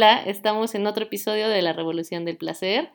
Hola, 0.00 0.22
estamos 0.24 0.74
en 0.74 0.86
otro 0.86 1.04
episodio 1.04 1.50
de 1.50 1.60
La 1.60 1.74
Revolución 1.74 2.24
del 2.24 2.38
Placer. 2.38 2.88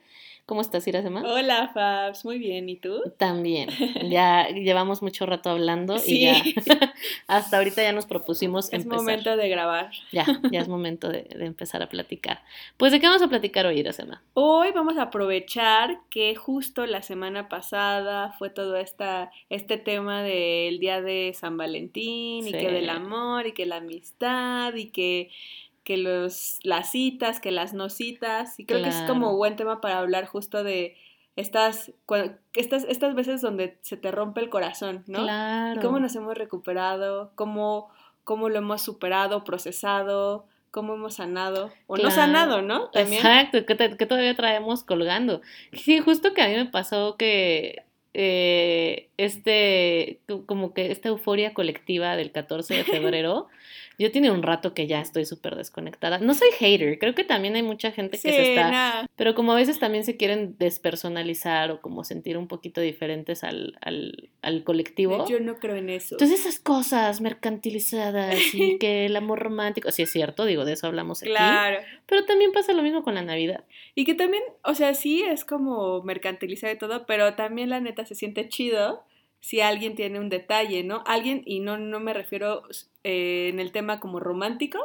¿Cómo 0.47 0.61
estás, 0.61 0.87
Irasema? 0.87 1.21
Hola, 1.23 1.69
Fabs. 1.71 2.25
Muy 2.25 2.39
bien. 2.39 2.67
¿Y 2.67 2.77
tú? 2.77 2.99
También. 3.19 3.69
Ya 4.09 4.49
llevamos 4.49 5.01
mucho 5.01 5.25
rato 5.25 5.49
hablando 5.49 5.97
y 6.05 6.21
ya 6.21 6.35
hasta 7.27 7.57
ahorita 7.57 7.83
ya 7.83 7.91
nos 7.91 8.05
propusimos 8.05 8.71
es 8.73 8.85
momento 8.85 9.37
de 9.37 9.49
grabar. 9.49 9.91
Ya, 10.11 10.25
ya 10.51 10.59
es 10.59 10.67
momento 10.67 11.09
de, 11.09 11.27
empezar 11.39 11.83
a 11.83 11.89
platicar. 11.89 12.41
Pues, 12.77 12.91
¿de 12.91 12.99
qué 12.99 13.07
vamos 13.07 13.21
a 13.21 13.27
platicar 13.27 13.67
hoy, 13.67 13.79
Irasema? 13.79 14.23
Hoy 14.33 14.71
vamos 14.73 14.97
a 14.97 15.03
aprovechar 15.03 15.99
que 16.09 16.35
justo 16.35 16.87
la 16.87 17.03
semana 17.03 17.49
pasada 17.49 18.33
fue 18.39 18.49
todo 18.49 18.77
esta, 18.77 19.31
este 19.49 19.77
tema 19.77 20.23
del 20.23 20.79
Día 20.79 21.01
de 21.01 21.35
San 21.35 21.57
Valentín 21.57 22.47
y 22.47 22.51
que 22.51 22.71
del 22.71 22.89
amor 22.89 23.45
y 23.45 23.53
que 23.53 23.67
la 23.67 23.77
amistad 23.77 24.73
y 24.73 24.87
que 24.89 25.29
que 25.85 25.97
los, 25.97 26.59
las 26.63 26.91
citas, 26.91 27.39
que 27.39 27.51
las 27.51 27.73
no 27.73 27.89
citas. 27.89 28.59
Y 28.59 28.65
creo 28.65 28.83
que 28.83 28.89
es 28.89 29.01
como 29.03 29.37
buen 29.37 29.55
tema 29.55 29.79
para 29.79 29.99
hablar 29.99 30.25
justo 30.25 30.63
de 30.63 30.97
estas, 31.37 31.93
estas, 32.53 32.85
estas 32.85 33.15
veces 33.15 33.41
donde 33.41 33.77
se 33.81 33.95
te 33.95 34.11
rompe 34.11 34.41
el 34.41 34.49
corazón, 34.49 35.03
¿no? 35.07 35.23
Claro. 35.23 35.81
cómo 35.81 35.99
nos 35.99 36.15
hemos 36.15 36.35
recuperado, 36.35 37.31
cómo, 37.35 37.89
cómo 38.23 38.49
lo 38.49 38.57
hemos 38.57 38.81
superado, 38.81 39.43
procesado, 39.43 40.47
cómo 40.71 40.95
hemos 40.95 41.15
sanado 41.15 41.71
o 41.87 41.97
no 41.97 42.09
sanado, 42.09 42.61
¿no? 42.61 42.89
Exacto, 42.93 43.65
que, 43.65 43.75
que, 43.95 44.05
todavía 44.05 44.35
traemos 44.35 44.83
colgando. 44.83 45.41
Sí, 45.71 45.99
justo 45.99 46.33
que 46.33 46.41
a 46.41 46.47
mí 46.47 46.55
me 46.55 46.65
pasó 46.65 47.15
que 47.15 47.85
eh, 48.17 49.09
este, 49.17 50.19
como 50.45 50.73
que 50.73 50.89
esta 50.89 51.09
euforia 51.09 51.53
colectiva 51.53 52.15
del 52.15 52.31
14 52.31 52.73
de 52.73 52.83
febrero 52.85 53.49
Yo 53.97 54.11
tiene 54.11 54.31
un 54.31 54.43
rato 54.43 54.73
que 54.73 54.87
ya 54.87 55.01
estoy 55.01 55.25
súper 55.25 55.55
desconectada. 55.55 56.19
No 56.19 56.33
soy 56.33 56.49
hater, 56.57 56.99
creo 56.99 57.15
que 57.15 57.23
también 57.23 57.55
hay 57.55 57.63
mucha 57.63 57.91
gente 57.91 58.17
que 58.17 58.29
se 58.29 58.49
está... 58.49 59.07
Pero 59.15 59.35
como 59.35 59.53
a 59.53 59.55
veces 59.55 59.79
también 59.79 60.03
se 60.03 60.17
quieren 60.17 60.55
despersonalizar 60.57 61.71
o 61.71 61.81
como 61.81 62.03
sentir 62.03 62.37
un 62.37 62.47
poquito 62.47 62.81
diferentes 62.81 63.43
al, 63.43 63.77
al, 63.81 64.29
al 64.41 64.63
colectivo. 64.63 65.27
Yo 65.27 65.39
no 65.39 65.55
creo 65.55 65.75
en 65.75 65.89
eso. 65.89 66.15
Entonces 66.15 66.41
esas 66.41 66.59
cosas 66.59 67.21
mercantilizadas 67.21 68.35
y 68.53 68.77
que 68.79 69.05
el 69.05 69.15
amor 69.15 69.39
romántico, 69.39 69.91
sí 69.91 70.03
es 70.03 70.11
cierto, 70.11 70.45
digo, 70.45 70.65
de 70.65 70.73
eso 70.73 70.87
hablamos 70.87 71.21
aquí. 71.21 71.31
Claro. 71.31 71.79
Pero 72.05 72.25
también 72.25 72.51
pasa 72.51 72.73
lo 72.73 72.83
mismo 72.83 73.03
con 73.03 73.15
la 73.15 73.21
Navidad. 73.21 73.63
Y 73.95 74.05
que 74.05 74.13
también, 74.13 74.43
o 74.63 74.73
sea, 74.73 74.93
sí 74.93 75.21
es 75.23 75.45
como 75.45 76.03
mercantilizar 76.03 76.73
y 76.73 76.77
todo, 76.77 77.05
pero 77.05 77.35
también 77.35 77.69
la 77.69 77.79
neta 77.79 78.05
se 78.05 78.15
siente 78.15 78.47
chido 78.49 79.03
si 79.45 79.61
alguien 79.61 79.93
tiene 79.93 80.19
un 80.19 80.29
detalle, 80.29 80.83
¿no? 80.83 81.03
Alguien, 81.05 81.43
y 81.45 81.59
no, 81.59 81.77
no 81.77 81.99
me 81.99 82.15
refiero 82.15 82.63
eh, 83.03 83.49
en 83.53 83.59
el 83.59 83.71
tema 83.71 83.99
como 83.99 84.19
romántico, 84.19 84.79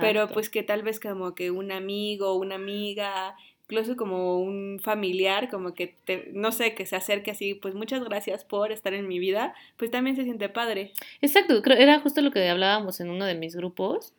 pero 0.00 0.28
pues 0.28 0.50
que 0.50 0.62
tal 0.62 0.84
vez 0.84 1.00
como 1.00 1.34
que 1.34 1.50
un 1.50 1.72
amigo, 1.72 2.34
una 2.34 2.54
amiga, 2.54 3.34
incluso 3.64 3.96
como 3.96 4.38
un 4.38 4.78
familiar, 4.80 5.50
como 5.50 5.74
que, 5.74 5.96
te, 6.04 6.30
no 6.32 6.52
sé, 6.52 6.76
que 6.76 6.86
se 6.86 6.94
acerque 6.94 7.32
así, 7.32 7.54
pues 7.54 7.74
muchas 7.74 8.04
gracias 8.04 8.44
por 8.44 8.70
estar 8.70 8.94
en 8.94 9.08
mi 9.08 9.18
vida, 9.18 9.52
pues 9.76 9.90
también 9.90 10.14
se 10.14 10.22
siente 10.22 10.48
padre. 10.48 10.92
Exacto, 11.20 11.60
creo, 11.60 11.76
era 11.76 11.98
justo 11.98 12.20
lo 12.20 12.30
que 12.30 12.48
hablábamos 12.48 13.00
en 13.00 13.10
uno 13.10 13.24
de 13.24 13.34
mis 13.34 13.56
grupos. 13.56 14.12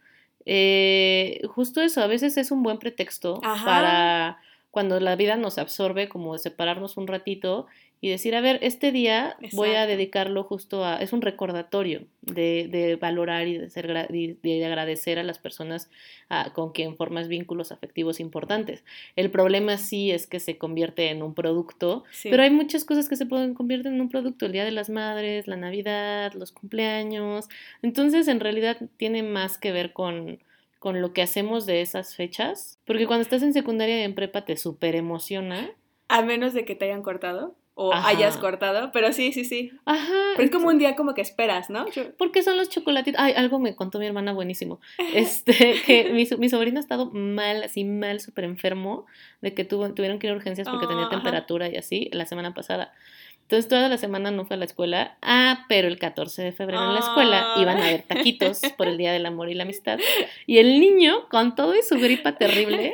Eh, 0.46 1.40
justo 1.48 1.82
eso, 1.82 2.02
a 2.02 2.08
veces 2.08 2.36
es 2.36 2.52
un 2.52 2.64
buen 2.64 2.80
pretexto 2.80 3.40
para 3.40 4.40
cuando 4.72 5.00
la 5.00 5.16
vida 5.16 5.38
nos 5.38 5.58
absorbe, 5.58 6.10
como 6.10 6.38
separarnos 6.38 6.98
un 6.98 7.08
ratito 7.08 7.66
y 8.06 8.10
decir, 8.10 8.36
a 8.36 8.42
ver, 8.42 8.60
este 8.62 8.92
día 8.92 9.36
voy 9.54 9.72
a 9.72 9.88
dedicarlo 9.88 10.44
justo 10.44 10.86
a, 10.86 10.98
es 10.98 11.12
un 11.12 11.24
recordatorio 11.24 12.06
de, 12.22 12.68
de 12.72 12.98
valorar 12.98 13.48
y 13.48 13.58
de, 13.58 13.68
ser, 13.72 13.88
de 13.88 14.64
agradecer 14.64 15.18
a 15.18 15.24
las 15.24 15.40
personas 15.40 15.90
ah, 16.30 16.52
con 16.54 16.72
quien 16.72 16.98
formas 16.98 17.28
vínculos 17.28 17.72
afectivos 17.72 18.20
importantes. 18.20 18.84
El 19.16 19.32
problema 19.32 19.78
sí 19.78 20.12
es 20.12 20.28
que 20.28 20.40
se 20.40 20.60
convierte 20.60 21.10
en 21.10 21.24
un 21.24 21.34
producto, 21.34 22.04
pero 22.22 22.44
hay 22.44 22.52
muchas 22.52 22.86
cosas 22.86 23.10
que 23.10 23.16
se 23.16 23.26
pueden 23.26 23.56
convertir 23.56 23.88
en 23.88 24.00
un 24.00 24.10
producto, 24.10 24.46
el 24.46 24.52
Día 24.52 24.66
de 24.66 24.72
las 24.72 24.92
Madres, 24.92 25.48
la 25.48 25.58
Navidad, 25.58 26.34
los 26.34 26.52
cumpleaños, 26.52 27.50
entonces 27.82 28.28
en 28.28 28.40
realidad 28.40 28.78
tiene 28.98 29.24
más 29.24 29.58
que 29.58 29.72
ver 29.72 29.94
con 29.94 30.38
con 30.78 31.02
lo 31.02 31.14
que 31.14 31.24
hacemos 31.24 31.66
de 31.66 31.82
esas 31.82 32.16
fechas, 32.16 32.78
porque 32.86 33.08
cuando 33.08 33.24
estás 33.24 33.42
en 33.42 33.54
secundaria 33.54 34.02
y 34.02 34.04
en 34.04 34.14
prepa 34.14 34.46
te 34.46 34.56
súper 34.56 34.96
emociona. 34.96 35.72
A 36.10 36.22
menos 36.22 36.54
de 36.54 36.64
que 36.64 36.76
te 36.76 36.86
hayan 36.86 37.02
cortado 37.02 37.56
o 37.78 37.94
hayas 37.94 38.38
cortado, 38.38 38.92
pero 38.94 39.12
sí, 39.12 39.34
sí, 39.34 39.44
sí. 39.44 39.72
Ajá. 39.86 40.14
Pero 40.38 40.46
es 40.46 40.52
como 40.52 40.70
un 40.70 40.78
día 40.78 40.96
como 40.96 41.14
que 41.14 41.22
esperas, 41.22 41.70
¿no? 41.70 41.86
Porque 42.18 42.42
son 42.42 42.56
los 42.56 42.70
chocolatitos. 42.70 43.20
Ay, 43.22 43.34
algo 43.36 43.60
me 43.60 43.76
contó 43.76 44.00
mi 44.00 44.06
hermana 44.06 44.34
buenísimo. 44.34 44.80
Este, 45.14 45.76
que 45.86 46.12
mi, 46.14 46.26
mi 46.38 46.50
sobrino 46.50 46.80
ha 46.80 46.82
estado 46.82 47.12
mal, 47.12 47.64
así 47.64 47.84
mal, 47.84 48.20
súper 48.22 48.46
enfermo, 48.46 49.06
de 49.42 49.54
que 49.54 49.66
tuvo, 49.66 49.94
tuvieron 49.94 50.20
que 50.20 50.28
ir 50.28 50.34
a 50.34 50.36
urgencias 50.36 50.68
porque 50.70 50.88
tenía 50.88 51.10
temperatura 51.10 51.70
y 51.70 51.76
así 51.76 52.10
la 52.14 52.26
semana 52.26 52.54
pasada. 52.54 52.94
Entonces 53.42 53.68
toda 53.68 53.90
la 53.90 53.98
semana 53.98 54.32
no 54.32 54.46
fue 54.46 54.56
a 54.56 54.60
la 54.60 54.66
escuela. 54.66 55.18
Ah, 55.22 55.66
pero 55.70 55.88
el 55.88 56.00
14 56.00 56.42
de 56.42 56.52
febrero 56.52 56.84
en 56.84 56.94
la 56.94 57.00
escuela 57.00 57.46
iban 57.58 57.78
a 57.78 57.88
haber 57.88 58.02
taquitos 58.02 58.62
por 58.78 58.88
el 58.88 58.98
Día 58.98 59.12
del 59.12 59.26
Amor 59.26 59.50
y 59.50 59.54
la 59.54 59.64
Amistad. 59.64 60.00
Y 60.48 60.58
el 60.58 60.80
niño, 60.80 61.28
con 61.30 61.56
todo 61.56 61.76
y 61.76 61.84
su 61.84 62.00
gripa 62.00 62.38
terrible, 62.38 62.94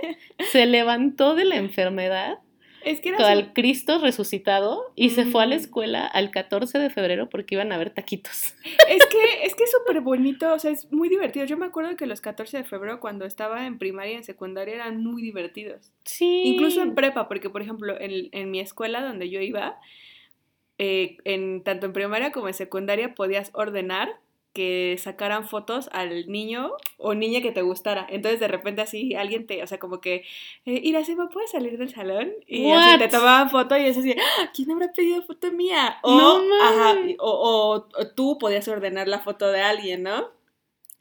se 0.52 0.66
levantó 0.66 1.36
de 1.36 1.46
la 1.46 1.56
enfermedad 1.56 2.40
es 2.84 3.02
que 3.02 3.10
era 3.10 3.30
al 3.30 3.54
Cristo 3.54 4.00
resucitado 4.00 4.92
y 4.96 5.12
se 5.12 5.26
fue 5.26 5.44
a 5.44 5.46
la 5.46 5.56
escuela 5.56 6.06
al 6.06 6.32
14 6.32 6.80
de 6.80 6.90
febrero 6.90 7.30
porque 7.30 7.56
iban 7.56 7.72
a 7.72 7.78
ver 7.78 7.92
taquitos. 7.92 8.56
Es 8.88 9.06
que 9.06 9.18
es 9.46 9.56
que 9.56 9.68
súper 9.68 10.02
bonito, 10.02 10.54
o 10.54 10.60
sea, 10.60 10.72
es 10.72 10.92
muy 10.92 11.10
divertido. 11.10 11.46
Yo 11.46 11.58
me 11.58 11.66
acuerdo 11.66 11.96
que 11.96 12.06
los 12.06 12.22
14 12.22 12.58
de 12.58 12.64
febrero 12.64 13.00
cuando 13.00 13.26
estaba 13.26 13.66
en 13.66 13.78
primaria 13.78 14.14
y 14.14 14.18
en 14.18 14.24
secundaria 14.24 14.76
eran 14.76 15.04
muy 15.04 15.22
divertidos. 15.22 15.92
Sí. 16.06 16.44
Incluso 16.46 16.82
en 16.82 16.96
prepa, 16.96 17.28
porque 17.28 17.50
por 17.50 17.62
ejemplo 17.62 18.00
en, 18.00 18.30
en 18.32 18.52
mi 18.52 18.60
escuela 18.60 19.02
donde 19.02 19.30
yo 19.30 19.42
iba, 19.42 19.80
eh, 20.84 21.18
en, 21.26 21.64
tanto 21.64 21.86
en 21.86 21.94
primaria 21.94 22.32
como 22.32 22.48
en 22.48 22.56
secundaria 22.56 23.14
podías 23.14 23.52
ordenar 23.54 24.20
que 24.54 24.98
sacaran 25.00 25.48
fotos 25.48 25.90
al 25.94 26.28
niño 26.28 26.72
o 26.98 27.14
niña 27.14 27.42
que 27.42 27.52
te 27.52 27.62
gustara. 27.62 28.06
Entonces 28.10 28.40
de 28.40 28.48
repente 28.48 28.82
así 28.82 29.16
alguien 29.16 29.48
te, 29.48 29.64
o 29.64 29.68
sea, 29.68 29.80
como 29.80 30.02
que, 30.02 30.26
eh, 30.66 30.82
Iracema, 30.84 31.30
¿puedes 31.30 31.52
salir 31.52 31.78
del 31.78 31.90
salón? 31.90 32.32
Y 32.48 32.70
así 32.72 33.00
te 33.00 33.08
tomaban 33.08 33.50
foto 33.50 33.78
y 33.78 33.86
es 33.86 33.98
así, 33.98 34.14
¡Ah! 34.18 34.52
¿quién 34.54 34.72
habrá 34.72 34.92
pedido 34.92 35.22
foto 35.22 35.52
mía? 35.52 36.00
O, 36.04 36.42
ajá, 36.64 36.96
o, 37.20 37.86
o, 37.94 38.08
tú 38.16 38.38
podías 38.38 38.68
ordenar 38.68 39.08
la 39.08 39.20
foto 39.20 39.48
de 39.48 39.62
alguien, 39.62 40.04
¿no? 40.04 40.41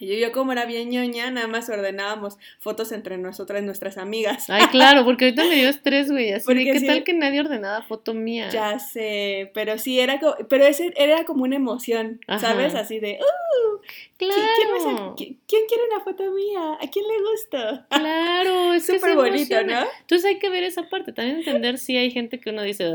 Y 0.01 0.19
yo, 0.19 0.33
como 0.33 0.53
era 0.53 0.65
bien 0.65 0.91
ñoña, 0.91 1.31
nada 1.31 1.47
más 1.47 1.69
ordenábamos 1.69 2.39
fotos 2.59 2.93
entre 2.93 3.19
nosotras, 3.19 3.63
nuestras 3.63 3.99
amigas. 3.99 4.49
Ay, 4.49 4.67
claro, 4.67 5.05
porque 5.05 5.27
ahorita 5.27 5.45
me 5.45 5.57
dio 5.57 5.69
estrés, 5.71 6.11
güey, 6.11 6.33
así 6.33 6.47
¿qué 6.65 6.81
tal 6.81 7.05
que 7.05 7.13
nadie 7.13 7.41
ordenaba 7.41 7.83
foto 7.83 8.15
mía? 8.15 8.49
Ya 8.51 8.79
sé, 8.79 9.51
pero 9.55 9.79
sí, 9.79 10.01
era 10.01 10.19
como, 10.21 10.35
pero 10.49 10.65
ese 10.65 10.93
era 10.97 11.25
como 11.25 11.45
una 11.45 11.57
emoción, 11.57 12.21
¿sabes? 12.39 12.75
Así 12.75 13.01
de, 13.01 13.19
¡uh! 13.21 13.81
Claro. 14.17 15.15
¿quién, 15.17 15.39
quiere 15.47 15.85
una 15.91 16.01
foto 16.05 16.31
mía? 16.31 16.75
¿A 16.75 16.91
quién 16.91 17.07
le 17.09 17.31
gusta? 17.31 17.87
Claro, 17.89 18.73
es 18.75 18.85
súper 18.85 19.17
bonito, 19.17 19.63
¿no? 19.65 19.81
Entonces 20.01 20.25
hay 20.27 20.39
que 20.39 20.51
ver 20.51 20.63
esa 20.63 20.89
parte, 20.89 21.13
también 21.13 21.39
entender 21.39 21.79
si 21.79 21.97
hay 21.97 22.11
gente 22.11 22.39
que 22.39 22.51
uno 22.51 22.63
dice, 22.63 22.91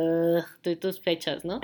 tú 0.61 0.75
tus 0.75 1.01
fechas, 1.01 1.43
¿no? 1.43 1.61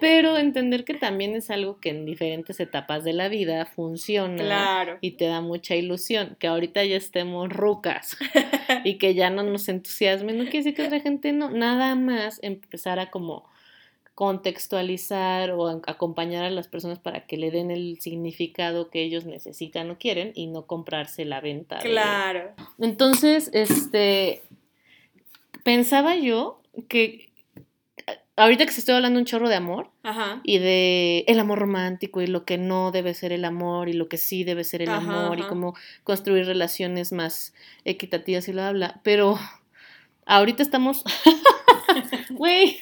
Pero 0.00 0.36
entender 0.36 0.84
que 0.84 0.94
también 0.94 1.34
es 1.36 1.50
algo 1.50 1.78
que 1.78 1.90
en 1.90 2.04
diferentes 2.04 2.58
etapas 2.58 3.04
de 3.04 3.12
la 3.12 3.28
vida 3.28 3.66
funciona. 3.66 4.36
Claro. 4.36 4.83
Y 5.00 5.12
te 5.12 5.26
da 5.26 5.40
mucha 5.40 5.76
ilusión, 5.76 6.36
que 6.38 6.46
ahorita 6.46 6.84
ya 6.84 6.96
estemos 6.96 7.48
rucas 7.48 8.16
y 8.84 8.98
que 8.98 9.14
ya 9.14 9.30
no 9.30 9.42
nos 9.42 9.68
entusiasme, 9.68 10.32
no 10.32 10.44
quiere 10.44 10.58
decir 10.58 10.74
que 10.74 10.86
otra 10.86 11.00
gente 11.00 11.32
no, 11.32 11.50
nada 11.50 11.94
más 11.94 12.38
empezar 12.42 12.98
a 12.98 13.10
como 13.10 13.48
contextualizar 14.14 15.50
o 15.50 15.68
acompañar 15.86 16.44
a 16.44 16.50
las 16.50 16.68
personas 16.68 17.00
para 17.00 17.26
que 17.26 17.36
le 17.36 17.50
den 17.50 17.72
el 17.72 18.00
significado 18.00 18.88
que 18.88 19.02
ellos 19.02 19.24
necesitan 19.24 19.90
o 19.90 19.98
quieren 19.98 20.30
y 20.34 20.46
no 20.46 20.66
comprarse 20.66 21.24
la 21.24 21.40
venta. 21.40 21.80
Claro. 21.80 22.52
Entonces, 22.78 23.50
este, 23.52 24.42
pensaba 25.64 26.14
yo 26.14 26.60
que 26.88 27.33
ahorita 28.36 28.66
que 28.66 28.72
se 28.72 28.80
estoy 28.80 28.94
hablando 28.94 29.18
un 29.18 29.26
chorro 29.26 29.48
de 29.48 29.56
amor 29.56 29.90
y 30.42 30.58
de 30.58 31.24
el 31.28 31.38
amor 31.38 31.58
romántico 31.58 32.20
y 32.20 32.26
lo 32.26 32.44
que 32.44 32.58
no 32.58 32.90
debe 32.90 33.14
ser 33.14 33.32
el 33.32 33.44
amor 33.44 33.88
y 33.88 33.92
lo 33.92 34.08
que 34.08 34.18
sí 34.18 34.44
debe 34.44 34.64
ser 34.64 34.82
el 34.82 34.90
amor 34.90 35.38
y 35.38 35.42
cómo 35.42 35.74
construir 36.02 36.46
relaciones 36.46 37.12
más 37.12 37.54
equitativas 37.84 38.48
y 38.48 38.52
lo 38.52 38.62
habla, 38.62 39.00
pero 39.02 39.38
ahorita 40.26 40.62
estamos 40.62 41.04
Güey, 42.30 42.78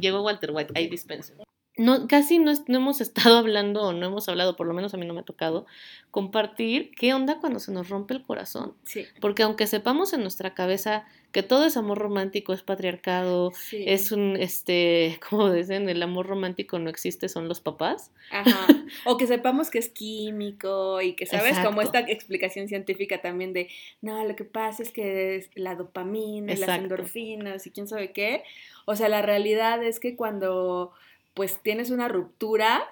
llegó 0.00 0.22
Walter 0.22 0.50
White, 0.52 0.72
ahí 0.76 0.88
dispensa. 0.88 1.34
no, 1.76 2.06
casi 2.06 2.38
no, 2.38 2.52
no, 2.68 2.76
hemos 2.76 3.00
estado 3.00 3.38
hablando 3.38 3.82
o 3.82 3.92
no 3.92 4.06
hemos 4.06 4.28
hablado, 4.28 4.56
por 4.56 4.66
lo 4.66 4.74
menos 4.74 4.94
a 4.94 4.96
mí 4.96 5.06
no 5.06 5.14
me 5.14 5.20
ha 5.20 5.24
tocado, 5.24 5.66
compartir 6.10 6.92
qué 6.96 7.14
onda 7.14 7.38
cuando 7.40 7.58
se 7.58 7.72
nos 7.72 7.88
rompe 7.88 8.14
el 8.14 8.22
corazón. 8.22 8.74
Sí. 8.84 9.06
Porque 9.20 9.42
aunque 9.42 9.66
sepamos 9.66 10.12
en 10.12 10.22
nuestra 10.22 10.54
cabeza 10.54 11.06
que 11.32 11.42
todo 11.42 11.64
es 11.64 11.76
amor 11.76 11.98
romántico, 11.98 12.52
es 12.52 12.62
patriarcado, 12.62 13.52
es 13.72 14.12
un, 14.12 14.36
este, 14.36 15.18
como 15.28 15.50
dicen, 15.50 15.88
el 15.88 16.02
amor 16.02 16.26
romántico 16.26 16.78
no 16.78 16.90
existe, 16.90 17.28
son 17.28 17.48
los 17.48 17.60
papás. 17.60 18.10
Ajá. 18.30 18.66
O 19.06 19.16
que 19.16 19.26
sepamos 19.26 19.70
que 19.70 19.78
es 19.78 19.88
químico 19.88 21.00
y 21.00 21.14
que, 21.14 21.24
¿sabes? 21.24 21.58
Como 21.60 21.80
esta 21.80 22.00
explicación 22.00 22.68
científica 22.68 23.22
también 23.22 23.54
de, 23.54 23.68
no, 24.02 24.22
lo 24.24 24.36
que 24.36 24.44
pasa 24.44 24.82
es 24.82 24.92
que 24.92 25.36
es 25.36 25.50
la 25.54 25.74
dopamina, 25.74 26.54
las 26.54 26.78
endorfinas 26.78 27.66
y 27.66 27.70
quién 27.70 27.88
sabe 27.88 28.12
qué. 28.12 28.42
O 28.84 28.94
sea, 28.94 29.08
la 29.08 29.22
realidad 29.22 29.82
es 29.82 29.98
que 29.98 30.14
cuando 30.14 30.92
pues 31.34 31.62
tienes 31.62 31.90
una 31.90 32.08
ruptura 32.08 32.86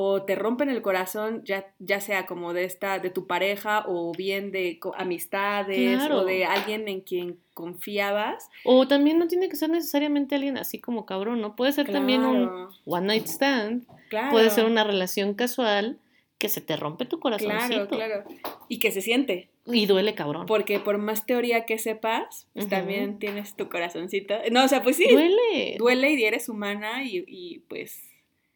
o 0.00 0.22
te 0.22 0.36
rompen 0.36 0.68
el 0.68 0.80
corazón, 0.80 1.42
ya, 1.44 1.74
ya 1.80 2.00
sea 2.00 2.24
como 2.24 2.52
de 2.52 2.62
esta, 2.62 3.00
de 3.00 3.10
tu 3.10 3.26
pareja, 3.26 3.82
o 3.88 4.12
bien 4.12 4.52
de 4.52 4.78
amistades, 4.96 6.08
o 6.08 6.24
de 6.24 6.44
alguien 6.44 6.86
en 6.86 7.00
quien 7.00 7.40
confiabas. 7.52 8.48
O 8.62 8.86
también 8.86 9.18
no 9.18 9.26
tiene 9.26 9.48
que 9.48 9.56
ser 9.56 9.70
necesariamente 9.70 10.36
alguien 10.36 10.56
así 10.56 10.78
como 10.78 11.04
cabrón, 11.04 11.40
¿no? 11.40 11.56
Puede 11.56 11.72
ser 11.72 11.90
también 11.90 12.24
un 12.24 12.68
one 12.84 13.06
night 13.08 13.26
stand, 13.26 13.86
puede 14.30 14.50
ser 14.50 14.66
una 14.66 14.84
relación 14.84 15.34
casual 15.34 15.98
que 16.38 16.48
se 16.48 16.60
te 16.60 16.76
rompe 16.76 17.04
tu 17.04 17.18
corazoncito. 17.18 17.88
Claro, 17.88 18.24
claro. 18.24 18.24
Y 18.68 18.78
que 18.78 18.92
se 18.92 19.02
siente. 19.02 19.48
Y 19.66 19.86
duele 19.86 20.14
cabrón. 20.14 20.46
Porque 20.46 20.78
por 20.78 20.98
más 20.98 21.26
teoría 21.26 21.66
que 21.66 21.76
sepas, 21.76 22.46
pues 22.54 22.68
también 22.68 23.18
tienes 23.18 23.56
tu 23.56 23.68
corazoncito. 23.68 24.36
No, 24.52 24.64
o 24.64 24.68
sea, 24.68 24.84
pues 24.84 24.94
sí. 24.94 25.08
Duele. 25.10 25.74
Duele 25.76 26.12
y 26.12 26.24
eres 26.24 26.48
humana 26.48 27.02
y, 27.02 27.24
y 27.26 27.58
pues 27.66 28.07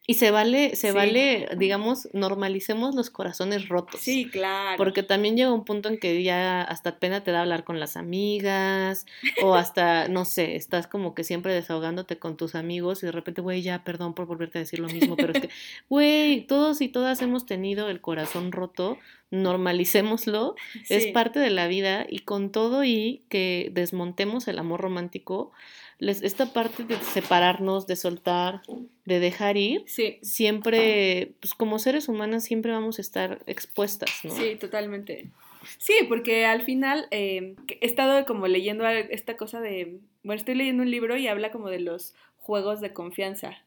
y 0.05 0.15
se 0.15 0.31
vale, 0.31 0.75
se 0.75 0.91
vale, 0.91 1.47
digamos, 1.57 2.09
normalicemos 2.11 2.93
los 2.93 3.09
corazones 3.09 3.69
rotos. 3.69 4.01
Sí, 4.01 4.29
claro. 4.29 4.75
Porque 4.75 5.01
también 5.01 5.37
llega 5.37 5.53
un 5.53 5.63
punto 5.63 5.87
en 5.87 5.97
que 5.97 6.21
ya 6.23 6.61
hasta 6.61 6.99
pena 6.99 7.23
te 7.23 7.31
da 7.31 7.39
hablar 7.39 7.63
con 7.63 7.79
las 7.79 7.95
amigas, 7.95 9.05
o 9.41 9.55
hasta, 9.55 10.09
no 10.09 10.25
sé, 10.25 10.57
estás 10.57 10.87
como 10.87 11.15
que 11.15 11.23
siempre 11.23 11.53
desahogándote 11.53 12.19
con 12.19 12.35
tus 12.35 12.53
amigos 12.53 13.01
y 13.01 13.05
de 13.05 13.13
repente, 13.13 13.39
güey, 13.39 13.61
ya, 13.61 13.85
perdón 13.85 14.13
por 14.13 14.25
volverte 14.25 14.57
a 14.57 14.61
decir 14.61 14.79
lo 14.79 14.89
mismo, 14.89 15.15
pero 15.15 15.31
es 15.31 15.39
que, 15.39 15.49
güey, 15.89 16.45
todos 16.47 16.81
y 16.81 16.89
todas 16.89 17.21
hemos 17.21 17.45
tenido 17.45 17.89
el 17.89 18.01
corazón 18.01 18.51
roto, 18.51 18.97
normalicémoslo, 19.31 20.55
es 20.89 21.07
parte 21.07 21.39
de 21.39 21.49
la 21.49 21.67
vida 21.67 22.05
y 22.09 22.19
con 22.19 22.51
todo 22.51 22.83
y 22.83 23.23
que 23.29 23.71
desmontemos 23.73 24.49
el 24.49 24.59
amor 24.59 24.81
romántico, 24.81 25.53
esta 25.99 26.53
parte 26.53 26.83
de 26.83 26.95
separarnos, 26.97 27.87
de 27.87 27.95
soltar, 27.95 28.61
de 29.05 29.19
dejar 29.19 29.57
ir, 29.57 29.85
siempre, 30.21 31.33
pues 31.39 31.53
como 31.53 31.79
seres 31.79 32.07
humanos 32.07 32.43
siempre 32.43 32.71
vamos 32.71 32.97
a 32.99 33.01
estar 33.01 33.41
expuestas, 33.47 34.11
¿no? 34.23 34.35
Sí, 34.35 34.55
totalmente. 34.55 35.27
Sí, 35.77 35.93
porque 36.09 36.45
al 36.45 36.61
final 36.61 37.07
eh, 37.11 37.55
he 37.67 37.85
estado 37.85 38.25
como 38.25 38.47
leyendo 38.47 38.85
esta 38.87 39.37
cosa 39.37 39.61
de, 39.61 39.99
bueno, 40.23 40.39
estoy 40.39 40.55
leyendo 40.55 40.83
un 40.83 40.91
libro 40.91 41.17
y 41.17 41.27
habla 41.27 41.51
como 41.51 41.69
de 41.69 41.79
los 41.79 42.13
juegos 42.37 42.81
de 42.81 42.93
confianza. 42.93 43.63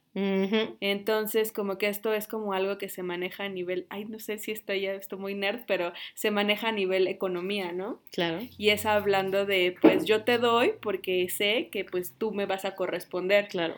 Entonces, 0.81 1.53
como 1.53 1.77
que 1.77 1.89
esto 1.89 2.15
es 2.15 2.27
como 2.27 2.55
algo 2.55 2.79
que 2.79 2.89
se 2.89 3.03
maneja 3.03 3.45
a 3.45 3.49
nivel, 3.51 3.87
ay, 3.91 4.07
no 4.07 4.19
sé 4.19 4.39
si 4.39 4.51
estoy 4.51 4.81
ya 4.81 4.95
esto 4.95 5.19
muy 5.19 5.35
nerd, 5.35 5.61
pero 5.67 5.93
se 6.15 6.31
maneja 6.31 6.69
a 6.69 6.73
nivel 6.73 7.07
economía, 7.07 7.73
¿no? 7.73 8.01
Claro. 8.13 8.39
Y 8.57 8.71
es 8.71 8.87
hablando 8.87 9.45
de, 9.45 9.77
pues 9.81 10.07
yo 10.07 10.25
te 10.25 10.39
doy 10.39 10.73
porque 10.81 11.29
sé 11.29 11.69
que 11.71 11.85
pues 11.85 12.15
tú 12.17 12.33
me 12.33 12.47
vas 12.47 12.65
a 12.65 12.75
corresponder. 12.75 13.49
Claro. 13.49 13.75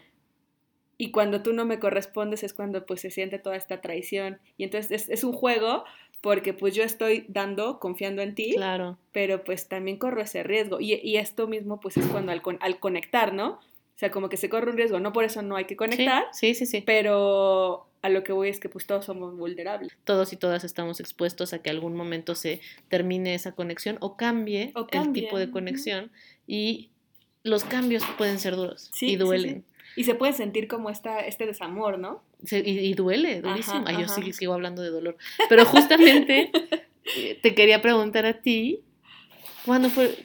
Y 0.97 1.11
cuando 1.11 1.43
tú 1.43 1.53
no 1.53 1.65
me 1.65 1.81
correspondes 1.81 2.45
es 2.45 2.53
cuando 2.53 2.87
pues 2.87 3.01
se 3.01 3.11
siente 3.11 3.39
toda 3.39 3.57
esta 3.57 3.81
traición. 3.81 4.39
Y 4.57 4.65
entonces 4.65 5.09
es, 5.09 5.25
un 5.25 5.33
juego 5.33 5.85
porque 6.21 6.55
pues 6.55 6.75
yo 6.75 6.85
estoy 6.85 7.25
dando, 7.29 7.81
confiando 7.81 8.23
en 8.23 8.35
ti, 8.35 8.55
claro. 8.55 8.97
pero 9.13 9.43
pues 9.45 9.69
también 9.69 9.97
corro 9.97 10.21
ese 10.21 10.45
riesgo. 10.45 10.81
Y, 10.81 10.95
y 10.95 11.17
esto 11.17 11.49
mismo 11.49 11.81
pues 11.81 11.97
es 11.97 12.07
cuando 12.07 12.31
al, 12.31 12.43
al 12.61 12.79
conectar, 12.79 13.33
¿no? 13.33 13.61
O 13.99 14.01
sea, 14.01 14.13
como 14.13 14.29
que 14.29 14.37
se 14.37 14.49
corre 14.49 14.71
un 14.71 14.77
riesgo, 14.77 15.01
no 15.01 15.13
por 15.13 15.25
eso 15.25 15.43
no 15.43 15.57
hay 15.57 15.65
que 15.65 15.75
conectar. 15.75 16.27
Sí, 16.31 16.55
sí, 16.55 16.67
sí. 16.67 16.85
Pero 16.87 17.89
a 18.01 18.09
lo 18.09 18.23
que 18.23 18.33
voy 18.33 18.49
es 18.49 18.61
que 18.61 18.69
pues 18.69 18.87
todos 18.87 19.05
somos 19.05 19.37
vulnerables. 19.37 19.91
Todos 20.05 20.33
y 20.33 20.37
todas 20.37 20.63
estamos 20.63 21.01
expuestos 21.01 21.53
a 21.53 21.63
que 21.63 21.71
algún 21.71 21.97
momento 21.97 22.37
se 22.37 22.61
termine 22.87 23.35
esa 23.35 23.57
conexión 23.57 23.97
o 23.99 24.17
cambie, 24.17 24.73
el 24.93 25.13
tipo 25.13 25.37
de 25.37 25.51
conexión 25.51 26.13
y 26.47 26.91
los 27.43 27.65
cambios 27.65 28.05
pueden 28.17 28.39
ser 28.39 28.55
duros 28.55 28.93
y 29.01 29.17
duelen. 29.17 29.65
y 29.97 30.05
se 30.05 30.15
puede 30.15 30.33
sentir 30.33 30.69
como 30.69 30.91
esta, 30.91 31.19
este 31.27 31.47
desamor, 31.47 31.99
¿no? 31.99 32.23
y, 32.53 32.95
duele, 32.95 33.41
durísimo. 33.41 33.83
Ay, 33.85 33.97
yo 34.03 34.07
sí 34.07 34.33
sigo 34.33 34.55
hablando 34.55 34.81
de 34.81 34.91
dolor. 34.91 35.17
Pero 35.49 35.65
justamente 35.65 36.53
eh, 37.17 37.37
te 37.43 37.53
quería 37.53 37.83
preguntar 37.83 38.27
a 38.27 38.43
ti 38.43 38.85
¿Cuándo 39.69 39.91
fue? 39.91 40.17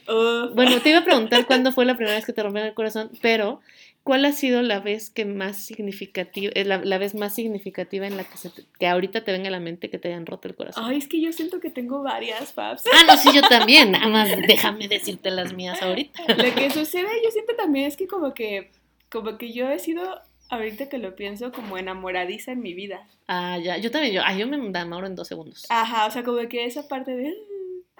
Bueno, 0.54 0.80
te 0.80 0.88
iba 0.88 1.00
a 1.00 1.04
preguntar 1.04 1.44
cuándo 1.46 1.70
fue 1.70 1.84
la 1.84 1.96
primera 1.96 2.16
vez 2.16 2.24
que 2.24 2.32
te 2.32 2.42
rompieron 2.42 2.66
el 2.66 2.74
corazón, 2.74 3.10
pero 3.20 3.60
¿cuál 4.02 4.24
ha 4.24 4.32
sido 4.32 4.62
la 4.62 4.80
vez 4.80 5.10
que 5.10 5.26
más 5.26 5.62
significativa, 5.66 6.50
eh, 6.54 6.64
la, 6.64 6.78
la 6.78 6.96
vez 6.96 7.14
más 7.14 7.34
significativa 7.34 8.06
en 8.06 8.16
la 8.16 8.24
que, 8.24 8.38
se 8.38 8.50
que 8.78 8.86
ahorita 8.88 9.22
te 9.22 9.32
venga 9.32 9.48
a 9.48 9.50
la 9.50 9.60
mente 9.60 9.90
que 9.90 9.98
te 9.98 10.08
hayan 10.08 10.24
roto 10.24 10.48
el 10.48 10.54
corazón? 10.54 10.82
Ay, 10.86 10.96
es 10.96 11.08
que 11.08 11.20
yo 11.20 11.30
siento 11.30 11.60
que 11.60 11.68
tengo 11.68 12.02
varias, 12.02 12.52
Paps. 12.52 12.84
Ah, 12.90 13.04
no, 13.06 13.18
sí, 13.18 13.28
yo 13.34 13.42
también. 13.48 13.92
Nada 13.92 14.08
más 14.08 14.30
déjame 14.48 14.88
decirte 14.88 15.30
las 15.30 15.52
mías 15.52 15.82
ahorita. 15.82 16.22
Lo 16.26 16.54
que 16.54 16.70
sucede, 16.70 17.08
yo 17.22 17.30
siento 17.30 17.54
también 17.54 17.84
es 17.84 17.98
que 17.98 18.06
como 18.06 18.32
que, 18.32 18.70
como 19.10 19.36
que 19.36 19.52
yo 19.52 19.68
he 19.68 19.78
sido 19.78 20.22
ahorita 20.48 20.88
que 20.88 20.96
lo 20.96 21.16
pienso, 21.16 21.52
como 21.52 21.76
enamoradiza 21.76 22.52
en 22.52 22.60
mi 22.60 22.72
vida. 22.72 23.06
Ah, 23.28 23.58
ya, 23.58 23.76
yo 23.76 23.90
también, 23.90 24.14
yo, 24.14 24.22
ah, 24.24 24.34
yo 24.34 24.46
me 24.46 24.56
enamoro 24.56 25.06
en 25.06 25.16
dos 25.16 25.28
segundos. 25.28 25.66
Ajá, 25.68 26.06
o 26.06 26.10
sea, 26.10 26.22
como 26.22 26.48
que 26.48 26.64
esa 26.64 26.88
parte 26.88 27.14
de, 27.14 27.34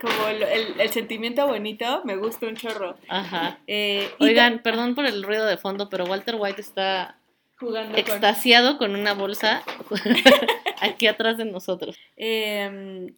como 0.01 0.27
el, 0.29 0.43
el, 0.81 0.91
sentimiento 0.91 1.47
bonito, 1.47 2.03
me 2.05 2.17
gusta 2.17 2.47
un 2.47 2.57
chorro. 2.57 2.97
Ajá. 3.09 3.59
Eh, 3.67 4.11
Oigan, 4.19 4.61
perdón 4.63 4.95
por 4.95 5.07
el 5.07 5.23
ruido 5.23 5.47
de 5.47 5.57
fondo, 5.57 5.89
pero 5.89 6.05
Walter 6.05 6.37
White 6.39 6.61
está 6.61 7.17
jugando 7.57 7.97
extasiado 7.97 8.79
con, 8.79 8.95
una 8.97 9.15
bolsa 9.15 9.63
aquí 10.81 11.07
atrás 11.07 11.39
de 11.39 11.45
nosotros. 11.45 11.97
Em, 12.17 13.15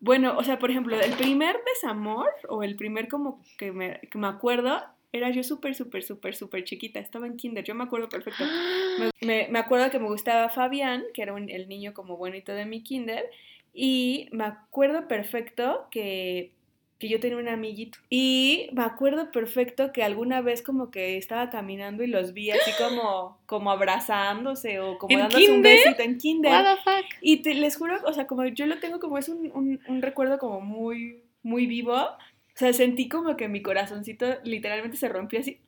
bueno, 0.00 0.36
o 0.38 0.42
sea, 0.42 0.58
por 0.58 0.70
ejemplo, 0.70 0.98
el 0.98 1.12
primer 1.12 1.56
desamor 1.74 2.30
o 2.48 2.62
el 2.62 2.76
primer 2.76 3.08
como 3.08 3.42
que 3.58 3.72
me, 3.72 4.00
que 4.10 4.18
me 4.18 4.26
acuerdo 4.26 4.82
era 5.12 5.30
yo 5.30 5.44
súper, 5.44 5.74
súper, 5.74 6.02
súper, 6.02 6.34
súper 6.34 6.64
chiquita. 6.64 6.98
Estaba 6.98 7.26
en 7.26 7.36
kinder, 7.36 7.62
yo 7.62 7.74
me 7.74 7.84
acuerdo 7.84 8.08
perfecto. 8.08 8.44
Me, 9.20 9.48
me, 9.48 9.58
acuerdo 9.58 9.90
que 9.90 9.98
me 9.98 10.08
gustaba 10.08 10.50
Fabián, 10.50 11.02
que 11.14 11.22
era 11.22 11.34
el 11.34 11.66
niño 11.66 11.94
como 11.94 12.18
bonito 12.18 12.52
de 12.52 12.66
mi 12.66 12.82
kinder. 12.82 13.24
Y 13.74 14.28
me 14.30 14.44
acuerdo 14.44 15.08
perfecto 15.08 15.88
que, 15.90 16.52
yo 17.00 17.20
tenía 17.20 17.36
un 17.36 17.48
amiguito. 17.48 17.98
Y 18.08 18.70
me 18.72 18.82
acuerdo 18.82 19.30
perfecto 19.30 19.92
que 19.92 20.02
alguna 20.02 20.40
vez 20.40 20.62
como 20.62 20.90
que 20.90 21.18
estaba 21.18 21.50
caminando 21.50 22.02
y 22.02 22.06
los 22.06 22.32
vi 22.32 22.50
así 22.50 22.70
como, 22.78 23.36
como 23.46 23.70
abrazándose 23.70 24.80
o 24.80 24.96
como 24.96 25.18
dándose 25.18 25.50
un 25.50 25.60
besito 25.60 26.02
en 26.02 26.16
kinder. 26.16 26.64
Y 27.20 27.42
te, 27.42 27.52
les 27.52 27.76
juro, 27.76 27.98
o 28.06 28.12
sea, 28.14 28.26
como 28.26 28.46
yo 28.46 28.64
lo 28.66 28.78
tengo 28.78 29.00
como 29.00 29.18
es 29.18 29.28
un, 29.28 30.00
recuerdo 30.00 30.38
como 30.38 30.62
muy, 30.62 31.24
muy 31.42 31.66
vivo. 31.66 31.94
O 31.94 32.56
sea, 32.56 32.72
sentí 32.72 33.08
como 33.08 33.36
que 33.36 33.48
mi 33.48 33.60
corazoncito 33.60 34.26
literalmente 34.44 34.96
se 34.96 35.08
rompió 35.08 35.40
así. 35.40 35.60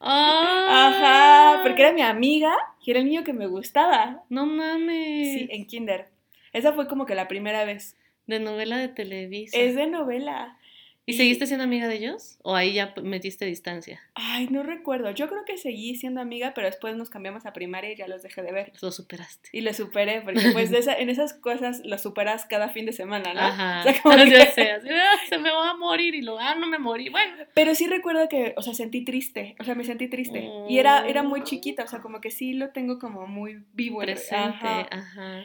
Ajá, 0.00 1.60
porque 1.62 1.82
era 1.82 1.92
mi 1.92 2.02
amiga 2.02 2.56
y 2.82 2.92
era 2.92 3.00
el 3.00 3.06
niño 3.06 3.24
que 3.24 3.34
me 3.34 3.46
gustaba. 3.46 4.22
No 4.30 4.46
mames. 4.46 5.34
Sí, 5.34 5.48
en 5.50 5.66
kinder. 5.66 6.08
Esa 6.52 6.72
fue 6.72 6.88
como 6.88 7.06
que 7.06 7.14
la 7.14 7.28
primera 7.28 7.64
vez. 7.64 7.96
De 8.26 8.38
novela 8.38 8.76
de 8.76 8.88
Televisa. 8.88 9.58
Es 9.58 9.74
de 9.74 9.86
novela. 9.86 10.58
¿Y, 11.04 11.14
seguiste 11.14 11.46
siendo 11.46 11.64
amiga 11.64 11.88
de 11.88 11.96
ellos? 11.96 12.38
¿O 12.42 12.54
ahí 12.54 12.74
ya 12.74 12.94
metiste 13.02 13.44
distancia? 13.44 14.00
Ay, 14.14 14.46
no 14.50 14.62
recuerdo. 14.62 15.10
Yo 15.10 15.28
creo 15.28 15.44
que 15.44 15.58
seguí 15.58 15.96
siendo 15.96 16.20
amiga, 16.20 16.52
pero 16.54 16.68
después 16.68 16.96
nos 16.96 17.10
cambiamos 17.10 17.44
a 17.44 17.52
primaria 17.52 17.90
y 17.90 17.96
ya 17.96 18.06
los 18.06 18.22
dejé 18.22 18.40
de 18.42 18.52
ver. 18.52 18.72
Lo 18.80 18.92
superaste. 18.92 19.48
Y 19.52 19.62
lo 19.62 19.74
superé, 19.74 20.20
porque 20.20 20.50
pues 20.52 20.70
en 20.70 21.10
esas 21.10 21.34
cosas 21.34 21.82
lo 21.84 21.98
superas 21.98 22.46
cada 22.46 22.68
fin 22.68 22.86
de 22.86 22.92
semana, 22.92 23.34
¿no? 23.34 23.40
Ajá. 23.40 23.80
O 23.80 23.82
sea, 23.82 24.00
como 24.02 24.14
que... 24.24 24.36
Ah, 24.38 25.16
se 25.28 25.38
me 25.38 25.50
va 25.50 25.70
a 25.70 25.76
morir 25.76 26.14
y 26.14 26.22
lo, 26.22 26.38
ah, 26.38 26.54
no 26.54 26.68
me 26.68 26.78
morí, 26.78 27.08
bueno. 27.08 27.34
Pero 27.52 27.74
sí 27.74 27.88
recuerdo 27.88 28.28
que, 28.28 28.54
o 28.56 28.62
sea, 28.62 28.72
sentí 28.72 29.04
triste, 29.04 29.56
o 29.58 29.64
sea, 29.64 29.74
me 29.74 29.82
sentí 29.82 30.06
triste. 30.06 30.48
Y 30.68 30.78
era, 30.78 31.08
era 31.08 31.24
muy 31.24 31.42
chiquita, 31.42 31.82
o 31.82 31.88
sea, 31.88 32.00
como 32.00 32.20
que 32.20 32.30
sí 32.30 32.52
lo 32.52 32.70
tengo 32.70 33.00
como 33.00 33.26
muy 33.26 33.64
vivo. 33.72 33.98
Presente, 33.98 34.86
ajá. 34.90 35.44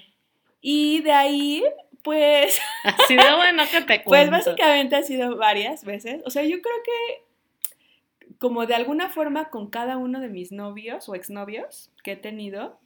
Y 0.62 1.02
de 1.02 1.12
ahí, 1.12 1.64
pues... 2.04 2.60
Ha 2.84 2.98
sido 3.06 3.38
bueno 3.38 3.64
que 3.72 3.82
te 3.82 4.00
Pues 4.06 4.30
básicamente 4.30 4.96
ha 4.96 5.04
sido 5.04 5.38
varias 5.38 5.84
veces. 5.84 6.22
O 6.26 6.30
sea, 6.30 6.44
yo 6.44 6.62
creo 6.62 6.76
que 6.84 7.28
como 8.40 8.66
de 8.66 8.76
alguna 8.76 9.10
forma 9.10 9.50
con 9.50 9.70
cada 9.70 9.98
uno 9.98 10.20
de 10.20 10.30
mis 10.30 10.52
novios 10.52 11.10
o 11.10 11.16
exnovios 11.16 11.92
que 12.04 12.14
he 12.14 12.16
tenido, 12.16 12.80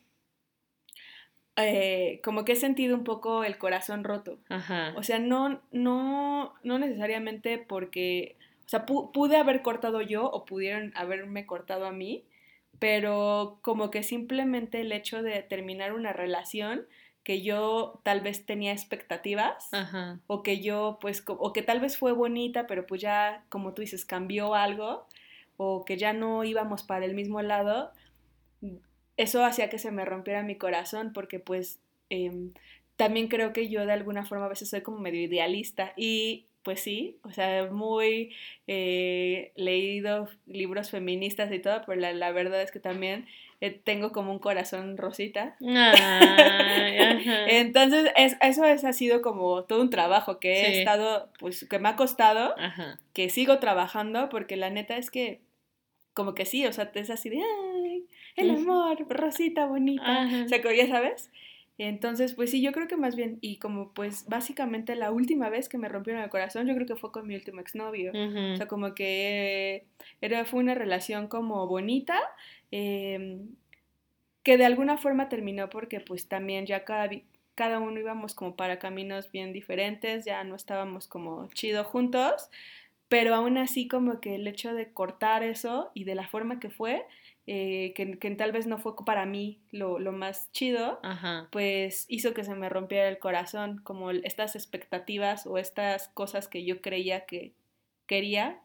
eh, 1.57 2.21
como 2.23 2.45
que 2.45 2.53
he 2.53 2.55
sentido 2.55 2.95
un 2.95 3.03
poco 3.03 3.43
el 3.43 3.57
corazón 3.57 4.03
roto. 4.03 4.39
Ajá. 4.49 4.93
O 4.95 5.03
sea, 5.03 5.19
no, 5.19 5.61
no, 5.71 6.53
no 6.63 6.79
necesariamente 6.79 7.57
porque, 7.57 8.37
o 8.65 8.69
sea, 8.69 8.85
pude 8.85 9.37
haber 9.37 9.61
cortado 9.61 10.01
yo 10.01 10.25
o 10.25 10.45
pudieron 10.45 10.93
haberme 10.95 11.45
cortado 11.45 11.85
a 11.85 11.91
mí, 11.91 12.23
pero 12.79 13.59
como 13.61 13.91
que 13.91 14.03
simplemente 14.03 14.81
el 14.81 14.91
hecho 14.91 15.21
de 15.21 15.43
terminar 15.43 15.93
una 15.93 16.13
relación 16.13 16.87
que 17.23 17.41
yo 17.41 18.01
tal 18.03 18.21
vez 18.21 18.45
tenía 18.45 18.71
expectativas 18.71 19.69
o 20.27 20.43
que 20.43 20.59
yo 20.59 20.97
pues 21.01 21.23
o 21.27 21.53
que 21.53 21.61
tal 21.61 21.79
vez 21.79 21.97
fue 21.97 22.11
bonita 22.11 22.67
pero 22.67 22.87
pues 22.87 23.01
ya 23.01 23.43
como 23.49 23.73
tú 23.73 23.81
dices 23.81 24.05
cambió 24.05 24.55
algo 24.55 25.07
o 25.57 25.85
que 25.85 25.97
ya 25.97 26.13
no 26.13 26.43
íbamos 26.43 26.83
para 26.83 27.05
el 27.05 27.13
mismo 27.13 27.41
lado 27.41 27.91
eso 29.17 29.45
hacía 29.45 29.69
que 29.69 29.77
se 29.77 29.91
me 29.91 30.05
rompiera 30.05 30.41
mi 30.41 30.55
corazón 30.55 31.13
porque 31.13 31.39
pues 31.39 31.79
em, 32.09 32.53
también 32.95 33.27
creo 33.27 33.53
que 33.53 33.69
yo 33.69 33.85
de 33.85 33.93
alguna 33.93 34.25
forma 34.25 34.45
a 34.45 34.49
veces 34.49 34.69
soy 34.69 34.81
como 34.81 34.99
medio 34.99 35.21
idealista 35.21 35.93
y 35.95 36.47
pues 36.63 36.81
sí, 36.81 37.17
o 37.23 37.31
sea, 37.31 37.69
muy 37.71 38.35
eh, 38.67 39.51
leído 39.55 40.29
libros 40.45 40.91
feministas 40.91 41.51
y 41.51 41.59
todo, 41.59 41.81
pero 41.85 41.99
la, 41.99 42.31
verdad 42.31 42.61
es 42.61 42.71
que 42.71 42.79
también 42.79 43.25
tengo 43.69 44.11
como 44.11 44.31
un 44.31 44.39
corazón 44.39 44.97
rosita. 44.97 45.55
Entonces, 47.47 48.11
eso 48.15 48.65
es, 48.65 48.83
ha 48.83 48.93
sido 48.93 49.21
como 49.21 49.65
todo 49.65 49.81
un 49.81 49.91
trabajo 49.91 50.39
que 50.39 50.61
he 50.61 50.79
estado, 50.79 51.29
pues 51.37 51.67
que 51.69 51.77
me 51.77 51.89
ha 51.89 51.95
costado, 51.95 52.55
que 53.13 53.29
sigo 53.29 53.59
trabajando, 53.59 54.29
porque 54.29 54.55
la 54.57 54.71
neta 54.71 54.97
es 54.97 55.11
que, 55.11 55.41
como 56.13 56.33
que 56.33 56.45
sí, 56.45 56.65
o 56.65 56.73
sea, 56.73 56.91
es 56.95 57.09
así 57.11 57.29
de, 57.29 57.37
ay, 57.37 58.05
el 58.35 58.49
amor, 58.49 58.97
rosita 59.09 59.67
bonita, 59.67 60.27
o 60.45 60.47
sea, 60.47 60.61
ya 60.73 60.87
sabes. 60.87 61.29
Entonces, 61.83 62.35
pues 62.35 62.51
sí, 62.51 62.61
yo 62.61 62.73
creo 62.73 62.87
que 62.87 62.95
más 62.95 63.15
bien, 63.15 63.39
y 63.41 63.57
como 63.57 63.91
pues 63.91 64.27
básicamente 64.27 64.95
la 64.95 65.09
última 65.09 65.49
vez 65.49 65.67
que 65.67 65.79
me 65.79 65.89
rompieron 65.89 66.21
el 66.21 66.29
corazón, 66.29 66.67
yo 66.67 66.75
creo 66.75 66.85
que 66.85 66.95
fue 66.95 67.11
con 67.11 67.25
mi 67.25 67.33
último 67.33 67.59
exnovio. 67.59 68.11
O 68.13 68.55
sea, 68.55 68.67
como 68.67 68.93
que 68.93 69.87
era, 70.21 70.45
fue 70.45 70.59
una 70.59 70.75
relación 70.75 71.27
como 71.27 71.65
bonita, 71.65 72.19
em, 72.69 73.55
que 74.43 74.57
de 74.59 74.65
alguna 74.65 74.97
forma 74.97 75.27
terminó 75.27 75.71
porque 75.71 75.99
pues 75.99 76.27
también 76.27 76.67
ya 76.67 76.85
cada, 76.85 77.09
cada 77.55 77.79
uno 77.79 77.99
íbamos 77.99 78.35
como 78.35 78.55
para 78.55 78.77
caminos 78.77 79.31
bien 79.31 79.51
diferentes, 79.51 80.23
ya 80.23 80.43
no 80.43 80.55
estábamos 80.55 81.07
como 81.07 81.47
chido 81.47 81.83
juntos, 81.83 82.51
pero 83.07 83.33
aún 83.33 83.57
así 83.57 83.87
como 83.87 84.21
que 84.21 84.35
el 84.35 84.47
hecho 84.47 84.75
de 84.75 84.93
cortar 84.93 85.41
eso 85.41 85.89
y 85.95 86.03
de 86.03 86.13
la 86.13 86.27
forma 86.27 86.59
que 86.59 86.69
fue, 86.69 87.07
eh, 87.47 87.93
que, 87.95 88.05
tal 88.35 88.51
vez 88.51 88.67
no 88.67 88.77
fue 88.77 88.93
para 89.05 89.25
mí 89.25 89.59
lo, 89.71 89.99
más 90.11 90.51
chido, 90.51 90.99
pues 91.51 92.05
hizo 92.07 92.33
que 92.33 92.43
se 92.43 92.55
me 92.55 92.69
rompiera 92.69 93.07
el 93.07 93.19
corazón, 93.19 93.81
como 93.83 94.11
estas 94.11 94.55
expectativas 94.55 95.45
o 95.45 95.57
estas 95.57 96.09
cosas 96.09 96.47
que 96.47 96.63
yo 96.63 96.81
creía 96.81 97.25
que 97.25 97.53
quería, 98.05 98.59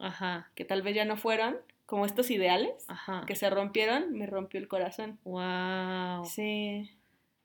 que 0.55 0.65
tal 0.65 0.81
vez 0.81 0.95
ya 0.95 1.05
no 1.05 1.17
fueron, 1.17 1.57
como 1.85 2.05
estos 2.05 2.29
ideales 2.31 2.85
que 3.25 3.35
se 3.35 3.49
rompieron, 3.49 4.13
me 4.13 4.25
rompió 4.25 4.59
el 4.59 4.67
corazón. 4.67 5.19
Wow. 5.23 6.25
Sí. 6.25 6.91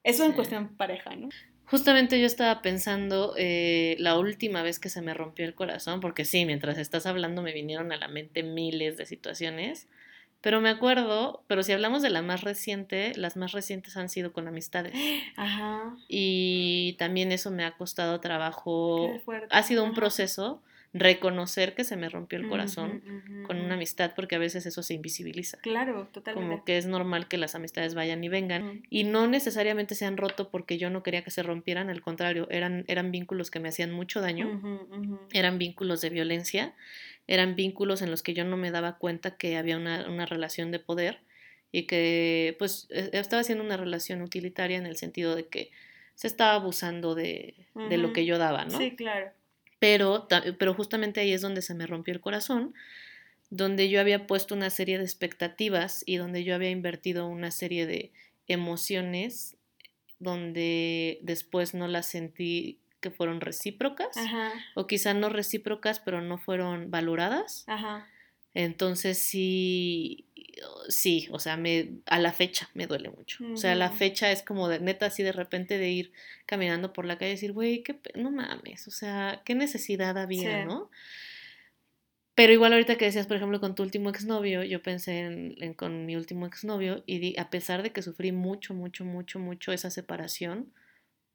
Eso 0.03 0.25
en 0.25 0.33
cuestión 0.33 0.77
pareja, 0.77 1.15
¿no? 1.15 1.29
Justamente 1.65 2.21
yo 2.21 2.27
estaba 2.27 2.61
pensando 2.61 3.35
eh, 3.39 3.97
la 3.99 4.19
última 4.19 4.63
vez 4.63 4.79
que 4.79 4.91
se 4.91 5.01
me 5.01 5.15
rompió 5.15 5.47
el 5.47 5.55
corazón, 5.55 6.01
porque 6.01 6.25
sí, 6.25 6.45
mientras 6.45 6.77
estás 6.77 7.07
hablando 7.07 7.41
me 7.41 7.53
vinieron 7.53 7.93
a 7.93 7.97
la 7.97 8.09
mente 8.09 8.43
miles 8.43 8.97
de 8.97 9.07
situaciones. 9.07 9.89
Pero 10.43 10.61
me 10.61 10.69
acuerdo, 10.69 11.43
pero 11.47 11.63
si 11.63 11.73
hablamos 11.73 12.03
de 12.03 12.11
la 12.11 12.21
más 12.21 12.43
reciente, 12.43 13.13
las 13.17 13.37
más 13.37 13.53
recientes 13.53 13.97
han 13.97 14.09
sido 14.09 14.33
con 14.33 14.49
amistades. 14.49 14.93
Ajá. 15.37 15.97
Y 16.09 16.97
también 16.99 17.33
eso 17.33 17.51
me 17.51 17.65
ha 17.65 17.77
costado 17.77 18.21
trabajo. 18.21 19.11
Ha 19.51 19.63
sido 19.63 19.85
un 19.85 19.95
proceso 19.95 20.61
reconocer 20.95 21.75
que 21.75 21.85
se 21.85 21.97
me 21.97 22.09
rompió 22.11 22.39
el 22.39 22.49
corazón 22.49 23.03
con 23.47 23.59
una 23.59 23.75
amistad 23.75 24.13
porque 24.15 24.35
a 24.35 24.39
veces 24.39 24.67
eso 24.67 24.83
se 24.83 24.93
invisibiliza. 24.95 25.59
Claro, 25.59 26.09
totalmente. 26.13 26.51
Como 26.51 26.65
que 26.65 26.77
es 26.77 26.87
normal 26.87 27.29
que 27.29 27.39
las 27.39 27.55
amistades 27.55 27.95
vayan 27.95 28.23
y 28.23 28.29
vengan 28.29 28.83
y 28.91 29.05
no 29.05 29.27
necesariamente 29.27 29.95
se 29.95 30.05
han 30.05 30.19
roto 30.19 30.51
porque 30.51 30.77
yo 30.77 30.91
no 30.91 31.03
quería 31.03 31.25
que 31.25 31.31
se 31.31 31.43
rompieran, 31.43 31.89
al 31.89 32.03
contrario, 32.03 32.47
eran, 32.51 32.85
eran 32.89 33.11
vínculos 33.11 33.51
que 33.51 33.59
me 33.59 33.71
hacían 33.71 33.91
mucho 33.91 34.21
daño, 34.21 34.61
eran 35.33 35.59
vínculos 35.59 36.03
de 36.03 36.11
violencia 36.11 36.75
eran 37.27 37.55
vínculos 37.57 38.03
en 38.03 38.11
los 38.11 38.23
que 38.23 38.35
yo 38.35 38.45
no 38.45 38.57
me 38.57 38.71
daba 38.71 38.99
cuenta 38.99 39.37
que 39.37 39.57
había 39.57 39.77
una, 39.77 40.27
relación 40.27 40.71
de 40.71 40.79
poder 40.79 41.21
y 41.71 41.87
que 41.87 42.57
pues 42.59 42.87
e, 42.91 43.11
estaba 43.13 43.41
haciendo 43.41 43.65
una 43.65 43.77
relación 43.77 44.23
utilitaria 44.23 44.79
en 44.79 44.87
el 44.87 44.97
sentido 44.97 45.35
de 45.35 45.47
que 45.47 45.71
se 46.15 46.27
estaba 46.27 46.55
abusando 46.55 47.15
de, 47.15 47.55
de 47.75 47.99
lo 47.99 48.13
que 48.13 48.27
yo 48.27 48.39
daba, 48.39 48.65
¿no? 48.65 48.79
Sí, 48.79 48.95
claro. 48.95 49.31
Pero, 49.79 50.29
pero 50.59 50.75
justamente 50.75 51.21
ahí 51.21 51.33
es 51.33 51.41
donde 51.41 51.63
se 51.63 51.75
me 51.75 51.87
rompió 51.87 52.15
el 52.15 52.21
corazón, 52.21 52.75
donde 53.51 53.89
yo 53.89 54.01
había 54.01 54.27
puesto 54.27 54.55
una 54.55 54.71
serie 54.71 54.99
de 54.99 55.05
expectativas 55.05 56.05
y 56.07 56.17
donde 56.17 56.45
yo 56.45 56.55
había 56.55 56.71
invertido 56.71 57.27
una 57.27 57.51
serie 57.51 57.87
de 57.87 58.13
emociones 58.47 59.57
donde 60.21 61.19
después 61.23 61.75
no 61.75 61.89
las 61.89 62.07
sentí 62.07 62.79
que 63.03 63.11
fueron 63.11 63.43
recíprocas 63.43 64.17
o 64.75 64.87
quizá 64.87 65.13
no 65.13 65.29
recíprocas 65.29 66.01
pero 66.01 66.23
no 66.23 66.39
fueron 66.39 66.91
valoradas. 66.91 67.67
Entonces 68.55 69.19
sí, 69.19 70.27
sí, 70.89 71.29
o 71.31 71.39
sea, 71.39 71.57
me, 71.57 71.91
a 72.07 72.19
la 72.19 72.33
fecha 72.33 72.71
me 72.73 72.87
duele 72.87 73.11
mucho. 73.11 73.45
O 73.53 73.57
sea, 73.57 73.73
a 73.73 73.75
la 73.75 73.91
fecha 73.91 74.31
es 74.31 74.43
como 74.43 74.69
de 74.69 74.81
neta 74.81 75.07
así 75.07 75.23
de 75.23 75.33
repente 75.33 75.77
de 75.77 75.91
ir 75.91 76.13
caminando 76.47 76.93
por 76.93 77.05
la 77.05 77.19
calle 77.19 77.33
y 77.33 77.35
decir, 77.35 77.53
güey, 77.53 77.83
qué, 77.83 77.99
no 78.15 78.31
mames, 78.31 78.89
o 78.89 78.91
sea, 78.91 79.43
qué 79.45 79.55
necesidad 79.55 80.17
había, 80.17 80.65
¿no? 80.65 80.91
Pero 82.35 82.53
igual 82.55 82.73
ahorita 82.73 82.97
que 82.97 83.05
decías, 83.05 83.27
por 83.27 83.37
ejemplo, 83.37 83.61
con 83.61 83.75
tu 83.75 83.83
último 83.83 84.09
exnovio, 84.09 84.63
yo 84.63 84.83
pensé 84.83 85.21
en, 85.21 85.75
con 85.75 86.07
mi 86.07 86.17
último 86.17 86.47
exnovio 86.47 87.03
y 87.07 87.19
di, 87.19 87.35
a 87.39 87.51
pesar 87.51 87.83
de 87.83 87.93
que 87.93 88.01
sufrí 88.01 88.33
mucho, 88.33 88.73
mucho, 88.73 89.05
mucho, 89.05 89.39
mucho 89.39 89.73
esa 89.73 89.91
separación, 89.91 90.73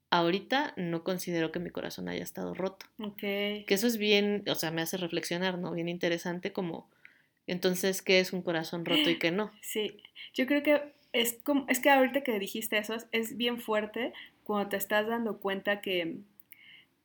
ahorita 0.10 0.74
no 0.78 1.04
considero 1.04 1.52
que 1.52 1.60
mi 1.60 1.70
corazón 1.70 2.08
haya 2.10 2.24
estado 2.24 2.54
roto. 2.54 2.86
Ok. 3.00 3.20
Que 3.20 3.66
eso 3.70 3.88
es 3.88 3.98
bien, 3.98 4.44
o 4.50 4.56
sea, 4.56 4.72
me 4.72 4.82
hace 4.82 4.98
reflexionar, 4.98 5.58
¿no? 5.58 5.72
Bien 5.72 5.90
interesante 5.90 6.54
como, 6.54 6.90
entonces, 7.46 8.02
¿qué 8.02 8.20
es 8.20 8.34
un 8.34 8.42
corazón 8.42 8.86
roto 8.86 9.10
y 9.10 9.20
qué 9.20 9.32
no? 9.32 9.52
Sí, 9.62 9.98
yo 10.34 10.46
creo 10.46 10.64
que 10.64 10.94
es 11.14 11.40
como, 11.44 11.66
es 11.70 11.80
que 11.80 11.90
ahorita 11.90 12.22
que 12.22 12.40
dijiste 12.40 12.78
eso, 12.78 12.96
es 13.12 13.38
bien 13.38 13.60
fuerte 13.60 14.14
cuando 14.44 14.70
te 14.70 14.78
estás 14.78 15.08
dando 15.08 15.40
cuenta 15.40 15.82
que, 15.82 16.18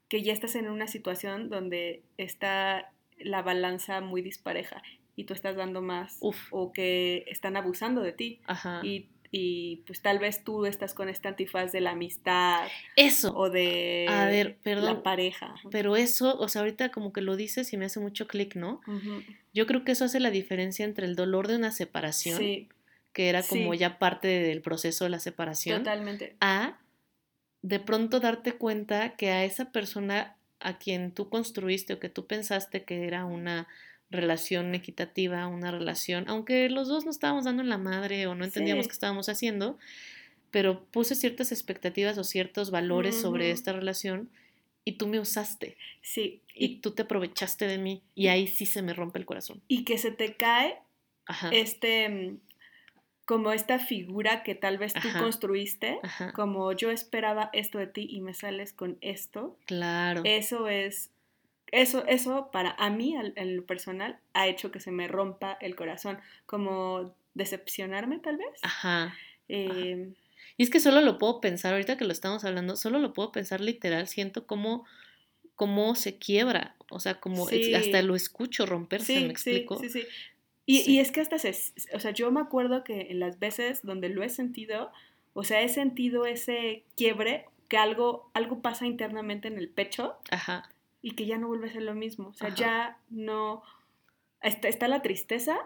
que 0.08 0.22
ya 0.22 0.32
estás 0.32 0.54
en 0.54 0.68
una 0.68 0.86
situación 0.86 1.48
donde 1.48 2.02
está 2.18 2.92
la 3.18 3.42
balanza 3.42 4.00
muy 4.00 4.22
dispareja 4.22 4.82
y 5.14 5.24
tú 5.24 5.34
estás 5.34 5.56
dando 5.56 5.82
más 5.82 6.18
o 6.20 6.72
que 6.72 7.24
están 7.28 7.56
abusando 7.56 8.00
de 8.00 8.12
ti 8.12 8.40
Ajá. 8.46 8.80
y 8.82 9.08
y 9.34 9.76
pues 9.86 10.02
tal 10.02 10.18
vez 10.18 10.44
tú 10.44 10.66
estás 10.66 10.92
con 10.92 11.08
esta 11.08 11.30
antifaz 11.30 11.72
de 11.72 11.80
la 11.80 11.92
amistad. 11.92 12.68
Eso. 12.96 13.34
O 13.34 13.48
de 13.48 14.06
a 14.08 14.26
ver, 14.26 14.58
perdón, 14.62 14.84
la 14.84 15.02
pareja. 15.02 15.54
Pero 15.70 15.96
eso, 15.96 16.38
o 16.38 16.48
sea, 16.48 16.60
ahorita 16.60 16.90
como 16.90 17.14
que 17.14 17.22
lo 17.22 17.34
dices 17.34 17.72
y 17.72 17.78
me 17.78 17.86
hace 17.86 17.98
mucho 17.98 18.28
clic, 18.28 18.56
¿no? 18.56 18.82
Yo 19.54 19.66
creo 19.66 19.84
que 19.84 19.92
eso 19.92 20.04
hace 20.04 20.20
la 20.20 20.30
diferencia 20.30 20.84
entre 20.84 21.06
el 21.06 21.16
dolor 21.16 21.48
de 21.48 21.56
una 21.56 21.72
separación, 21.72 22.68
que 23.14 23.28
era 23.30 23.42
como 23.42 23.72
ya 23.72 23.98
parte 23.98 24.28
del 24.28 24.60
proceso 24.60 25.04
de 25.04 25.10
la 25.10 25.18
separación, 25.18 25.78
Totalmente. 25.78 26.36
a 26.40 26.78
de 27.62 27.80
pronto 27.80 28.20
darte 28.20 28.52
cuenta 28.52 29.16
que 29.16 29.30
a 29.30 29.44
esa 29.44 29.72
persona 29.72 30.36
a 30.60 30.78
quien 30.78 31.10
tú 31.10 31.30
construiste 31.30 31.94
o 31.94 31.98
que 31.98 32.10
tú 32.10 32.26
pensaste 32.26 32.84
que 32.84 33.06
era 33.06 33.24
una 33.24 33.66
relación 34.12 34.74
equitativa, 34.74 35.46
una 35.46 35.70
relación, 35.70 36.24
aunque 36.28 36.68
los 36.68 36.88
dos 36.88 37.04
no 37.04 37.10
estábamos 37.10 37.44
dando 37.44 37.62
en 37.62 37.68
la 37.68 37.78
madre 37.78 38.26
o 38.26 38.34
no 38.34 38.44
entendíamos 38.44 38.86
qué 38.86 38.92
estábamos 38.92 39.28
haciendo, 39.28 39.78
pero 40.50 40.84
puse 40.84 41.14
ciertas 41.14 41.50
expectativas 41.50 42.18
o 42.18 42.24
ciertos 42.24 42.70
valores 42.70 43.20
sobre 43.20 43.50
esta 43.50 43.72
relación 43.72 44.30
y 44.84 44.92
tú 44.92 45.06
me 45.08 45.18
usaste. 45.18 45.76
Sí. 46.02 46.42
Y, 46.54 46.80
tú 46.80 46.92
te 46.92 47.02
aprovechaste 47.02 47.66
de 47.66 47.78
mí 47.78 48.02
y 48.14 48.28
ahí 48.28 48.46
sí 48.46 48.66
se 48.66 48.82
me 48.82 48.92
rompe 48.92 49.18
el 49.18 49.24
corazón. 49.24 49.62
Y 49.68 49.84
que 49.84 49.98
se 49.98 50.10
te 50.10 50.34
cae 50.34 50.78
este 51.50 52.08
mm, 52.08 52.40
como 53.24 53.52
esta 53.52 53.78
figura 53.78 54.42
que 54.42 54.54
tal 54.54 54.78
vez 54.78 54.92
tú 54.92 55.08
construiste, 55.18 55.98
como 56.34 56.72
yo 56.72 56.90
esperaba 56.90 57.50
esto 57.52 57.78
de 57.78 57.86
ti 57.86 58.06
y 58.10 58.20
me 58.20 58.34
sales 58.34 58.72
con 58.72 58.98
esto. 59.00 59.56
Claro. 59.64 60.22
Eso 60.24 60.68
es 60.68 61.11
eso, 61.72 62.04
eso 62.06 62.50
para 62.52 62.72
a 62.72 62.90
mí, 62.90 63.16
en 63.16 63.56
lo 63.56 63.64
personal, 63.64 64.18
ha 64.34 64.46
hecho 64.46 64.70
que 64.70 64.78
se 64.78 64.92
me 64.92 65.08
rompa 65.08 65.56
el 65.60 65.74
corazón, 65.74 66.18
como 66.44 67.16
decepcionarme 67.32 68.18
tal 68.18 68.36
vez. 68.36 68.60
Ajá. 68.62 69.16
Em, 69.48 70.14
y 70.58 70.62
es 70.62 70.70
que 70.70 70.80
solo 70.80 71.00
lo 71.00 71.18
puedo 71.18 71.40
pensar, 71.40 71.72
ahorita 71.72 71.96
que 71.96 72.04
lo 72.04 72.12
estamos 72.12 72.44
hablando, 72.44 72.76
solo 72.76 72.98
lo 72.98 73.14
puedo 73.14 73.32
pensar 73.32 73.62
literal, 73.62 74.06
siento 74.06 74.46
como 74.46 74.84
cómo 75.54 75.94
se 75.94 76.18
quiebra, 76.18 76.76
o 76.90 77.00
sea, 77.00 77.20
como 77.20 77.48
hasta 77.48 78.02
lo 78.02 78.14
escucho 78.16 78.66
romperse, 78.66 79.20
¿me 79.20 79.30
explico? 79.30 79.78
Sí, 79.78 79.88
sí, 79.88 80.02
sí. 80.02 80.08
Y, 80.64 80.92
y, 80.92 80.98
es 81.00 81.10
que 81.10 81.20
hasta 81.20 81.38
se, 81.38 81.54
o 81.92 81.98
sea, 81.98 82.12
yo 82.12 82.30
me 82.30 82.40
acuerdo 82.40 82.84
que 82.84 83.08
en 83.10 83.18
las 83.18 83.40
veces 83.40 83.80
donde 83.82 84.10
lo 84.10 84.22
he 84.22 84.28
sentido, 84.28 84.92
o 85.32 85.42
sea, 85.42 85.62
he 85.62 85.68
sentido 85.68 86.26
ese 86.26 86.84
quiebre, 86.96 87.46
que 87.68 87.78
algo, 87.78 88.30
algo 88.34 88.60
pasa 88.60 88.86
internamente 88.86 89.48
en 89.48 89.56
el 89.56 89.70
pecho. 89.70 90.16
Ajá 90.30 90.71
y 91.02 91.10
que 91.12 91.26
ya 91.26 91.36
no 91.36 91.48
vuelve 91.48 91.68
a 91.68 91.72
ser 91.72 91.82
lo 91.82 91.94
mismo. 91.94 92.28
O 92.28 92.34
sea, 92.34 92.48
ya 92.54 92.96
no... 93.10 93.62
Está, 94.40 94.68
está, 94.68 94.88
la 94.88 95.02
tristeza, 95.02 95.56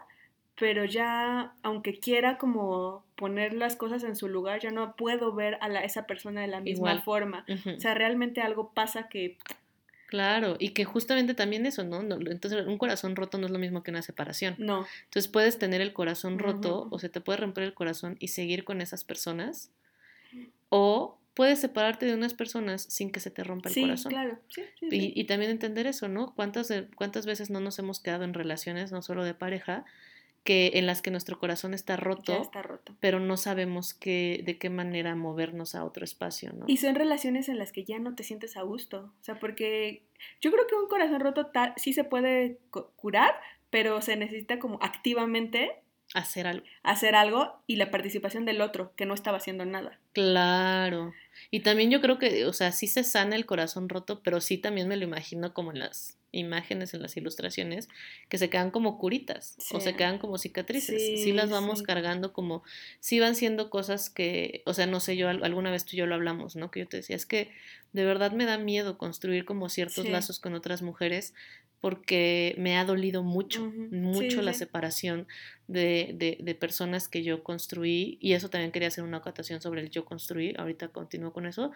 pero 0.58 0.84
ya, 0.84 1.54
aunque 1.62 1.98
quiera 1.98 2.36
como 2.36 3.04
poner 3.14 3.54
las 3.54 3.76
cosas 3.76 4.02
en 4.04 4.16
su 4.16 4.28
lugar, 4.28 4.60
ya 4.60 4.70
no 4.70 4.96
puedo 4.96 5.34
ver 5.34 5.58
a 5.60 5.68
la, 5.68 5.84
esa 5.84 6.06
persona 6.06 6.40
de 6.40 6.48
la 6.48 6.60
misma 6.60 7.00
forma. 7.02 7.44
O 7.76 7.80
sea, 7.80 7.94
realmente 7.94 8.40
algo 8.40 8.72
pasa 8.72 9.08
que... 9.08 9.38
Claro, 10.08 10.56
y 10.58 10.70
que 10.70 10.84
justamente 10.84 11.34
también 11.34 11.66
eso, 11.66 11.84
¿no? 11.84 12.00
Entonces, 12.00 12.66
un 12.66 12.78
corazón 12.78 13.16
roto 13.16 13.38
no 13.38 13.46
es 13.46 13.52
lo 13.52 13.58
mismo 13.58 13.82
que 13.82 13.90
una 13.90 14.02
separación. 14.02 14.54
No. 14.58 14.86
Entonces, 15.04 15.28
puedes 15.28 15.58
tener 15.58 15.80
el 15.80 15.92
corazón 15.92 16.38
roto 16.38 16.86
o 16.90 16.98
se 16.98 17.08
te 17.08 17.20
puede 17.20 17.38
romper 17.38 17.64
el 17.64 17.74
corazón 17.74 18.16
y 18.20 18.28
seguir 18.28 18.64
con 18.64 18.80
esas 18.80 19.04
personas. 19.04 19.70
O 20.68 21.18
puedes 21.36 21.60
separarte 21.60 22.06
de 22.06 22.14
unas 22.14 22.34
personas 22.34 22.82
sin 22.82 23.12
que 23.12 23.20
se 23.20 23.30
te 23.30 23.44
rompa 23.44 23.68
el 23.68 23.74
sí, 23.74 23.82
corazón. 23.82 24.10
Claro, 24.10 24.38
sí, 24.48 24.62
sí, 24.80 24.88
y, 24.90 25.20
y, 25.20 25.24
también 25.24 25.50
entender 25.50 25.86
eso, 25.86 26.08
¿no? 26.08 26.34
¿Cuántas, 26.34 26.72
¿Cuántas 26.96 27.26
veces 27.26 27.50
no 27.50 27.60
nos 27.60 27.78
hemos 27.78 28.00
quedado 28.00 28.24
en 28.24 28.32
relaciones, 28.34 28.90
no 28.90 29.02
solo 29.02 29.22
de 29.22 29.34
pareja, 29.34 29.84
que 30.46 30.70
en 30.74 30.86
las 30.86 31.02
que 31.02 31.10
nuestro 31.10 31.38
corazón 31.38 31.74
está 31.74 31.96
roto, 31.96 32.40
está 32.40 32.62
roto. 32.62 32.96
pero 33.00 33.20
no 33.20 33.36
sabemos 33.36 33.92
qué, 33.92 34.42
de 34.46 34.56
qué 34.58 34.70
manera 34.70 35.14
movernos 35.14 35.74
a 35.74 35.84
otro 35.84 36.04
espacio, 36.04 36.52
¿no? 36.54 36.64
Y 36.68 36.78
son 36.78 36.94
relaciones 36.94 37.50
en 37.50 37.58
las 37.58 37.72
que 37.72 37.84
ya 37.84 37.98
no 37.98 38.14
te 38.14 38.22
sientes 38.22 38.56
a 38.56 38.62
gusto, 38.62 39.12
o 39.20 39.24
sea, 39.24 39.38
porque 39.38 40.04
yo 40.40 40.50
creo 40.52 40.66
que 40.66 40.76
un 40.76 40.88
corazón 40.88 41.20
roto 41.20 41.50
sí 41.76 41.92
se 41.92 42.04
puede 42.04 42.60
curar, 42.94 43.34
pero 43.70 44.00
se 44.00 44.16
necesita 44.16 44.58
como 44.58 44.78
activamente 44.80 45.72
hacer 46.16 46.46
algo. 46.46 46.66
Hacer 46.82 47.14
algo 47.14 47.62
y 47.66 47.76
la 47.76 47.90
participación 47.90 48.46
del 48.46 48.62
otro, 48.62 48.92
que 48.96 49.04
no 49.04 49.14
estaba 49.14 49.36
haciendo 49.36 49.66
nada. 49.66 49.98
Claro. 50.12 51.12
Y 51.50 51.60
también 51.60 51.90
yo 51.90 52.00
creo 52.00 52.18
que, 52.18 52.46
o 52.46 52.52
sea, 52.54 52.72
sí 52.72 52.86
se 52.86 53.04
sana 53.04 53.36
el 53.36 53.44
corazón 53.44 53.88
roto, 53.88 54.22
pero 54.22 54.40
sí 54.40 54.56
también 54.56 54.88
me 54.88 54.96
lo 54.96 55.04
imagino 55.04 55.52
como 55.52 55.72
en 55.72 55.80
las 55.80 56.16
imágenes, 56.32 56.94
en 56.94 57.02
las 57.02 57.16
ilustraciones, 57.18 57.88
que 58.30 58.38
se 58.38 58.48
quedan 58.48 58.70
como 58.70 58.98
curitas 58.98 59.56
o 59.72 59.80
se 59.80 59.94
quedan 59.94 60.18
como 60.18 60.38
cicatrices. 60.38 61.22
Sí, 61.22 61.32
las 61.32 61.50
vamos 61.50 61.82
cargando 61.82 62.32
como, 62.32 62.62
sí 63.00 63.20
van 63.20 63.34
siendo 63.34 63.68
cosas 63.68 64.08
que, 64.08 64.62
o 64.64 64.72
sea, 64.72 64.86
no 64.86 65.00
sé, 65.00 65.16
yo 65.16 65.28
alguna 65.28 65.70
vez 65.70 65.84
tú 65.84 65.90
y 65.94 65.98
yo 65.98 66.06
lo 66.06 66.14
hablamos, 66.14 66.56
¿no? 66.56 66.70
Que 66.70 66.80
yo 66.80 66.88
te 66.88 66.98
decía, 66.98 67.16
es 67.16 67.26
que 67.26 67.52
de 67.92 68.04
verdad 68.04 68.32
me 68.32 68.46
da 68.46 68.58
miedo 68.58 68.96
construir 68.96 69.44
como 69.44 69.68
ciertos 69.68 70.08
lazos 70.08 70.40
con 70.40 70.54
otras 70.54 70.82
mujeres 70.82 71.34
porque 71.86 72.52
me 72.58 72.76
ha 72.76 72.84
dolido 72.84 73.22
mucho, 73.22 73.72
mucho 73.92 74.42
la 74.42 74.54
separación 74.54 75.28
de, 75.68 76.10
de, 76.14 76.36
de, 76.40 76.54
personas 76.56 77.06
que 77.06 77.22
yo 77.22 77.44
construí 77.44 78.18
y 78.20 78.32
eso 78.32 78.50
también 78.50 78.72
quería 78.72 78.88
hacer 78.88 79.04
una 79.04 79.18
acotación 79.18 79.60
sobre 79.60 79.82
el 79.82 79.90
yo 79.90 80.04
construir, 80.04 80.58
ahorita 80.58 80.88
continúo 80.88 81.32
con 81.32 81.46
eso, 81.46 81.70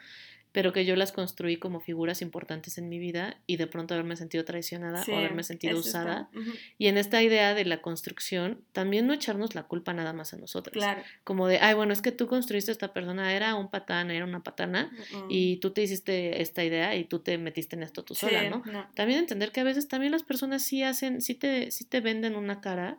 pero 0.53 0.73
que 0.73 0.85
yo 0.85 0.97
las 0.97 1.13
construí 1.13 1.59
como 1.59 1.81
figuras 1.81 2.23
importantes 2.23 2.77
en 2.77 2.89
mi 2.89 2.99
vida 2.99 3.37
y 3.47 3.57
de 3.57 3.69
pronto 3.69 3.95
haberme 3.95 4.17
sentido 4.17 4.45
traicionada 4.45 5.05
o 5.09 5.17
haberme 5.17 5.45
sentido 5.45 5.79
usada. 5.79 6.29
Y 6.77 6.89
en 6.89 6.99
esta 6.99 7.23
idea 7.23 7.55
de 7.55 7.65
la 7.65 7.81
construcción, 7.81 8.61
también 8.73 9.07
no 9.07 9.13
echarnos 9.13 9.55
la 9.55 9.65
culpa 9.65 9.93
nada 9.93 10.13
más 10.13 10.35
a 10.35 10.39
nosotros. 10.39 10.73
Claro. 10.73 11.03
Como 11.23 11.47
de, 11.47 11.59
ay, 11.59 11.75
bueno, 11.75 11.93
es 11.93 12.03
que 12.03 12.11
tú 12.11 12.27
construiste 12.27 12.73
esta 12.73 12.93
persona, 12.93 13.33
era 13.33 13.55
un 13.55 13.71
patán, 13.71 14.11
era 14.11 14.25
una 14.25 14.43
patana, 14.43 14.91
y 15.29 15.59
tú 15.59 15.71
te 15.71 15.83
hiciste 15.83 16.43
esta 16.43 16.65
idea 16.65 16.97
y 16.97 17.05
tú 17.05 17.21
te 17.21 17.39
metiste 17.39 17.77
en 17.77 17.85
esto 17.85 18.03
tú 18.03 18.17
sola, 18.17 18.51
¿no? 18.51 18.63
También 18.95 19.21
entender 19.21 19.53
que 19.53 19.61
a 19.61 19.65
veces 19.65 19.87
también 19.87 20.00
las 20.09 20.23
personas 20.23 20.63
sí 20.63 20.83
hacen, 20.83 21.21
sí 21.21 21.35
te, 21.35 21.71
sí 21.71 21.85
te 21.85 22.01
venden 22.01 22.37
una 22.37 22.61
cara 22.61 22.99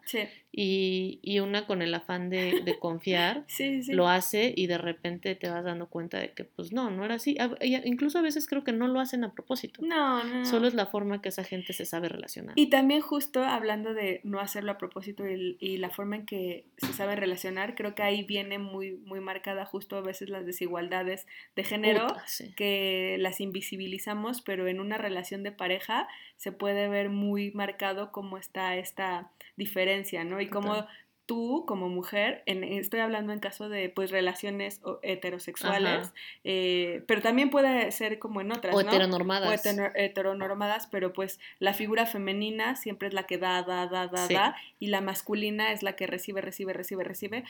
y, 0.51 1.20
y, 1.22 1.39
una 1.39 1.65
con 1.65 1.81
el 1.81 1.93
afán 1.93 2.29
de, 2.29 2.62
de 2.65 2.77
confiar 2.77 3.46
lo 3.88 4.10
hace 4.10 4.53
y 4.55 4.67
de 4.67 4.77
repente 4.77 5.36
te 5.36 5.50
vas 5.50 5.63
dando 5.63 5.88
cuenta 5.88 6.20
de 6.20 6.34
que 6.34 6.43
pues 6.43 6.74
no, 6.74 6.91
no 6.91 7.05
era 7.05 7.15
así. 7.15 7.38
Incluso 7.86 8.20
a 8.20 8.22
veces 8.22 8.48
creo 8.48 8.63
que 8.63 8.74
no 8.74 8.88
lo 8.88 9.00
hacen 9.00 9.24
a 9.24 9.34
propósito. 9.34 9.81
No, 9.84 10.24
no, 10.24 10.46
Solo 10.46 10.67
es 10.67 10.74
la 10.74 10.88
forma 10.88 11.22
que 11.22 11.29
esa 11.29 11.43
gente 11.43 11.74
se 11.74 11.86
sabe 11.86 12.10
relacionar. 12.10 12.53
Y 12.58 12.70
también 12.70 13.01
justo 13.01 13.43
hablando 13.43 13.93
de 13.93 14.20
no 14.24 14.39
hacerlo 14.39 14.74
a 14.74 14.77
propósito 14.77 15.25
y, 15.27 15.77
la 15.81 15.89
forma 15.89 16.17
en 16.17 16.25
que 16.25 16.65
se 16.77 16.93
sabe 16.93 17.15
relacionar, 17.15 17.75
creo 17.75 17.96
que 17.96 18.03
ahí 18.03 18.24
viene 18.24 18.60
muy, 18.60 18.91
muy 18.91 19.20
marcada 19.20 19.65
justo 19.65 19.96
a 19.96 20.01
veces 20.01 20.29
las 20.29 20.46
desigualdades 20.46 21.27
de 21.55 21.63
género, 21.63 22.08
que 22.55 23.15
las 23.20 23.39
invisibilizamos, 23.39 24.41
pero 24.41 24.67
en 24.67 24.79
una 24.79 24.98
relación 24.98 25.43
de 25.43 25.51
pareja 25.51 26.08
se 26.36 26.51
puede 26.51 26.81
ver 26.88 27.10
muy 27.10 27.52
marcado 27.52 28.12
cómo 28.12 28.38
está 28.38 28.76
esta 28.76 29.32
diferencia, 29.55 30.24
¿no? 30.24 30.42
Y 30.42 30.48
cómo 30.48 30.86
tú 31.32 31.64
como 31.66 31.88
mujer, 31.88 32.44
en, 32.46 32.64
estoy 32.64 33.00
hablando 33.00 33.32
en 33.32 33.40
caso 33.40 33.70
de 33.70 33.88
pues 33.88 34.12
relaciones 34.12 34.82
heterosexuales, 35.01 36.14
eh, 36.44 37.05
pero 37.08 37.22
también 37.22 37.50
puede 37.50 37.90
ser 37.92 38.20
como 38.20 38.42
en 38.42 38.51
otras, 38.51 38.75
o 38.75 38.82
heteronormadas. 38.82 39.66
O 39.66 39.82
heteronormadas, 39.96 40.88
pero 40.88 41.14
pues 41.14 41.40
la 41.60 41.74
figura 41.74 42.05
femenina 42.05 42.75
siempre 42.75 43.08
es 43.08 43.14
la 43.14 43.27
que 43.27 43.38
da, 43.38 43.64
da, 43.64 43.88
da, 43.88 44.08
da, 44.08 44.27
da, 44.27 44.55
y 44.77 44.88
la 44.88 45.00
masculina 45.00 45.72
es 45.72 45.84
la 45.84 45.96
que 45.96 46.05
recibe, 46.05 46.42
recibe, 46.42 46.74
recibe, 46.74 47.05
recibe. 47.05 47.44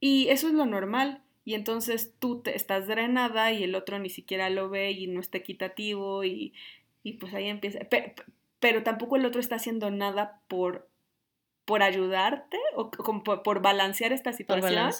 Y 0.00 0.28
eso 0.30 0.48
es 0.48 0.54
lo 0.54 0.66
normal. 0.66 1.22
Y 1.44 1.54
entonces 1.54 2.12
tú 2.18 2.42
te 2.42 2.56
estás 2.56 2.88
drenada 2.88 3.52
y 3.52 3.62
el 3.62 3.76
otro 3.76 4.00
ni 4.00 4.10
siquiera 4.10 4.50
lo 4.50 4.70
ve 4.70 4.90
y 4.90 5.06
no 5.06 5.20
está 5.20 5.38
equitativo 5.38 6.24
y, 6.24 6.52
y 7.04 7.12
pues 7.12 7.32
ahí 7.32 7.48
empieza. 7.48 7.78
pero 7.88 8.12
tampoco 8.84 9.16
el 9.16 9.24
otro 9.24 9.40
está 9.40 9.56
haciendo 9.56 9.90
nada 9.90 10.40
por 10.48 10.88
por 11.68 11.82
ayudarte 11.82 12.56
o 12.76 12.90
como 12.90 13.22
por, 13.22 13.60
balancear 13.60 14.10
esta 14.14 14.32
situación. 14.32 14.90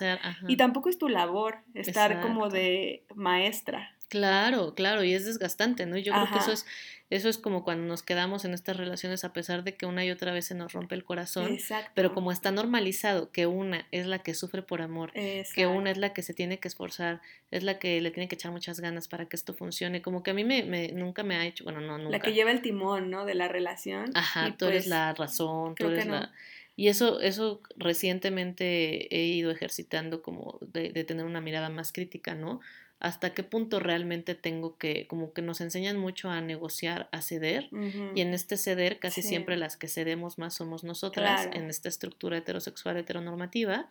y 0.46 0.58
tampoco 0.58 0.90
es 0.90 0.98
tu 0.98 1.08
labor 1.08 1.60
estar 1.72 2.20
como 2.20 2.50
de 2.50 3.06
maestra. 3.14 3.96
Claro, 4.08 4.74
claro, 4.74 5.04
y 5.04 5.12
es 5.12 5.26
desgastante, 5.26 5.84
¿no? 5.84 5.98
Yo 5.98 6.12
creo 6.12 6.28
que 6.32 6.38
eso 6.38 6.52
es, 6.52 6.66
eso 7.10 7.28
es 7.28 7.36
como 7.36 7.62
cuando 7.62 7.86
nos 7.86 8.02
quedamos 8.02 8.46
en 8.46 8.54
estas 8.54 8.76
relaciones 8.76 9.22
a 9.22 9.34
pesar 9.34 9.64
de 9.64 9.74
que 9.74 9.84
una 9.84 10.04
y 10.04 10.10
otra 10.10 10.32
vez 10.32 10.46
se 10.46 10.54
nos 10.54 10.72
rompe 10.72 10.94
el 10.94 11.04
corazón, 11.04 11.52
Exacto. 11.52 11.90
pero 11.94 12.14
como 12.14 12.32
está 12.32 12.50
normalizado 12.50 13.30
que 13.30 13.46
una 13.46 13.86
es 13.92 14.06
la 14.06 14.20
que 14.20 14.32
sufre 14.32 14.62
por 14.62 14.80
amor, 14.80 15.12
que 15.12 15.66
una 15.66 15.90
es 15.90 15.98
la 15.98 16.14
que 16.14 16.22
se 16.22 16.32
tiene 16.32 16.58
que 16.58 16.68
esforzar, 16.68 17.20
es 17.50 17.62
la 17.62 17.78
que 17.78 18.00
le 18.00 18.10
tiene 18.10 18.28
que 18.28 18.34
echar 18.34 18.50
muchas 18.50 18.80
ganas 18.80 19.08
para 19.08 19.26
que 19.26 19.36
esto 19.36 19.52
funcione, 19.52 20.00
como 20.00 20.22
que 20.22 20.30
a 20.30 20.34
mí 20.34 20.44
me, 20.44 20.92
nunca 20.92 21.22
me 21.22 21.36
ha 21.36 21.46
hecho, 21.46 21.64
bueno, 21.64 21.80
no, 21.80 21.98
nunca. 21.98 22.10
La 22.10 22.20
que 22.20 22.32
lleva 22.32 22.50
el 22.50 22.62
timón, 22.62 23.10
¿no? 23.10 23.26
De 23.26 23.34
la 23.34 23.48
relación. 23.48 24.10
Ajá, 24.14 24.54
tú 24.56 24.66
eres 24.66 24.84
pues 24.84 24.86
la 24.86 25.12
razón, 25.12 25.74
tú 25.74 25.86
eres 25.88 26.06
la... 26.06 26.32
Y 26.78 26.86
eso, 26.86 27.20
eso 27.20 27.60
recientemente 27.76 29.12
he 29.12 29.24
ido 29.24 29.50
ejercitando 29.50 30.22
como 30.22 30.60
de, 30.60 30.92
tener 31.02 31.24
una 31.24 31.40
mirada 31.40 31.70
más 31.70 31.90
crítica, 31.92 32.36
¿no? 32.36 32.60
Hasta 33.00 33.32
qué 33.32 33.44
punto 33.44 33.78
realmente 33.78 34.34
tengo 34.34 34.76
que, 34.76 35.06
como 35.06 35.32
que 35.32 35.40
nos 35.40 35.60
enseñan 35.60 35.98
mucho 35.98 36.30
a 36.30 36.40
negociar, 36.40 37.08
a 37.12 37.22
ceder, 37.22 37.68
y 38.14 38.20
en 38.20 38.34
este 38.34 38.56
ceder 38.56 38.98
casi 38.98 39.22
siempre 39.22 39.56
las 39.56 39.76
que 39.76 39.86
cedemos 39.88 40.38
más 40.38 40.54
somos 40.54 40.82
nosotras, 40.82 41.48
en 41.52 41.70
esta 41.70 41.88
estructura 41.88 42.38
heterosexual 42.38 42.96
heteronormativa, 42.96 43.88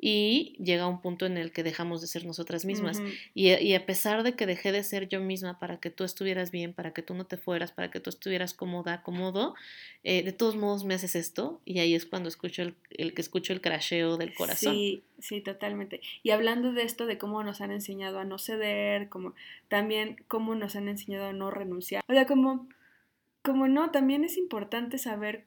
y 0.00 0.56
llega 0.58 0.86
un 0.86 1.02
punto 1.02 1.26
en 1.26 1.36
el 1.36 1.52
que 1.52 1.62
dejamos 1.62 2.00
de 2.00 2.06
ser 2.06 2.24
nosotras 2.24 2.64
mismas. 2.64 3.02
y, 3.34 3.74
a 3.74 3.86
pesar 3.86 4.22
de 4.22 4.34
que 4.34 4.46
dejé 4.46 4.72
de 4.72 4.82
ser 4.82 5.08
yo 5.08 5.20
misma 5.20 5.58
para 5.58 5.78
que 5.78 5.90
tú 5.90 6.04
estuvieras 6.04 6.50
bien, 6.50 6.72
para 6.72 6.92
que 6.92 7.02
tú 7.02 7.14
no 7.14 7.26
te 7.26 7.36
fueras, 7.36 7.70
para 7.70 7.90
que 7.90 8.00
tú 8.00 8.08
estuvieras 8.08 8.54
cómoda, 8.54 9.02
cómodo, 9.02 9.54
eh, 10.02 10.22
de 10.22 10.32
todos 10.32 10.56
modos 10.56 10.84
me 10.84 10.94
haces 10.94 11.14
esto 11.14 11.60
y 11.66 11.80
ahí 11.80 11.94
es 11.94 12.06
cuando 12.06 12.30
escucho 12.30 12.62
el, 12.62 12.74
el, 12.90 13.12
que 13.12 13.20
escucho 13.20 13.52
el 13.52 13.60
crasheo 13.60 14.16
del 14.16 14.32
corazón. 14.32 14.72
Sí, 14.72 15.02
sí, 15.18 15.42
totalmente. 15.42 16.00
Y 16.22 16.30
hablando 16.30 16.72
de 16.72 16.84
esto, 16.84 17.04
de 17.04 17.18
cómo 17.18 17.42
nos 17.42 17.60
han 17.60 17.70
enseñado 17.70 18.18
a 18.18 18.24
no 18.24 18.38
ceder, 18.38 19.10
como 19.10 19.34
también 19.68 20.16
cómo 20.28 20.54
nos 20.54 20.76
han 20.76 20.88
enseñado 20.88 21.26
a 21.26 21.32
no 21.34 21.50
renunciar. 21.50 22.02
O 22.08 22.12
sea, 22.14 22.26
como, 22.26 22.68
como 23.42 23.68
no, 23.68 23.90
también 23.90 24.24
es 24.24 24.38
importante 24.38 24.96
saber 24.96 25.44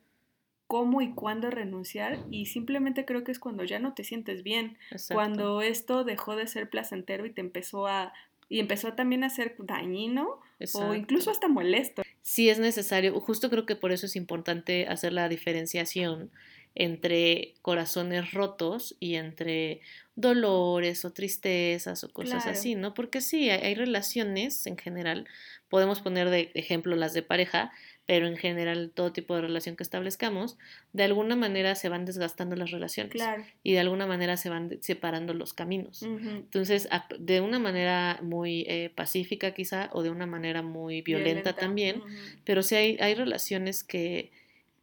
cómo 0.73 1.03
y 1.03 1.13
cuándo 1.13 1.51
renunciar 1.51 2.17
y 2.31 2.47
simplemente 2.47 3.05
creo 3.05 3.23
que 3.23 3.31
es 3.31 3.38
cuando 3.38 3.63
ya 3.63 3.77
no 3.77 3.93
te 3.93 4.03
sientes 4.03 4.41
bien, 4.41 4.75
cuando 5.12 5.62
esto 5.62 6.03
dejó 6.03 6.36
de 6.36 6.47
ser 6.47 6.67
placentero 6.67 7.27
y 7.27 7.29
te 7.29 7.41
empezó 7.41 7.86
a 7.86 8.12
y 8.49 8.59
empezó 8.59 8.93
también 8.93 9.23
a 9.23 9.29
ser 9.29 9.53
dañino 9.59 10.39
o 10.73 10.95
incluso 10.95 11.29
hasta 11.29 11.47
molesto. 11.47 12.01
Sí 12.23 12.49
es 12.49 12.57
necesario, 12.57 13.19
justo 13.19 13.51
creo 13.51 13.67
que 13.67 13.75
por 13.75 13.91
eso 13.91 14.07
es 14.07 14.15
importante 14.15 14.88
hacer 14.88 15.13
la 15.13 15.29
diferenciación 15.29 16.31
entre 16.75 17.53
corazones 17.62 18.31
rotos 18.31 18.95
y 18.99 19.15
entre 19.15 19.81
dolores 20.15 21.05
o 21.05 21.12
tristezas 21.12 22.03
o 22.03 22.12
cosas 22.12 22.47
así, 22.47 22.75
¿no? 22.75 22.93
Porque 22.93 23.21
sí, 23.21 23.49
hay, 23.49 23.75
relaciones 23.75 24.65
en 24.65 24.77
general, 24.77 25.27
podemos 25.69 26.01
poner 26.01 26.29
de 26.29 26.51
ejemplo 26.55 26.95
las 26.95 27.13
de 27.13 27.21
pareja, 27.21 27.71
pero 28.05 28.27
en 28.27 28.35
general 28.35 28.91
todo 28.93 29.13
tipo 29.13 29.35
de 29.35 29.41
relación 29.41 29.75
que 29.75 29.83
establezcamos, 29.83 30.57
de 30.91 31.03
alguna 31.03 31.35
manera 31.35 31.73
se 31.75 31.87
van 31.87 32.03
desgastando 32.03 32.55
las 32.55 32.71
relaciones 32.71 33.21
y 33.63 33.73
de 33.73 33.79
alguna 33.79 34.05
manera 34.05 34.35
se 34.35 34.49
van 34.49 34.77
separando 34.81 35.33
los 35.33 35.53
caminos. 35.53 36.03
Entonces, 36.03 36.89
de 37.17 37.39
una 37.41 37.59
manera 37.59 38.19
muy 38.21 38.65
eh, 38.67 38.91
pacífica 38.93 39.51
quizá 39.53 39.89
o 39.93 40.03
de 40.03 40.09
una 40.09 40.25
manera 40.25 40.61
muy 40.61 41.01
violenta, 41.01 41.53
también, 41.53 42.01
pero 42.43 42.61
sí 42.61 42.75
hay, 42.75 42.97
hay 42.99 43.15
relaciones 43.15 43.83
que, 43.83 44.31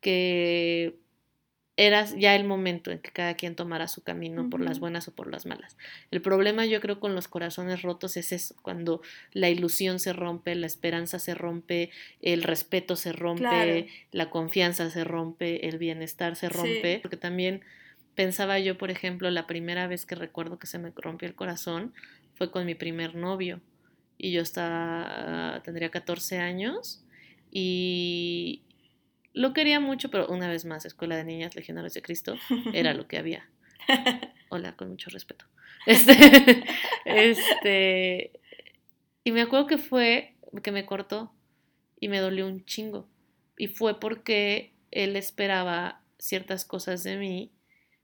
que 0.01 0.97
era 1.81 2.05
ya 2.05 2.37
el 2.37 2.45
momento 2.45 2.91
en 2.91 2.99
que 2.99 3.11
cada 3.11 3.33
quien 3.33 3.57
tomara 3.57 3.89
su 3.89 4.03
camino 4.03 4.51
por 4.51 4.61
las 4.61 4.81
buenas 4.81 5.09
o 5.09 5.15
por 5.15 5.31
las 5.31 5.47
malas. 5.47 5.79
El 6.11 6.21
problema 6.21 6.67
yo 6.67 6.79
creo 6.83 7.01
con 7.01 7.15
los 7.15 7.27
corazones 7.27 7.81
rotos 7.81 8.19
es 8.19 8.33
eso, 8.33 8.55
cuando 8.61 9.01
la 9.33 9.49
ilusión 9.49 9.99
se 9.99 10.13
rompe, 10.13 10.55
la 10.55 10.67
esperanza 10.67 11.19
se 11.19 11.35
rompe, 11.35 11.89
el 12.21 12.43
respeto 12.43 12.97
se 12.97 13.13
rompe, 13.13 13.89
la 14.13 14.29
confianza 14.29 14.91
se 14.91 15.05
rompe, 15.05 15.69
el 15.69 15.79
bienestar 15.79 16.37
se 16.37 16.51
rompe, 16.51 16.99
porque 17.01 17.17
también 17.17 17.63
pensaba 18.15 18.59
yo, 18.59 18.77
por 18.77 18.91
ejemplo, 18.91 19.31
la 19.31 19.47
primera 19.47 19.87
vez 19.87 20.05
que 20.05 20.17
recuerdo 20.17 20.59
que 20.59 20.67
se 20.67 20.79
me 20.79 20.93
rompió 20.95 21.27
el 21.29 21.35
corazón 21.35 21.95
fue 22.35 22.51
con 22.51 22.67
mi 22.67 22.75
primer 22.75 23.15
novio. 23.15 23.59
Y 24.19 24.33
yo 24.33 24.43
estaba, 24.43 25.63
tendría 25.65 25.89
14 25.89 26.41
años 26.41 27.03
y, 27.51 28.61
lo 29.33 29.53
quería 29.53 29.81
mucho, 29.81 30.11
pero 30.11 30.27
una 30.29 30.49
vez 30.49 30.65
más, 30.65 30.85
Escuela 30.85 31.17
de 31.17 31.25
Niñas 31.25 31.55
Legionarios 31.55 31.95
de 31.95 32.03
Cristo 32.03 32.37
era 32.73 32.95
lo 32.95 33.07
que 33.07 33.19
había. 33.19 33.49
Hola, 34.51 34.77
con 34.77 34.91
mucho 34.91 35.11
respeto. 35.11 35.47
Este, 35.87 36.63
este, 37.07 38.33
y 39.25 39.33
me 39.33 39.41
acuerdo 39.41 39.67
que 39.67 39.79
fue 39.79 40.37
que 40.63 40.73
me 40.73 40.85
cortó 40.85 41.33
y 41.99 42.09
me 42.09 42.19
dolió 42.19 42.47
un 42.47 42.67
chingo. 42.67 43.09
Y 43.57 43.69
fue 43.69 43.99
porque 43.99 44.75
él 44.91 45.17
esperaba 45.17 46.03
ciertas 46.19 46.67
cosas 46.67 47.03
de 47.03 47.17
mí, 47.17 47.51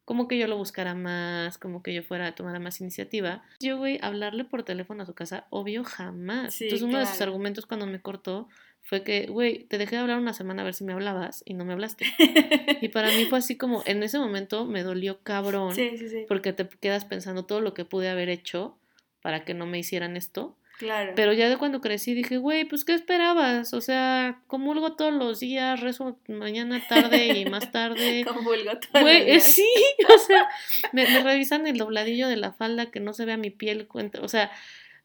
como 0.06 0.28
que 0.28 0.38
yo 0.38 0.46
lo 0.46 0.56
buscara 0.56 0.94
más, 0.94 1.58
como 1.58 1.82
que 1.82 1.92
yo 1.92 2.02
fuera 2.02 2.28
a 2.28 2.34
tomar 2.34 2.60
más 2.60 2.80
iniciativa. 2.80 3.42
Yo, 3.58 3.76
güey, 3.76 3.98
hablarle 4.00 4.44
por 4.44 4.62
teléfono 4.62 5.02
a 5.02 5.06
su 5.06 5.14
casa, 5.14 5.46
obvio, 5.50 5.82
jamás. 5.82 6.60
Entonces, 6.60 6.86
uno 6.86 6.98
de 7.00 7.06
sus 7.06 7.20
argumentos 7.20 7.66
cuando 7.66 7.86
me 7.86 8.00
cortó 8.00 8.48
fue 8.86 9.02
que, 9.02 9.26
güey, 9.26 9.64
te 9.64 9.78
dejé 9.78 9.96
de 9.96 10.02
hablar 10.02 10.18
una 10.18 10.32
semana 10.32 10.62
a 10.62 10.64
ver 10.64 10.72
si 10.72 10.84
me 10.84 10.92
hablabas 10.92 11.42
y 11.44 11.54
no 11.54 11.64
me 11.64 11.72
hablaste. 11.72 12.06
y 12.80 12.88
para 12.88 13.08
mí 13.08 13.24
fue 13.24 13.40
así 13.40 13.56
como, 13.56 13.82
en 13.84 14.00
ese 14.04 14.16
momento 14.16 14.64
me 14.64 14.84
dolió 14.84 15.18
cabrón. 15.24 15.74
Sí, 15.74 15.98
sí, 15.98 16.08
sí. 16.08 16.24
Porque 16.28 16.52
te 16.52 16.68
quedas 16.68 17.04
pensando 17.04 17.44
todo 17.44 17.60
lo 17.60 17.74
que 17.74 17.84
pude 17.84 18.08
haber 18.08 18.28
hecho 18.28 18.78
para 19.22 19.44
que 19.44 19.54
no 19.54 19.66
me 19.66 19.80
hicieran 19.80 20.16
esto. 20.16 20.56
Claro. 20.78 21.14
Pero 21.16 21.32
ya 21.32 21.48
de 21.48 21.56
cuando 21.56 21.80
crecí 21.80 22.14
dije, 22.14 22.36
güey, 22.36 22.64
pues 22.64 22.84
¿qué 22.84 22.94
esperabas? 22.94 23.74
O 23.74 23.80
sea, 23.80 24.40
comulgo 24.46 24.94
todos 24.94 25.12
los 25.12 25.40
días, 25.40 25.80
rezo 25.80 26.20
mañana, 26.28 26.80
tarde 26.88 27.40
y 27.40 27.44
más 27.46 27.72
tarde. 27.72 28.24
comulgo 28.28 28.70
todos 28.78 29.02
güey, 29.02 29.18
los 29.18 29.26
días. 29.26 29.44
sí, 29.46 29.68
o 30.14 30.18
sea, 30.18 30.48
me, 30.92 31.08
me, 31.08 31.24
revisan 31.24 31.66
el 31.66 31.76
dobladillo 31.76 32.28
de 32.28 32.36
la 32.36 32.52
falda 32.52 32.92
que 32.92 33.00
no 33.00 33.14
se 33.14 33.24
vea 33.24 33.36
mi 33.36 33.50
piel, 33.50 33.88
o 33.90 34.28
sea, 34.28 34.52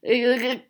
eh, 0.03 0.67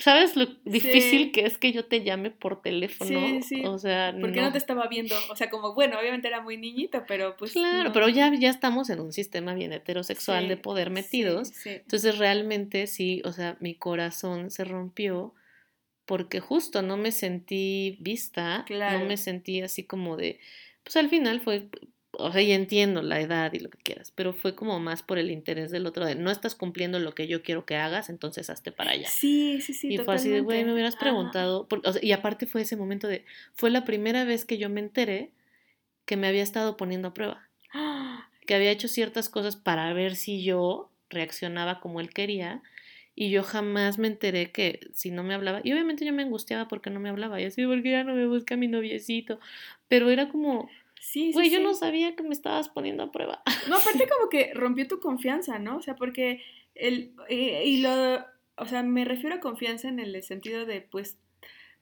¿Sabes 0.00 0.34
lo 0.34 0.46
difícil 0.64 1.30
que 1.30 1.42
es 1.44 1.58
que 1.58 1.72
yo 1.72 1.84
te 1.84 2.02
llame 2.02 2.30
por 2.30 2.62
teléfono? 2.62 3.20
Sí, 3.20 3.42
sí. 3.42 3.62
O 3.66 3.78
sea, 3.78 4.14
Porque 4.18 4.40
no. 4.40 4.50
te 4.50 4.58
estaba 4.58 4.88
viendo, 4.88 5.14
o 5.30 5.36
sea, 5.36 5.50
como, 5.50 5.74
bueno, 5.74 5.98
obviamente 5.98 6.28
era 6.28 6.40
muy 6.40 6.56
niñita, 6.56 7.04
pero 7.06 7.36
pues... 7.36 7.52
Claro, 7.52 7.92
pero 7.92 8.08
ya, 8.08 8.32
ya 8.34 8.48
estamos 8.48 8.88
en 8.90 9.00
un 9.00 9.12
sistema 9.12 9.54
bien 9.54 9.72
heterosexual 9.72 10.48
de 10.48 10.56
poder 10.56 10.90
metidos. 10.90 11.52
Entonces, 11.66 12.18
realmente 12.18 12.86
sí, 12.86 13.20
o 13.24 13.32
sea, 13.32 13.56
mi 13.60 13.74
corazón 13.74 14.50
se 14.50 14.64
rompió 14.64 15.34
porque 16.06 16.40
justo 16.40 16.82
no 16.82 16.96
me 16.96 17.12
sentí 17.12 17.96
vista, 18.00 18.64
no 18.68 19.04
me 19.04 19.16
sentí 19.16 19.60
así 19.60 19.84
como 19.84 20.16
de... 20.16 20.40
Pues 20.82 20.96
al 20.96 21.10
final 21.10 21.40
fue 21.40 21.68
o 22.12 22.32
sea, 22.32 22.42
y 22.42 22.52
entiendo 22.52 23.02
la 23.02 23.20
edad 23.20 23.52
y 23.52 23.60
lo 23.60 23.70
que 23.70 23.78
quieras, 23.78 24.12
pero 24.14 24.32
fue 24.32 24.54
como 24.54 24.80
más 24.80 25.02
por 25.02 25.18
el 25.18 25.30
interés 25.30 25.70
del 25.70 25.86
otro 25.86 26.04
de 26.04 26.14
no 26.14 26.30
estás 26.30 26.54
cumpliendo 26.54 26.98
lo 26.98 27.14
que 27.14 27.26
yo 27.26 27.42
quiero 27.42 27.64
que 27.64 27.76
hagas, 27.76 28.10
entonces 28.10 28.50
hazte 28.50 28.72
para 28.72 28.92
allá. 28.92 29.08
Sí, 29.08 29.60
sí, 29.60 29.72
sí. 29.74 29.94
Y 29.94 29.98
fue 29.98 30.14
así 30.14 30.28
de, 30.28 30.40
güey, 30.40 30.64
me 30.64 30.72
hubieras 30.72 30.96
preguntado, 30.96 31.68
y 32.02 32.12
aparte 32.12 32.46
fue 32.46 32.62
ese 32.62 32.76
momento 32.76 33.06
de, 33.06 33.24
fue 33.54 33.70
la 33.70 33.84
primera 33.84 34.24
vez 34.24 34.44
que 34.44 34.58
yo 34.58 34.68
me 34.68 34.80
enteré 34.80 35.30
que 36.04 36.16
me 36.16 36.26
había 36.26 36.42
estado 36.42 36.76
poniendo 36.76 37.08
a 37.08 37.14
prueba, 37.14 37.48
que 38.46 38.54
había 38.54 38.70
hecho 38.70 38.88
ciertas 38.88 39.28
cosas 39.28 39.56
para 39.56 39.92
ver 39.92 40.16
si 40.16 40.42
yo 40.42 40.90
reaccionaba 41.08 41.80
como 41.80 42.00
él 42.00 42.10
quería. 42.10 42.62
Y 43.16 43.28
yo 43.28 43.42
jamás 43.42 43.98
me 43.98 44.06
enteré 44.06 44.50
que 44.50 44.80
si 44.94 45.10
no 45.10 45.22
me 45.22 45.34
hablaba, 45.34 45.60
y 45.62 45.72
obviamente 45.72 46.06
yo 46.06 46.12
me 46.12 46.22
angustiaba 46.22 46.68
porque 46.68 46.88
no 46.88 47.00
me 47.00 47.10
hablaba, 47.10 47.38
y 47.38 47.44
así, 47.44 47.66
porque 47.66 47.90
ya 47.90 48.04
no 48.04 48.14
me 48.14 48.26
busca 48.26 48.56
mi 48.56 48.66
noviecito, 48.66 49.40
pero 49.88 50.08
era 50.10 50.28
como, 50.30 50.70
Sí, 51.00 51.32
Güey, 51.32 51.50
yo 51.50 51.60
no 51.60 51.72
sabía 51.72 52.14
que 52.14 52.22
me 52.22 52.34
estabas 52.34 52.68
poniendo 52.68 53.02
a 53.02 53.10
prueba. 53.10 53.42
No, 53.68 53.76
aparte 53.76 54.06
como 54.08 54.28
que 54.28 54.52
rompió 54.54 54.86
tu 54.86 55.00
confianza, 55.00 55.58
¿no? 55.58 55.78
O 55.78 55.82
sea, 55.82 55.96
porque 55.96 56.42
el, 56.74 57.14
eh, 57.28 57.64
y 57.64 57.80
lo, 57.80 57.90
o 58.56 58.66
sea, 58.66 58.82
me 58.82 59.04
refiero 59.04 59.36
a 59.36 59.40
confianza 59.40 59.88
en 59.88 59.98
el 59.98 60.22
sentido 60.22 60.66
de, 60.66 60.82
pues, 60.82 61.18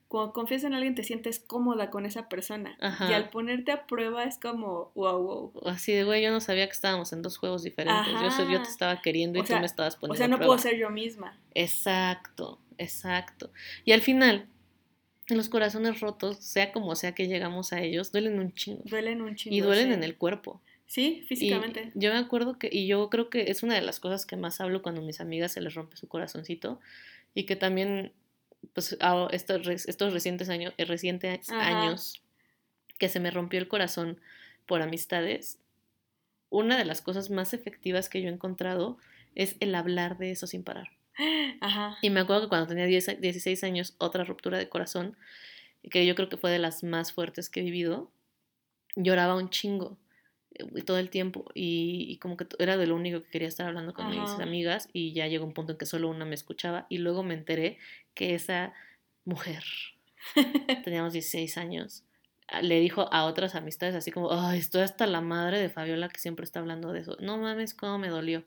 cuando 0.07 0.33
confías 0.33 0.65
en 0.65 0.73
alguien 0.73 0.95
te 0.95 1.03
sientes 1.03 1.41
cómoda 1.41 1.91
con 1.91 2.07
esa 2.07 2.29
persona. 2.29 2.79
Y 3.09 3.13
al 3.13 3.29
ponerte 3.29 3.73
a 3.73 3.87
prueba 3.87 4.25
es 4.25 4.39
como, 4.39 4.93
wow, 4.95 5.23
wow. 5.23 5.53
Así 5.67 5.93
de, 5.93 6.05
güey, 6.05 6.23
yo 6.23 6.31
no 6.31 6.41
sabía 6.41 6.67
que 6.67 6.73
estábamos 6.73 7.13
en 7.13 7.21
dos 7.21 7.37
juegos 7.37 7.63
diferentes. 7.63 8.15
Yo, 8.15 8.51
yo 8.51 8.63
te 8.63 8.69
estaba 8.69 9.03
queriendo 9.03 9.39
y 9.39 9.43
tú 9.43 9.53
me 9.55 9.67
estabas 9.67 9.97
poniendo. 9.97 10.15
O 10.15 10.17
sea, 10.17 10.29
no 10.29 10.39
puedo 10.39 10.59
ser 10.59 10.77
yo 10.77 10.89
misma. 10.89 11.39
Exacto, 11.55 12.59
exacto. 12.79 13.51
Y 13.85 13.93
al 13.93 14.01
final, 14.01 14.49
los 15.37 15.49
corazones 15.49 16.01
rotos, 16.01 16.39
sea 16.39 16.73
como 16.73 16.95
sea 16.97 17.15
que 17.15 17.29
llegamos 17.29 17.73
a 17.73 17.81
ellos, 17.81 18.13
duelen 18.13 18.39
un 18.39 18.55
chingo. 18.55 18.83
Duelen 18.85 19.23
un 19.23 19.37
chingo. 19.37 19.57
Y 19.57 19.61
duelen 19.61 19.93
en 19.93 20.03
el 20.03 20.17
cuerpo. 20.17 20.61
Sí, 20.87 21.23
físicamente. 21.29 21.93
yo 21.95 22.11
me 22.11 22.19
acuerdo 22.19 22.59
que, 22.59 22.71
y 22.73 22.87
yo 22.87 23.11
creo 23.11 23.29
que 23.29 23.51
es 23.51 23.63
una 23.63 23.75
de 23.75 23.83
las 23.83 24.01
cosas 24.01 24.25
que 24.25 24.37
más 24.37 24.61
hablo 24.63 24.81
cuando 24.81 25.03
a 25.03 25.05
mis 25.05 25.21
amigas 25.21 25.53
se 25.53 25.61
les 25.61 25.75
rompe 25.75 25.99
su 25.99 26.09
corazoncito 26.09 26.81
y 27.35 27.45
que 27.45 27.57
también, 27.57 28.13
pues, 28.73 28.97
estos, 29.33 29.87
estos 29.87 30.13
recientes 30.15 30.49
años, 30.49 30.73
eh, 30.79 30.87
recientes 30.87 31.51
años 31.51 32.23
que 32.99 33.11
se 33.11 33.21
me 33.21 33.31
rompió 33.31 33.61
el 33.61 33.69
corazón 33.69 34.19
por 34.65 34.81
amistades, 34.81 35.59
una 36.49 36.79
de 36.79 36.87
las 36.87 37.03
cosas 37.03 37.29
más 37.29 37.53
efectivas 37.53 38.09
que 38.09 38.23
yo 38.23 38.29
he 38.29 38.33
encontrado 38.33 38.97
es 39.35 39.57
el 39.61 39.75
hablar 39.75 40.17
de 40.17 40.31
eso 40.31 40.47
sin 40.47 40.65
parar. 40.65 40.98
Y 42.03 42.11
me 42.11 42.21
acuerdo 42.21 42.43
que 42.43 42.49
cuando 42.49 42.69
tenía 42.69 42.87
16 42.87 43.65
años, 43.65 43.95
otra 43.99 44.25
ruptura 44.25 44.59
de 44.59 44.69
corazón, 44.69 45.17
que 45.91 46.07
yo 46.07 46.15
creo 46.15 46.29
que 46.29 46.37
fue 46.37 46.51
de 46.51 46.59
las 46.59 46.83
más 46.83 47.13
fuertes 47.13 47.49
que 47.49 47.61
he 47.61 47.65
vivido, 47.65 48.11
lloraba 48.95 49.37
un 49.37 49.51
chingo 49.51 49.99
eh, 50.55 50.83
todo 50.83 50.99
el 50.99 51.11
tiempo 51.11 51.47
y, 51.55 52.19
como 52.19 52.37
que 52.37 52.47
era 52.59 52.77
de 52.77 52.87
lo 52.87 52.97
único 52.97 53.23
que 53.23 53.31
quería 53.31 53.49
estar 53.49 53.67
hablando 53.67 53.95
con 53.95 54.11
mis 54.11 54.31
amigas 54.41 54.89
y 54.93 55.13
ya 55.13 55.27
llegó 55.27 55.45
un 55.45 55.55
punto 55.55 55.73
en 55.73 55.79
que 55.79 55.87
solo 55.87 56.09
una 56.09 56.25
me 56.25 56.35
escuchaba 56.35 56.87
y 56.89 56.99
luego 56.99 57.23
me 57.23 57.35
enteré 57.35 57.79
que 58.15 58.35
esa 58.35 58.73
mujer, 59.25 59.63
teníamos 60.85 61.13
16 61.13 61.59
años, 61.59 62.05
ah, 62.49 62.63
le 62.63 62.81
dijo 62.81 63.13
a 63.13 63.25
otras 63.27 63.55
amistades 63.55 63.95
así 63.95 64.11
como, 64.11 64.33
ay, 64.33 64.59
estoy 64.59 64.83
hasta 64.83 65.07
la 65.07 65.21
madre 65.21 65.61
de 65.61 65.69
Fabiola 65.69 66.09
que 66.09 66.21
siempre 66.21 66.45
está 66.45 66.61
hablando 66.61 66.93
de 66.93 67.01
eso. 67.01 67.17
No 67.21 67.39
mames, 67.39 67.75
cómo 67.75 67.99
me 67.99 68.09
dolió. 68.09 68.45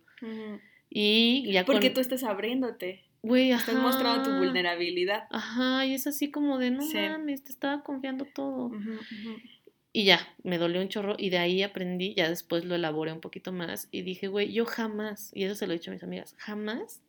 Y 0.93 1.49
ya 1.51 1.65
Porque 1.65 1.89
tú 1.89 2.01
estás 2.01 2.23
abriéndote. 2.23 3.05
Güey, 3.23 3.51
Estás 3.51 3.75
mostrando 3.75 4.23
tu 4.23 4.37
vulnerabilidad. 4.37 5.27
Ajá, 5.29 5.85
y 5.85 5.93
es 5.93 6.05
así 6.07 6.31
como 6.31 6.57
de, 6.57 6.71
no 6.71 6.83
mames, 6.85 7.43
te 7.43 7.51
estaba 7.51 7.83
confiando 7.83 8.25
todo. 8.25 8.71
Y 9.93 10.05
ya, 10.05 10.19
me 10.43 10.57
dolió 10.57 10.81
un 10.81 10.89
chorro 10.89 11.15
y 11.17 11.29
de 11.29 11.37
ahí 11.37 11.63
aprendí, 11.63 12.13
ya 12.15 12.29
después 12.29 12.65
lo 12.65 12.75
elaboré 12.75 13.11
un 13.11 13.21
poquito 13.21 13.51
más 13.51 13.89
y 13.91 14.01
dije, 14.01 14.27
güey, 14.27 14.51
yo 14.51 14.65
jamás, 14.65 15.31
y 15.33 15.43
eso 15.43 15.55
se 15.55 15.67
lo 15.67 15.73
he 15.73 15.77
dicho 15.77 15.91
a 15.91 15.93
mis 15.93 16.03
amigas, 16.03 16.33
jamás 16.37 17.01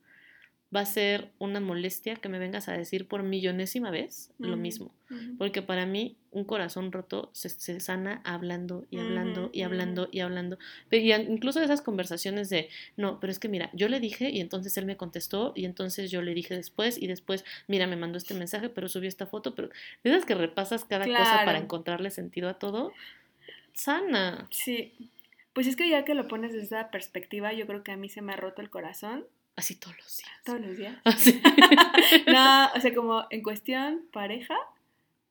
va 0.74 0.80
a 0.80 0.86
ser 0.86 1.30
una 1.38 1.60
molestia 1.60 2.16
que 2.16 2.28
me 2.28 2.38
vengas 2.38 2.68
a 2.68 2.72
decir 2.72 3.06
por 3.06 3.22
millonésima 3.22 3.90
vez 3.90 4.30
lo 4.38 4.56
mismo. 4.56 4.92
Porque 5.36 5.60
para 5.60 5.84
mí 5.84 6.16
un 6.30 6.44
corazón 6.44 6.90
roto 6.90 7.28
se, 7.34 7.80
sana 7.80 8.22
hablando 8.24 8.86
y 8.90 8.98
hablando 8.98 9.50
y 9.52 9.60
hablando 9.60 10.08
y 10.10 10.20
hablando. 10.20 10.58
Y 10.90 11.12
incluso 11.12 11.60
esas 11.60 11.82
conversaciones 11.82 12.48
de, 12.48 12.70
no, 12.96 13.20
pero 13.20 13.30
es 13.30 13.38
que 13.38 13.50
mira, 13.50 13.68
yo 13.74 13.88
le 13.88 14.00
dije 14.00 14.30
y 14.30 14.40
entonces 14.40 14.74
él 14.78 14.86
me 14.86 14.96
contestó 14.96 15.52
y 15.54 15.66
entonces 15.66 16.10
yo 16.10 16.22
le 16.22 16.32
dije 16.32 16.56
después 16.56 16.96
y 16.96 17.06
después, 17.06 17.44
mira, 17.68 17.86
me 17.86 17.96
mandó 17.96 18.16
este 18.16 18.32
mensaje, 18.32 18.70
pero 18.70 18.88
subió 18.88 19.08
esta 19.08 19.26
foto, 19.26 19.54
pero 19.54 19.68
esas 20.02 20.24
que 20.24 20.34
repasas 20.34 20.86
cada 20.86 21.04
cosa 21.04 21.42
para 21.44 21.58
encontrarle 21.58 22.10
sentido 22.10 22.48
a 22.48 22.54
todo, 22.54 22.92
sana. 23.74 24.48
Sí. 24.50 24.94
Pues 25.52 25.66
es 25.66 25.76
que 25.76 25.90
ya 25.90 26.06
que 26.06 26.14
lo 26.14 26.28
pones 26.28 26.54
desde 26.54 26.64
esa 26.64 26.90
perspectiva, 26.90 27.52
yo 27.52 27.66
creo 27.66 27.82
que 27.82 27.92
a 27.92 27.98
mí 27.98 28.08
se 28.08 28.22
me 28.22 28.32
ha 28.32 28.36
roto 28.36 28.62
el 28.62 28.70
corazón 28.70 29.26
Así 29.56 29.78
todos 29.78 29.96
los 29.98 30.16
días. 30.16 30.30
Todos 30.44 30.60
los 30.60 30.76
días. 30.76 30.96
Ah, 32.26 32.72
no, 32.72 32.78
o 32.78 32.80
sea, 32.80 32.94
como 32.94 33.26
en 33.30 33.42
cuestión 33.42 34.06
pareja, 34.12 34.56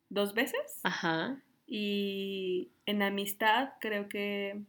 dos 0.09 0.33
veces. 0.33 0.79
Ajá. 0.83 1.41
Y 1.65 2.69
en 2.85 3.01
amistad 3.01 3.73
creo 3.79 4.09
que 4.09 4.61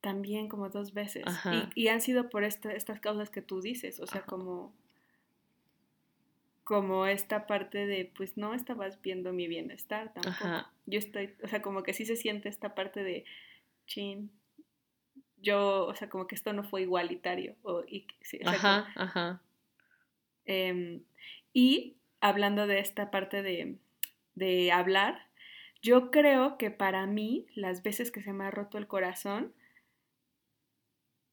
también 0.00 0.48
como 0.48 0.68
dos 0.68 0.94
veces. 0.94 1.24
Ajá. 1.26 1.70
Y, 1.74 1.88
han 1.88 2.00
sido 2.00 2.30
por 2.30 2.44
estas 2.44 3.00
causas 3.00 3.30
que 3.30 3.42
tú 3.42 3.60
dices, 3.60 4.00
o 4.00 4.06
sea, 4.06 4.22
como 4.22 4.72
como 6.64 7.06
esta 7.06 7.46
parte 7.46 7.86
de, 7.86 8.12
pues 8.14 8.36
no 8.36 8.52
estabas 8.52 9.00
viendo 9.00 9.32
mi 9.32 9.48
bienestar 9.48 10.12
tampoco. 10.12 10.44
Ajá. 10.44 10.70
Yo 10.84 10.98
estoy, 10.98 11.34
o 11.42 11.48
sea, 11.48 11.62
como 11.62 11.82
que 11.82 11.94
sí 11.94 12.04
se 12.04 12.14
siente 12.14 12.50
esta 12.50 12.74
parte 12.74 13.02
de, 13.02 13.24
chin, 13.86 14.30
yo, 15.42 15.86
o 15.86 15.94
sea, 15.94 16.08
como 16.08 16.26
que 16.26 16.34
esto 16.34 16.52
no 16.52 16.64
fue 16.64 16.82
igualitario. 16.82 17.56
O, 17.62 17.82
y, 17.86 18.06
ajá, 18.44 18.92
ajá. 18.96 19.42
Em, 20.44 21.02
y 21.52 21.96
hablando 22.20 22.66
de 22.66 22.80
esta 22.80 23.10
parte 23.10 23.42
de, 23.42 23.78
de 24.34 24.72
hablar, 24.72 25.28
Yo 25.82 26.10
creo 26.10 26.58
que 26.58 26.70
para 26.70 27.06
mí, 27.06 27.46
las 27.54 27.82
veces 27.82 28.10
que 28.10 28.22
se 28.22 28.32
me 28.32 28.44
ha 28.44 28.50
roto 28.50 28.78
el 28.78 28.86
corazón, 28.88 29.52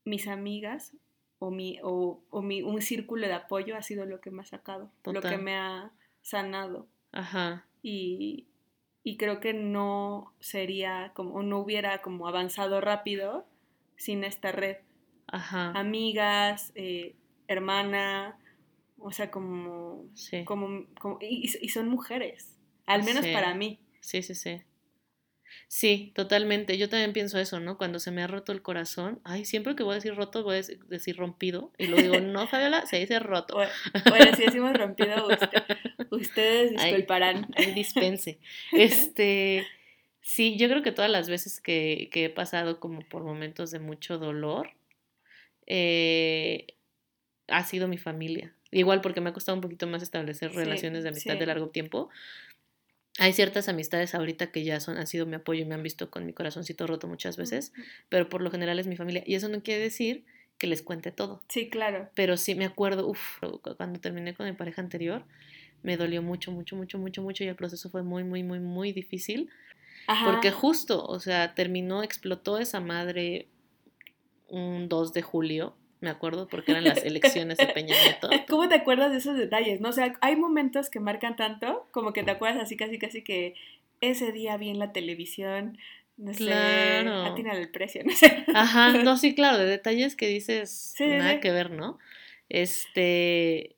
mis 0.04 0.28
amigas 0.28 0.94
o, 1.40 1.50
mi, 1.52 1.80
o, 1.82 2.22
mi, 2.42 2.62
un 2.62 2.82
círculo 2.82 3.28
de 3.28 3.34
apoyo 3.34 3.76
ha 3.76 3.82
sido 3.82 4.06
lo 4.06 4.22
que 4.22 4.32
me 4.32 4.44
ha 4.44 4.46
sacado, 4.46 4.92
lo 5.04 5.22
que 5.22 5.38
me 5.38 5.56
ha 5.56 5.92
sanado. 6.22 6.88
Ajá. 7.12 7.66
Y, 7.82 8.48
y 9.04 9.18
creo 9.18 9.40
que 9.40 9.54
no 9.54 10.34
sería 10.40 11.12
como, 11.16 11.42
no 11.44 11.60
hubiera 11.60 12.02
como 12.02 12.28
avanzado 12.28 12.82
rápido 12.82 13.48
sin 13.98 14.24
esta 14.24 14.52
red. 14.52 14.78
Ajá. 15.28 15.72
Amigas, 15.72 16.72
eh, 16.76 17.16
hermana, 17.48 18.38
o 18.98 19.12
sea, 19.12 19.32
como, 19.32 20.06
como, 20.46 20.88
y, 21.22 21.48
son 21.70 21.90
mujeres, 21.90 22.56
al 22.86 23.04
menos 23.04 23.26
para 23.28 23.54
mí. 23.54 23.80
Sí, 24.00 24.22
sí, 24.22 24.36
sí. 24.36 24.62
Sí, 25.68 26.12
totalmente. 26.16 26.78
Yo 26.78 26.90
también 26.90 27.14
pienso 27.14 27.40
eso, 27.40 27.60
¿no? 27.60 27.78
Cuando 27.78 28.00
se 28.00 28.12
me 28.12 28.22
ha 28.22 28.28
roto 28.28 28.52
el 28.52 28.62
corazón, 28.62 29.20
ay, 29.24 29.46
siempre 29.46 29.76
que 29.76 29.84
voy 29.84 29.94
a 29.94 29.96
decir 29.96 30.16
roto, 30.16 30.44
voy 30.44 30.58
a 30.58 30.62
decir 30.88 31.18
rompido. 31.18 31.72
Y 31.78 31.88
lo 31.88 31.98
digo, 31.98 32.20
no, 32.20 32.48
Fabiola, 32.48 32.86
se 32.86 32.98
dice 32.98 33.20
roto. 33.20 33.58
Bueno, 34.10 34.36
si 34.36 34.44
decimos 34.46 34.74
rompido, 34.74 35.28
ustedes 36.12 36.72
disculparán. 36.72 37.48
Ay, 37.56 37.74
dispense. 37.74 38.40
Este, 38.72 39.66
sí, 40.26 40.58
yo 40.58 40.68
creo 40.68 40.82
que 40.82 40.92
todas 40.92 41.12
las 41.12 41.30
veces 41.30 41.62
que, 41.62 42.10
que 42.12 42.26
he 42.26 42.30
pasado 42.30 42.80
como 42.80 43.00
por 43.02 43.24
momentos 43.24 43.70
de 43.70 43.80
mucho 43.80 44.18
dolor, 44.18 44.72
eh, 45.68 46.66
ha 47.48 47.64
sido 47.64 47.88
mi 47.88 47.98
familia. 47.98 48.54
Igual 48.72 49.02
porque 49.02 49.22
me 49.22 49.30
ha 49.30 49.34
costado 49.34 49.56
un 49.56 49.62
poquito 49.62 49.88
más 49.88 50.02
establecer 50.02 50.52
relaciones 50.52 51.04
de 51.04 51.10
amistad 51.10 51.38
de 51.38 51.46
largo 51.46 51.70
tiempo, 51.70 52.10
hay 53.18 53.32
ciertas 53.32 53.70
amistades 53.70 54.14
ahorita 54.14 54.52
que 54.52 54.64
ya 54.64 54.80
son, 54.80 54.98
han 54.98 55.08
sido 55.08 55.26
mi 55.26 55.36
apoyo 55.36 55.62
y 55.62 55.66
me 55.66 55.76
han 55.76 55.84
visto 55.84 56.10
con 56.10 56.26
mi 56.26 56.34
corazoncito 56.34 56.86
roto 56.86 57.08
muchas 57.08 57.38
veces, 57.38 57.72
pero 58.10 58.28
por 58.28 58.42
lo 58.42 58.52
general 58.52 58.78
es 58.80 58.88
mi 58.88 58.98
familia. 58.98 59.24
Y 59.26 59.36
eso 59.36 59.48
no 59.48 59.62
quiere 59.64 59.82
decir 59.82 60.26
que 60.58 60.68
les 60.68 60.82
cuente 60.82 61.12
todo. 61.12 61.42
Sí, 61.48 61.70
claro. 61.70 62.10
Pero 62.14 62.36
sí 62.36 62.56
me 62.56 62.66
acuerdo, 62.66 63.08
uff, 63.08 63.40
cuando 63.78 64.00
terminé 64.02 64.34
con 64.34 64.48
mi 64.48 64.54
pareja 64.54 64.82
anterior, 64.82 65.24
me 65.82 65.96
dolió 65.96 66.22
mucho, 66.24 66.52
mucho, 66.52 66.76
mucho, 66.76 66.98
mucho, 66.98 67.22
mucho 67.22 67.44
y 67.44 67.48
el 67.48 67.56
proceso 67.56 67.90
fue 67.90 68.04
muy, 68.04 68.26
muy, 68.26 68.44
muy, 68.44 68.60
muy 68.60 68.92
difícil. 68.92 69.50
Porque 70.26 70.52
justo, 70.52 71.06
o 71.06 71.20
sea, 71.20 71.56
terminó, 71.56 72.04
explotó 72.04 72.58
esa 72.58 72.80
madre 72.80 73.48
un 74.48 74.88
2 74.88 75.14
de 75.14 75.22
julio 75.22 75.76
me 76.06 76.12
acuerdo, 76.12 76.48
porque 76.48 76.72
eran 76.72 76.84
las 76.84 77.04
elecciones 77.04 77.58
de 77.58 77.68
Peña 77.68 77.96
Nieto. 78.04 78.30
¿Cómo 78.50 78.70
te 78.70 78.76
acuerdas 78.76 79.12
de 79.12 79.18
esos 79.18 79.36
detalles? 79.38 79.82
¿no? 79.82 79.90
O 79.90 79.92
sea, 79.92 80.14
hay 80.22 80.36
momentos 80.36 80.90
que 80.90 81.00
marcan 81.00 81.36
tanto, 81.36 81.88
como 81.92 82.14
que 82.14 82.24
te 82.24 82.32
acuerdas 82.32 82.62
así, 82.62 82.78
casi, 82.78 83.00
casi 83.00 83.24
que 83.24 83.56
ese 84.02 84.32
día 84.32 84.56
vi 84.58 84.70
en 84.70 84.80
la 84.80 84.92
televisión, 84.92 85.78
no 86.18 86.34
sé, 86.34 86.46
claro. 86.46 87.36
el 87.36 87.72
precio, 87.72 88.04
no 88.06 88.14
sé. 88.14 88.46
Ajá, 88.54 88.92
no, 88.92 89.18
sí, 89.18 89.34
claro, 89.34 89.58
de 89.58 89.66
detalles 89.66 90.16
que 90.16 90.28
dices 90.28 90.96
nada 91.00 91.40
que 91.40 91.52
ver, 91.52 91.72
¿no? 91.72 91.98
Este, 92.50 93.76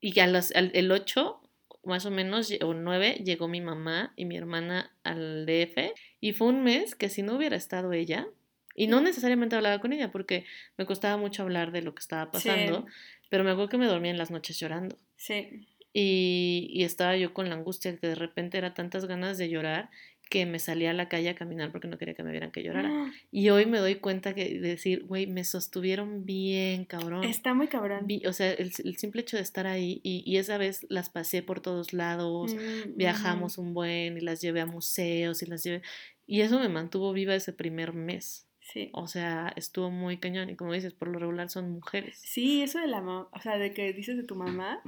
y 0.00 0.18
a 0.20 0.26
las, 0.26 0.54
al, 0.54 0.70
el 0.74 0.92
8, 0.92 1.40
más 1.86 2.06
o 2.06 2.10
menos, 2.10 2.52
o 2.62 2.74
9, 2.74 3.22
llegó 3.24 3.48
mi 3.48 3.60
mamá 3.60 4.12
y 4.16 4.24
mi 4.24 4.36
hermana 4.36 4.92
al 5.02 5.46
DF, 5.46 5.94
y 6.20 6.32
fue 6.32 6.48
un 6.48 6.62
mes 6.62 6.94
que 6.94 7.08
si 7.08 7.22
no 7.22 7.36
hubiera 7.36 7.56
estado 7.56 7.92
ella, 7.92 8.26
y 8.74 8.88
no 8.88 9.00
necesariamente 9.00 9.56
hablaba 9.56 9.80
con 9.80 9.92
ella 9.92 10.10
porque 10.10 10.44
me 10.76 10.86
costaba 10.86 11.16
mucho 11.16 11.42
hablar 11.42 11.70
de 11.70 11.82
lo 11.82 11.94
que 11.94 12.00
estaba 12.00 12.30
pasando, 12.30 12.86
pero 13.30 13.44
me 13.44 13.50
acuerdo 13.50 13.68
que 13.68 13.78
me 13.78 13.86
dormía 13.86 14.10
en 14.10 14.18
las 14.18 14.30
noches 14.30 14.58
llorando. 14.58 14.98
Sí. 15.16 15.68
Y, 15.92 16.70
y, 16.70 16.82
estaba 16.82 17.16
yo 17.16 17.32
con 17.32 17.48
la 17.48 17.54
angustia 17.54 17.96
que 17.96 18.08
de 18.08 18.16
repente 18.16 18.58
era 18.58 18.74
tantas 18.74 19.06
ganas 19.06 19.38
de 19.38 19.48
llorar 19.48 19.90
que 20.34 20.46
me 20.46 20.58
salía 20.58 20.90
a 20.90 20.94
la 20.94 21.08
calle 21.08 21.28
a 21.28 21.36
caminar 21.36 21.70
porque 21.70 21.86
no 21.86 21.96
quería 21.96 22.14
que 22.14 22.24
me 22.24 22.32
vieran 22.32 22.50
que 22.50 22.64
llorara. 22.64 22.90
¡Ah! 22.90 23.12
Y 23.30 23.50
hoy 23.50 23.66
me 23.66 23.78
doy 23.78 23.94
cuenta 24.00 24.34
que 24.34 24.58
decir, 24.58 25.04
güey, 25.04 25.28
me 25.28 25.44
sostuvieron 25.44 26.24
bien, 26.24 26.86
cabrón. 26.86 27.22
Está 27.22 27.54
muy 27.54 27.68
cabrón. 27.68 28.08
o 28.26 28.32
sea, 28.32 28.50
el, 28.50 28.72
simple 28.72 29.20
hecho 29.20 29.36
de 29.36 29.44
estar 29.44 29.68
ahí 29.68 30.00
y, 30.02 30.24
y, 30.26 30.38
esa 30.38 30.58
vez 30.58 30.86
las 30.88 31.08
pasé 31.08 31.44
por 31.44 31.60
todos 31.60 31.92
lados, 31.92 32.52
mm, 32.52 32.96
viajamos 32.96 33.58
un 33.58 33.74
buen 33.74 34.16
y 34.16 34.20
las 34.22 34.40
llevé 34.40 34.60
a 34.60 34.66
museos 34.66 35.40
y 35.44 35.46
las 35.46 35.62
llevé... 35.62 35.82
Y 36.26 36.40
eso 36.40 36.58
me 36.58 36.68
mantuvo 36.68 37.12
viva 37.12 37.36
ese 37.36 37.52
primer 37.52 37.92
mes. 37.92 38.48
Sí. 38.58 38.90
O 38.92 39.06
sea, 39.06 39.52
estuvo 39.54 39.92
muy 39.92 40.16
cañón. 40.16 40.50
Y 40.50 40.56
como 40.56 40.72
dices, 40.72 40.94
por 40.94 41.06
lo 41.06 41.20
regular 41.20 41.48
son 41.48 41.70
mujeres. 41.70 42.18
Sí, 42.20 42.60
eso 42.60 42.80
de 42.80 42.88
la 42.88 43.00
o 43.06 43.40
sea, 43.40 43.56
de 43.56 43.72
que 43.72 43.92
dices 43.92 44.16
de 44.16 44.24
tu 44.24 44.34
mamá. 44.34 44.82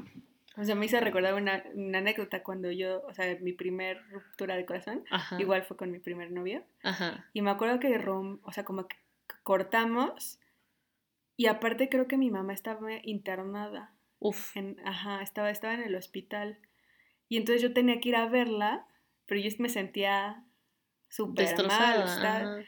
O 0.59 0.64
sea, 0.64 0.75
me 0.75 0.87
hizo 0.87 0.99
recordar 1.01 1.35
una, 1.35 1.62
anécdota 1.99 2.42
cuando 2.42 2.71
yo, 2.71 3.03
o 3.07 3.12
sea, 3.12 3.37
mi 3.40 3.53
primer 3.53 4.03
ruptura 4.09 4.57
de 4.57 4.64
corazón, 4.64 5.05
igual 5.38 5.64
fue 5.64 5.77
con 5.77 5.90
mi 5.90 5.99
primer 5.99 6.33
novio. 6.33 6.64
Ajá. 6.83 7.29
Y 7.35 7.42
me 7.42 7.51
acuerdo 7.51 7.79
que 7.79 7.97
rom, 7.99 8.40
o 8.42 8.53
sea, 8.53 8.64
como 8.64 8.88
que 8.88 8.97
cortamos. 9.42 10.38
Y 11.37 11.47
aparte 11.47 11.90
creo 11.90 12.09
que 12.09 12.16
mi 12.16 12.31
mamá 12.31 12.55
estaba 12.55 12.88
internada. 13.03 13.92
Uf. 14.19 14.57
ajá, 14.85 15.21
estaba, 15.23 15.51
estaba 15.51 15.75
en 15.75 15.83
el 15.83 15.95
hospital. 15.95 16.59
Y 17.29 17.37
entonces 17.37 17.61
yo 17.61 17.75
tenía 17.75 18.01
que 18.01 18.09
ir 18.09 18.16
a 18.16 18.27
verla, 18.27 18.87
pero 19.27 19.40
yo 19.42 19.51
me 19.59 19.69
sentía 19.69 20.42
súper 21.09 21.55
mal. 21.66 22.66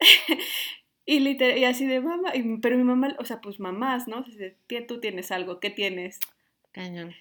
y, 1.04 1.20
literal, 1.20 1.58
y 1.58 1.64
así 1.64 1.86
de 1.86 2.00
mamá, 2.00 2.32
pero 2.62 2.78
mi 2.78 2.84
mamá, 2.84 3.14
o 3.18 3.26
sea, 3.26 3.42
pues 3.42 3.60
mamás, 3.60 4.08
¿no? 4.08 4.24
tú 4.88 5.00
tienes 5.00 5.30
algo, 5.32 5.60
¿qué 5.60 5.68
tienes? 5.68 6.18
Cañón. 6.72 7.14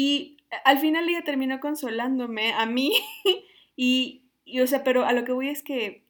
Y 0.00 0.36
al 0.64 0.78
final 0.78 1.08
ella 1.08 1.24
terminó 1.24 1.58
consolándome 1.58 2.52
a 2.52 2.66
mí 2.66 2.92
y, 3.76 4.22
y, 4.44 4.60
o 4.60 4.66
sea, 4.68 4.84
pero 4.84 5.04
a 5.04 5.12
lo 5.12 5.24
que 5.24 5.32
voy 5.32 5.48
es 5.48 5.64
que, 5.64 6.04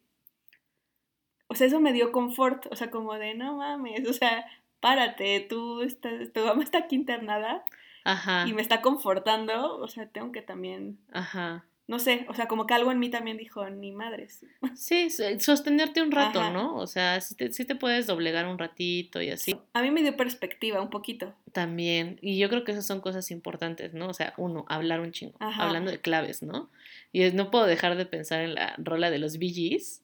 o 1.47 1.55
sea, 1.55 1.65
eso 1.65 1.79
me 1.79 1.91
dio 1.91 2.11
confort, 2.11 2.67
o 2.71 2.75
sea, 2.75 2.91
como 2.91 3.15
de, 3.15 3.33
no 3.33 3.57
mames, 3.57 4.07
o 4.07 4.13
sea, 4.13 4.45
párate, 4.79 5.39
tú 5.39 5.81
estás, 5.81 6.31
tu 6.31 6.41
mamá 6.41 6.61
está 6.61 6.77
aquí 6.77 6.97
internada 6.97 7.65
Ajá. 8.03 8.45
y 8.47 8.53
me 8.53 8.61
está 8.61 8.83
confortando, 8.83 9.79
o 9.79 9.87
sea, 9.87 10.07
tengo 10.07 10.31
que 10.31 10.43
también... 10.43 10.99
Ajá 11.11 11.65
no 11.89 11.97
sé, 11.97 12.27
o 12.29 12.35
sea, 12.35 12.47
como 12.47 12.67
que 12.67 12.75
algo 12.75 12.91
en 12.91 12.99
mí 12.99 13.09
también 13.09 13.35
dijo, 13.35 13.67
ni 13.67 13.91
madres. 13.91 14.45
Sí, 14.75 15.09
sostenerte 15.39 16.03
un 16.03 16.11
rato, 16.11 16.51
¿no? 16.51 16.75
O 16.75 16.85
sea, 16.85 17.19
sí 17.19 17.33
te, 17.33 17.49
te, 17.49 17.75
puedes 17.75 18.05
doblegar 18.05 18.45
un 18.45 18.59
ratito 18.59 19.23
y 19.23 19.31
así. 19.31 19.55
A 19.73 19.81
mí 19.81 19.89
me 19.89 20.03
dio 20.03 20.15
perspectiva 20.15 20.83
un 20.83 20.91
poquito. 20.91 21.33
También, 21.51 22.19
y 22.21 22.37
yo 22.37 22.47
creo 22.47 22.63
que 22.63 22.73
esas 22.73 22.85
son 22.85 23.01
cosas 23.01 23.31
importantes, 23.31 23.95
¿no? 23.95 24.07
O 24.07 24.13
sea, 24.13 24.35
uno, 24.37 24.65
hablar 24.69 24.99
un 24.99 25.11
chingo, 25.11 25.35
hablando 25.39 25.89
de 25.89 25.99
claves, 25.99 26.43
¿no? 26.43 26.69
Y 27.11 27.23
es, 27.23 27.33
no 27.33 27.49
puedo 27.49 27.65
dejar 27.65 27.97
de 27.97 28.05
pensar 28.05 28.41
en 28.41 28.53
la 28.53 28.75
rola 28.77 29.09
de 29.09 29.17
los 29.17 29.39
BGs. 29.39 30.03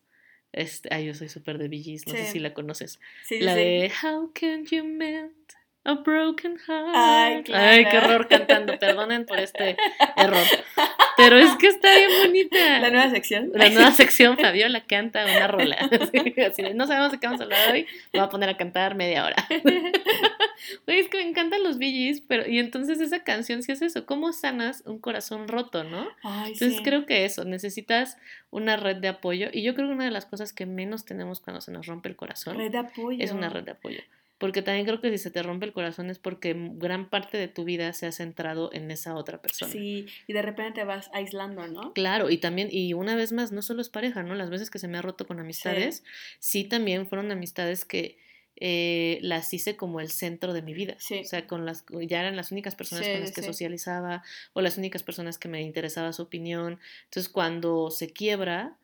Este, 0.53 0.89
ay, 0.91 1.05
yo 1.05 1.13
soy 1.13 1.29
súper 1.29 1.59
de 1.59 1.67
BGs, 1.67 2.07
no 2.07 2.13
sé 2.13 2.25
si 2.25 2.39
la 2.39 2.55
conoces. 2.55 2.99
Sí, 3.25 3.39
la 3.41 3.53
de 3.53 3.91
How 4.01 4.31
can 4.33 4.65
you 4.65 4.83
mend 4.83 5.35
a 5.83 5.93
broken 5.93 6.57
heart. 6.57 6.95
Ay, 6.95 7.43
claro. 7.43 7.63
Ay, 7.63 7.85
qué 7.85 7.97
horror 7.99 8.27
cantando. 8.27 8.79
Perdonen 8.79 9.27
por 9.27 9.39
este 9.39 9.77
error. 10.17 10.43
Pero 11.17 11.37
es 11.37 11.55
que 11.57 11.67
está 11.67 11.95
bien 11.95 12.09
bonita. 12.23 12.79
La 12.79 12.89
nueva 12.89 13.09
sección. 13.09 13.51
La 13.53 13.69
nueva 13.69 13.91
sección, 13.91 14.37
Fabiola 14.37 14.85
canta 14.85 15.25
una 15.25 15.47
rola. 15.47 15.77
Así, 16.47 16.61
no 16.73 16.87
sabemos 16.87 17.11
de 17.11 17.19
qué 17.19 17.27
vamos 17.27 17.41
a 17.41 17.43
hablar 17.45 17.71
hoy. 17.71 17.85
Me 18.13 18.19
voy 18.19 18.27
a 18.27 18.29
poner 18.29 18.49
a 18.49 18.57
cantar 18.57 18.95
media 18.95 19.25
hora. 19.25 19.35
Oye, 20.87 20.99
es 20.99 21.09
que 21.09 21.17
me 21.17 21.29
encantan 21.29 21.63
los 21.63 21.77
BGs, 21.77 22.21
pero 22.27 22.49
y 22.49 22.59
entonces 22.59 22.99
esa 22.99 23.23
canción 23.23 23.63
sí 23.63 23.71
es 23.71 23.81
eso. 23.81 24.05
¿Cómo 24.05 24.33
sanas 24.33 24.83
un 24.85 24.99
corazón 24.99 25.47
roto, 25.47 25.83
no? 25.83 26.07
Ay, 26.23 26.53
entonces 26.53 26.81
creo 26.83 27.05
que 27.05 27.25
eso, 27.25 27.45
necesitas 27.45 28.17
una 28.51 28.77
red 28.77 28.97
de 28.97 29.09
apoyo. 29.09 29.47
Y 29.51 29.63
yo 29.63 29.75
creo 29.75 29.87
que 29.87 29.93
una 29.93 30.05
de 30.05 30.11
las 30.11 30.25
cosas 30.25 30.53
que 30.53 30.65
menos 30.65 31.05
tenemos 31.05 31.39
cuando 31.39 31.61
se 31.61 31.71
nos 31.71 31.85
rompe 31.85 32.09
el 32.09 32.15
corazón 32.15 32.57
red 32.57 32.71
de 32.71 32.79
apoyo. 32.79 33.23
es 33.23 33.31
una 33.31 33.49
red 33.49 33.63
de 33.63 33.71
apoyo. 33.71 34.01
Porque 34.37 34.61
también 34.61 34.85
creo 34.85 34.99
que 34.99 35.09
si 35.11 35.17
se 35.17 35.31
te 35.31 35.41
rompe 35.43 35.65
el 35.65 35.71
corazón 35.71 36.09
es 36.09 36.19
porque 36.19 36.53
gran 36.73 37.09
parte 37.09 37.37
de 37.37 37.47
tu 37.47 37.63
vida 37.63 37.93
se 37.93 38.05
ha 38.05 38.11
centrado 38.11 38.69
en 38.73 38.91
esa 38.91 39.15
otra 39.15 39.41
persona. 39.41 39.71
Sí, 39.71 40.07
y 40.27 40.33
de 40.33 40.41
repente 40.41 40.81
te 40.81 40.83
vas 40.83 41.09
aislando, 41.13 41.65
¿no? 41.67 41.93
Claro, 41.93 42.29
y 42.29 42.37
también, 42.37 42.67
y 42.69 42.93
una 42.93 43.15
vez 43.15 43.31
más, 43.31 43.53
no 43.53 43.61
solo 43.61 43.81
es 43.81 43.89
pareja, 43.89 44.23
¿no? 44.23 44.35
Las 44.35 44.49
veces 44.49 44.69
que 44.69 44.79
se 44.79 44.89
me 44.89 44.97
ha 44.97 45.01
roto 45.01 45.25
con 45.25 45.39
amistades, 45.39 46.03
sí, 46.39 46.65
también 46.65 47.07
fueron 47.07 47.31
amistades 47.31 47.85
que 47.85 48.17
eh, 48.57 49.19
las 49.21 49.53
hice 49.53 49.75
como 49.75 49.99
el 49.99 50.09
centro 50.09 50.53
de 50.53 50.61
mi 50.61 50.73
vida. 50.73 50.95
Sí. 50.99 51.19
O 51.19 51.25
sea, 51.25 51.47
con 51.47 51.65
las, 51.65 51.85
ya 52.07 52.21
eran 52.21 52.35
las 52.35 52.51
únicas 52.51 52.75
personas 52.75 53.07
con 53.07 53.21
las 53.21 53.31
que 53.31 53.41
socializaba 53.41 54.23
o 54.53 54.61
las 54.61 54.77
únicas 54.77 55.03
personas 55.03 55.37
que 55.37 55.47
me 55.47 55.61
interesaba 55.61 56.13
su 56.13 56.23
opinión. 56.23 56.79
Entonces, 57.05 57.29
cuando 57.29 57.91
se 57.91 58.11
quiebra 58.11 58.77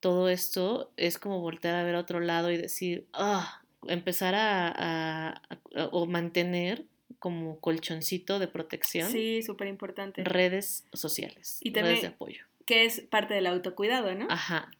todo 0.00 0.28
esto, 0.28 0.92
es 0.96 1.18
como 1.18 1.40
voltear 1.40 1.74
a 1.74 1.82
ver 1.82 1.94
a 1.94 2.00
otro 2.00 2.20
lado 2.20 2.50
y 2.50 2.58
decir, 2.58 3.06
ah, 3.14 3.63
empezar 3.88 4.34
a, 4.36 5.42
o 5.90 6.06
mantener 6.06 6.84
como 7.18 7.58
colchoncito 7.60 8.38
de 8.38 8.48
protección. 8.48 9.10
Sí, 9.10 9.42
súper 9.42 9.68
importante. 9.68 10.24
Redes 10.24 10.84
sociales, 10.92 11.58
y 11.62 11.72
redes 11.72 12.02
de 12.02 12.08
apoyo. 12.08 12.44
Que 12.66 12.84
es 12.84 13.00
parte 13.00 13.34
del 13.34 13.46
autocuidado, 13.46 14.14
¿no? 14.14 14.26
Ajá. 14.30 14.70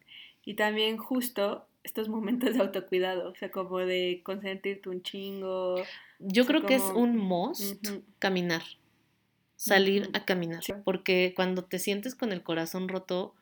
Y 0.43 0.53
también 0.53 0.97
justo 0.97 1.65
estos 1.83 2.09
momentos 2.09 2.53
de 2.53 2.61
autocuidado, 2.61 3.29
o 3.29 3.35
sea, 3.35 3.51
como 3.51 3.79
de 3.79 4.21
consentirte 4.23 4.89
un 4.89 5.01
chingo. 5.03 5.75
Yo 6.19 6.45
creo 6.45 6.65
que 6.65 6.75
es 6.75 6.83
un 6.83 7.17
must 7.17 7.87
caminar, 8.19 8.63
salir 9.55 10.09
a 10.13 10.25
caminar, 10.25 10.61
porque 10.83 11.33
cuando 11.35 11.63
te 11.63 11.79
sientes 11.79 12.15
con 12.15 12.31
el 12.31 12.41
corazón 12.41 12.87
roto, 12.87 13.35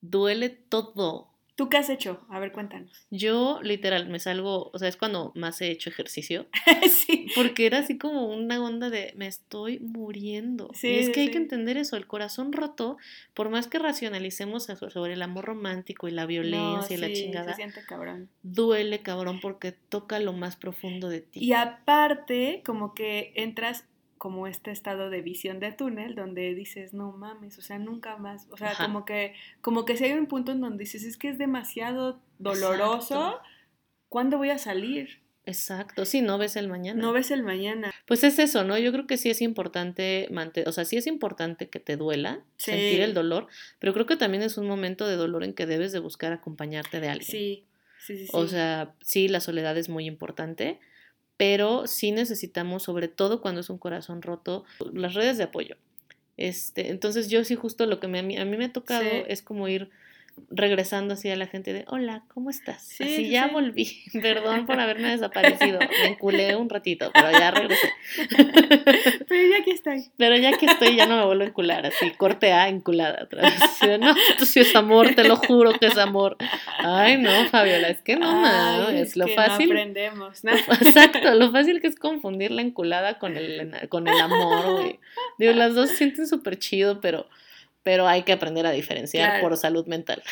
duele 0.00 0.50
todo. 0.50 1.31
¿Tú 1.54 1.68
qué 1.68 1.76
has 1.76 1.90
hecho? 1.90 2.24
A 2.30 2.38
ver, 2.38 2.52
cuéntanos. 2.52 3.06
Yo, 3.10 3.60
literal, 3.62 4.08
me 4.08 4.18
salgo, 4.18 4.70
o 4.72 4.78
sea, 4.78 4.88
es 4.88 4.96
cuando 4.96 5.32
más 5.34 5.60
he 5.60 5.70
hecho 5.70 5.90
ejercicio. 5.90 6.46
sí. 6.90 7.26
Porque 7.34 7.66
era 7.66 7.78
así 7.78 7.98
como 7.98 8.26
una 8.26 8.62
onda 8.62 8.88
de 8.88 9.12
me 9.16 9.26
estoy 9.26 9.78
muriendo. 9.80 10.70
Sí, 10.72 10.88
y 10.88 10.98
es 10.98 11.10
que 11.10 11.20
hay 11.20 11.30
que 11.30 11.36
entender 11.36 11.76
eso, 11.76 11.96
el 11.96 12.06
corazón 12.06 12.52
roto, 12.52 12.96
por 13.34 13.50
más 13.50 13.66
que 13.66 13.78
racionalicemos 13.78 14.64
sobre 14.64 15.12
el 15.12 15.22
amor 15.22 15.44
romántico 15.44 16.08
y 16.08 16.12
la 16.12 16.24
violencia 16.24 16.96
y 16.96 17.00
la 17.00 17.12
chingada. 17.12 17.50
Se 17.50 17.56
siente 17.56 17.82
cabrón. 17.86 18.30
Duele 18.42 19.02
cabrón 19.02 19.40
porque 19.40 19.72
toca 19.72 20.18
lo 20.18 20.32
más 20.32 20.56
profundo 20.56 21.08
de 21.08 21.20
ti. 21.20 21.40
Y 21.44 21.52
aparte, 21.52 22.62
como 22.64 22.94
que 22.94 23.32
entras 23.36 23.84
como 24.22 24.46
este 24.46 24.70
estado 24.70 25.10
de 25.10 25.20
visión 25.20 25.58
de 25.58 25.72
túnel 25.72 26.14
donde 26.14 26.54
dices, 26.54 26.94
no 26.94 27.10
mames, 27.10 27.58
o 27.58 27.60
sea, 27.60 27.80
nunca 27.80 28.18
más, 28.18 28.46
o 28.52 28.56
sea, 28.56 28.72
como 28.76 29.04
que, 29.04 29.34
como 29.60 29.84
que 29.84 29.96
si 29.96 30.04
hay 30.04 30.12
un 30.12 30.26
punto 30.26 30.52
en 30.52 30.60
donde 30.60 30.84
dices, 30.84 31.02
es 31.02 31.18
que 31.18 31.28
es 31.28 31.38
demasiado 31.38 32.20
doloroso, 32.38 33.40
¿cuándo 34.08 34.38
voy 34.38 34.50
a 34.50 34.58
salir? 34.58 35.18
Exacto, 35.44 36.04
sí, 36.04 36.22
no 36.22 36.38
ves 36.38 36.54
el 36.54 36.68
mañana. 36.68 37.02
No 37.02 37.12
ves 37.12 37.32
el 37.32 37.42
mañana. 37.42 37.92
Pues 38.06 38.22
es 38.22 38.38
eso, 38.38 38.62
¿no? 38.62 38.78
Yo 38.78 38.92
creo 38.92 39.08
que 39.08 39.16
sí 39.16 39.28
es 39.28 39.42
importante, 39.42 40.28
mantener, 40.30 40.68
o 40.68 40.72
sea, 40.72 40.84
sí 40.84 40.96
es 40.96 41.08
importante 41.08 41.68
que 41.68 41.80
te 41.80 41.96
duela, 41.96 42.44
sentir 42.58 43.00
el 43.00 43.14
dolor, 43.14 43.48
pero 43.80 43.92
creo 43.92 44.06
que 44.06 44.14
también 44.14 44.44
es 44.44 44.56
un 44.56 44.68
momento 44.68 45.04
de 45.08 45.16
dolor 45.16 45.42
en 45.42 45.52
que 45.52 45.66
debes 45.66 45.90
de 45.90 45.98
buscar 45.98 46.32
acompañarte 46.32 47.00
de 47.00 47.08
alguien. 47.08 47.28
Sí, 47.28 47.64
sí, 47.98 48.18
sí. 48.18 48.28
O 48.32 48.46
sea, 48.46 48.94
sí, 49.00 49.26
la 49.26 49.40
soledad 49.40 49.76
es 49.76 49.88
muy 49.88 50.06
importante, 50.06 50.78
pero 51.36 51.86
sí 51.86 52.12
necesitamos, 52.12 52.82
sobre 52.82 53.08
todo 53.08 53.40
cuando 53.40 53.60
es 53.60 53.70
un 53.70 53.78
corazón 53.78 54.22
roto, 54.22 54.64
las 54.92 55.14
redes 55.14 55.38
de 55.38 55.44
apoyo. 55.44 55.76
Este, 56.36 56.90
entonces 56.90 57.28
yo 57.28 57.44
sí 57.44 57.54
justo 57.54 57.86
lo 57.86 58.00
que 58.00 58.08
me, 58.08 58.18
a, 58.18 58.22
mí, 58.22 58.36
me 58.56 58.64
ha 58.64 58.72
tocado 58.72 59.04
es 59.26 59.42
como 59.42 59.68
ir 59.68 59.90
regresando 60.50 61.14
así 61.14 61.30
a 61.30 61.36
la 61.36 61.46
gente 61.46 61.72
de, 61.72 61.84
hola, 61.88 62.24
¿cómo 62.28 62.50
estás? 62.50 62.82
Sí, 62.82 63.04
así 63.04 63.28
ya 63.30 63.48
volví, 63.48 64.04
perdón 64.22 64.66
por 64.66 64.78
haberme 64.78 65.10
desaparecido, 65.10 65.78
me 65.78 66.08
enculé 66.08 66.54
un 66.56 66.68
ratito, 66.68 67.10
pero 67.12 67.30
ya 67.32 67.50
regresé. 67.50 67.92
pero 69.28 69.48
ya 69.48 69.64
que 69.64 69.70
estoy. 69.70 70.04
Pero 70.16 70.36
ya 70.36 70.52
que 70.52 70.66
estoy, 70.66 70.96
ya 70.96 71.06
no 71.06 71.16
me 71.16 71.24
vuelvo 71.24 71.44
a 71.44 71.46
encular, 71.46 71.86
así, 71.86 72.10
corte 72.12 72.52
A, 72.52 72.68
enculada 72.68 73.24
otra 73.24 73.42
vez. 73.42 73.60
No, 74.02 74.14
esto 74.30 74.46
sí 74.46 74.60
es 74.60 74.74
amor, 74.74 75.14
te 75.14 75.24
lo 75.24 75.36
juro 75.36 75.72
que 75.74 75.86
es 75.86 75.98
amor. 75.98 76.36
Ay, 76.78 77.18
no, 77.18 77.30
Fabiola, 77.50 77.88
es 77.88 78.00
que 78.00 78.16
no, 78.16 78.42
no, 78.42 78.88
es, 78.88 79.16
lo 79.16 79.26
fácil. 79.28 79.68
No 79.68 79.74
aprendemos, 79.74 80.44
¿no? 80.44 80.52
Exacto, 80.52 81.34
lo 81.34 81.50
fácil 81.50 81.80
que 81.80 81.88
es 81.88 81.96
confundir 81.96 82.50
la 82.50 82.62
enculada 82.62 83.18
con 83.18 83.36
el, 83.36 83.88
con 83.88 84.08
el 84.08 84.18
amor, 84.18 84.72
güey. 84.72 85.00
Digo, 85.38 85.52
las 85.52 85.74
dos 85.74 85.90
se 85.90 85.96
sienten 85.96 86.26
súper 86.26 86.58
chido, 86.58 87.00
pero 87.00 87.26
pero 87.82 88.06
hay 88.06 88.22
que 88.22 88.32
aprender 88.32 88.66
a 88.66 88.70
diferenciar 88.70 89.40
por 89.40 89.56
salud 89.56 89.86
mental. 89.86 90.22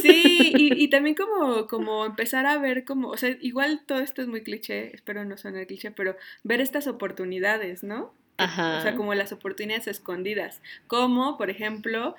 Sí, 0.00 0.52
y, 0.56 0.84
y, 0.84 0.88
también 0.88 1.14
como, 1.14 1.66
como 1.66 2.04
empezar 2.04 2.46
a 2.46 2.58
ver 2.58 2.84
como, 2.84 3.08
o 3.08 3.16
sea, 3.16 3.36
igual 3.40 3.82
todo 3.86 4.00
esto 4.00 4.22
es 4.22 4.28
muy 4.28 4.42
cliché, 4.42 4.94
espero 4.94 5.24
no 5.24 5.36
sonar 5.36 5.66
cliché, 5.66 5.90
pero 5.90 6.16
ver 6.42 6.60
estas 6.60 6.86
oportunidades, 6.86 7.82
¿no? 7.82 8.12
Ajá. 8.36 8.78
O 8.78 8.82
sea, 8.82 8.94
como 8.94 9.14
las 9.14 9.32
oportunidades 9.32 9.86
escondidas, 9.86 10.62
como, 10.86 11.36
por 11.36 11.50
ejemplo, 11.50 12.14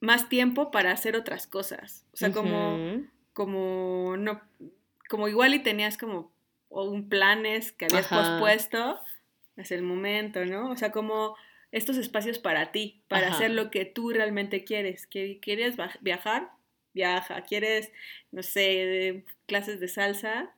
más 0.00 0.28
tiempo 0.28 0.70
para 0.70 0.92
hacer 0.92 1.16
otras 1.16 1.46
cosas, 1.46 2.04
o 2.12 2.16
sea, 2.16 2.30
como, 2.32 3.02
como, 3.32 4.16
no, 4.18 4.40
como 5.08 5.28
igual 5.28 5.54
y 5.54 5.60
tenías 5.60 5.96
como 5.96 6.30
un 6.68 7.08
planes 7.08 7.72
que 7.72 7.86
habías 7.86 8.08
pospuesto, 8.08 9.00
es 9.56 9.70
el 9.72 9.82
momento, 9.82 10.44
¿no? 10.44 10.70
O 10.70 10.76
sea, 10.76 10.92
como 10.92 11.36
estos 11.72 11.96
espacios 11.96 12.38
para 12.38 12.72
ti, 12.72 13.02
para 13.08 13.28
hacer 13.28 13.50
lo 13.50 13.70
que 13.70 13.84
tú 13.84 14.10
realmente 14.10 14.64
quieres. 14.64 15.06
¿Quieres 15.06 15.76
viajar? 16.00 16.50
Viaja. 16.94 17.42
¿Quieres, 17.42 17.92
no 18.30 18.42
sé, 18.42 19.24
clases 19.46 19.80
de 19.80 19.88
salsa? 19.88 20.52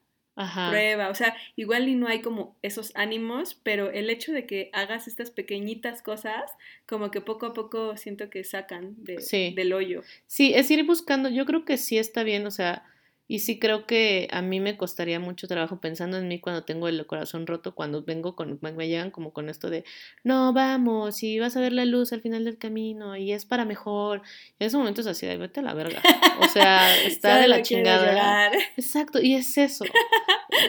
Prueba. 0.70 1.08
O 1.08 1.14
sea, 1.16 1.36
igual 1.56 1.88
y 1.88 1.96
no 1.96 2.06
hay 2.06 2.22
como 2.22 2.56
esos 2.62 2.92
ánimos, 2.94 3.58
pero 3.64 3.90
el 3.90 4.08
hecho 4.08 4.30
de 4.30 4.46
que 4.46 4.70
hagas 4.72 5.08
estas 5.08 5.32
pequeñitas 5.32 6.00
cosas, 6.00 6.52
como 6.86 7.10
que 7.10 7.20
poco 7.20 7.46
a 7.46 7.54
poco 7.54 7.96
siento 7.96 8.30
que 8.30 8.44
sacan 8.44 8.94
del 9.02 9.72
hoyo. 9.72 10.04
Sí, 10.28 10.52
es 10.54 10.70
ir 10.70 10.84
buscando, 10.84 11.28
yo 11.28 11.44
creo 11.44 11.64
que 11.64 11.76
sí 11.76 11.98
está 11.98 12.22
bien, 12.22 12.46
o 12.46 12.52
sea, 12.52 12.84
y 13.30 13.40
sí 13.40 13.58
creo 13.58 13.86
que 13.86 14.26
a 14.30 14.40
mí 14.40 14.58
me 14.58 14.78
costaría 14.78 15.20
mucho 15.20 15.46
trabajo 15.46 15.80
pensando 15.80 16.16
en 16.16 16.28
mí 16.28 16.40
cuando 16.40 16.64
tengo 16.64 16.88
el 16.88 17.06
corazón 17.06 17.46
roto, 17.46 17.74
cuando 17.74 18.02
vengo 18.02 18.34
con, 18.34 18.58
me 18.62 18.88
llegan 18.88 19.10
como 19.10 19.34
con 19.34 19.50
esto 19.50 19.68
de, 19.68 19.84
no, 20.24 20.54
vamos, 20.54 21.22
y 21.22 21.38
vas 21.38 21.54
a 21.54 21.60
ver 21.60 21.74
la 21.74 21.84
luz 21.84 22.14
al 22.14 22.22
final 22.22 22.46
del 22.46 22.56
camino, 22.56 23.16
y 23.16 23.32
es 23.32 23.44
para 23.44 23.66
mejor. 23.66 24.22
en 24.58 24.66
ese 24.66 24.78
momento 24.78 25.02
es 25.02 25.06
así, 25.06 25.26
de, 25.26 25.36
vete 25.36 25.60
a 25.60 25.62
la 25.62 25.74
verga. 25.74 26.02
O 26.40 26.48
sea, 26.48 26.90
está 27.04 27.36
de 27.38 27.48
la 27.48 27.60
chingada. 27.60 28.50
Exacto, 28.78 29.20
y 29.20 29.34
es 29.34 29.58
eso, 29.58 29.84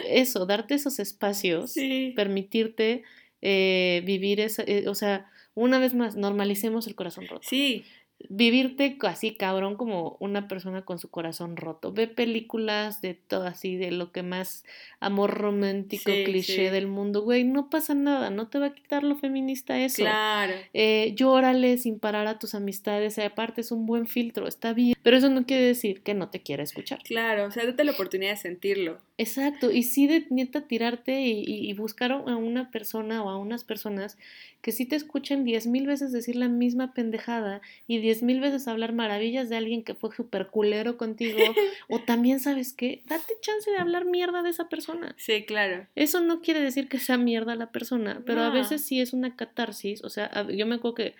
eso, 0.06 0.44
darte 0.44 0.74
esos 0.74 0.98
espacios, 0.98 1.74
permitirte 2.14 3.04
eh, 3.40 4.02
vivir 4.04 4.38
esa, 4.38 4.64
eh, 4.66 4.86
o 4.86 4.94
sea, 4.94 5.30
una 5.54 5.78
vez 5.78 5.94
más, 5.94 6.14
normalicemos 6.14 6.86
el 6.86 6.94
corazón 6.94 7.26
roto. 7.26 7.48
Sí 7.48 7.84
vivirte 8.28 8.96
así 9.02 9.34
cabrón 9.34 9.76
como 9.76 10.16
una 10.20 10.48
persona 10.48 10.82
con 10.82 10.98
su 10.98 11.10
corazón 11.10 11.56
roto. 11.56 11.92
Ve 11.92 12.06
películas 12.06 13.00
de 13.00 13.14
todo 13.14 13.46
así, 13.46 13.76
de 13.76 13.90
lo 13.90 14.12
que 14.12 14.22
más 14.22 14.64
amor 15.00 15.34
romántico, 15.34 16.10
cliché 16.24 16.70
del 16.70 16.86
mundo, 16.86 17.22
güey, 17.22 17.44
no 17.44 17.70
pasa 17.70 17.94
nada, 17.94 18.30
no 18.30 18.48
te 18.48 18.58
va 18.58 18.66
a 18.66 18.74
quitar 18.74 19.02
lo 19.02 19.16
feminista 19.16 19.78
eso. 19.78 20.02
Claro. 20.02 20.52
Eh, 20.74 21.14
llórale 21.16 21.78
sin 21.78 21.98
parar 21.98 22.26
a 22.26 22.38
tus 22.38 22.54
amistades, 22.54 23.18
aparte 23.18 23.62
es 23.62 23.72
un 23.72 23.86
buen 23.86 24.06
filtro, 24.06 24.46
está 24.46 24.72
bien, 24.72 24.94
pero 25.02 25.16
eso 25.16 25.30
no 25.30 25.46
quiere 25.46 25.64
decir 25.64 26.02
que 26.02 26.14
no 26.14 26.28
te 26.28 26.40
quiera 26.42 26.62
escuchar. 26.62 27.00
Claro, 27.02 27.46
o 27.46 27.50
sea, 27.50 27.64
date 27.64 27.84
la 27.84 27.92
oportunidad 27.92 28.32
de 28.32 28.36
sentirlo. 28.36 28.98
Exacto, 29.20 29.70
y 29.70 29.82
sí 29.82 30.06
de 30.06 30.26
neta 30.30 30.62
tirarte 30.62 31.20
y, 31.20 31.44
y, 31.46 31.74
buscar 31.74 32.10
a 32.10 32.16
una 32.16 32.70
persona 32.70 33.22
o 33.22 33.28
a 33.28 33.36
unas 33.36 33.64
personas 33.64 34.16
que 34.62 34.72
sí 34.72 34.86
te 34.86 34.96
escuchen 34.96 35.44
diez 35.44 35.66
mil 35.66 35.86
veces 35.86 36.10
decir 36.10 36.36
la 36.36 36.48
misma 36.48 36.94
pendejada 36.94 37.60
y 37.86 37.98
diez 37.98 38.22
mil 38.22 38.40
veces 38.40 38.66
hablar 38.66 38.94
maravillas 38.94 39.50
de 39.50 39.58
alguien 39.58 39.84
que 39.84 39.94
fue 39.94 40.14
súper 40.16 40.46
culero 40.46 40.96
contigo, 40.96 41.36
o 41.90 42.00
también, 42.00 42.40
¿sabes 42.40 42.72
qué? 42.72 43.02
Date 43.04 43.34
chance 43.42 43.70
de 43.70 43.76
hablar 43.76 44.06
mierda 44.06 44.42
de 44.42 44.48
esa 44.48 44.70
persona. 44.70 45.14
Sí, 45.18 45.44
claro. 45.44 45.86
Eso 45.96 46.22
no 46.22 46.40
quiere 46.40 46.62
decir 46.62 46.88
que 46.88 46.98
sea 46.98 47.18
mierda 47.18 47.54
la 47.56 47.72
persona, 47.72 48.22
pero 48.24 48.40
a 48.40 48.48
veces 48.48 48.82
sí 48.86 49.02
es 49.02 49.12
una 49.12 49.36
catarsis, 49.36 50.02
o 50.02 50.08
sea, 50.08 50.48
yo 50.48 50.64
me 50.64 50.76
acuerdo 50.76 50.94
que 50.94 51.14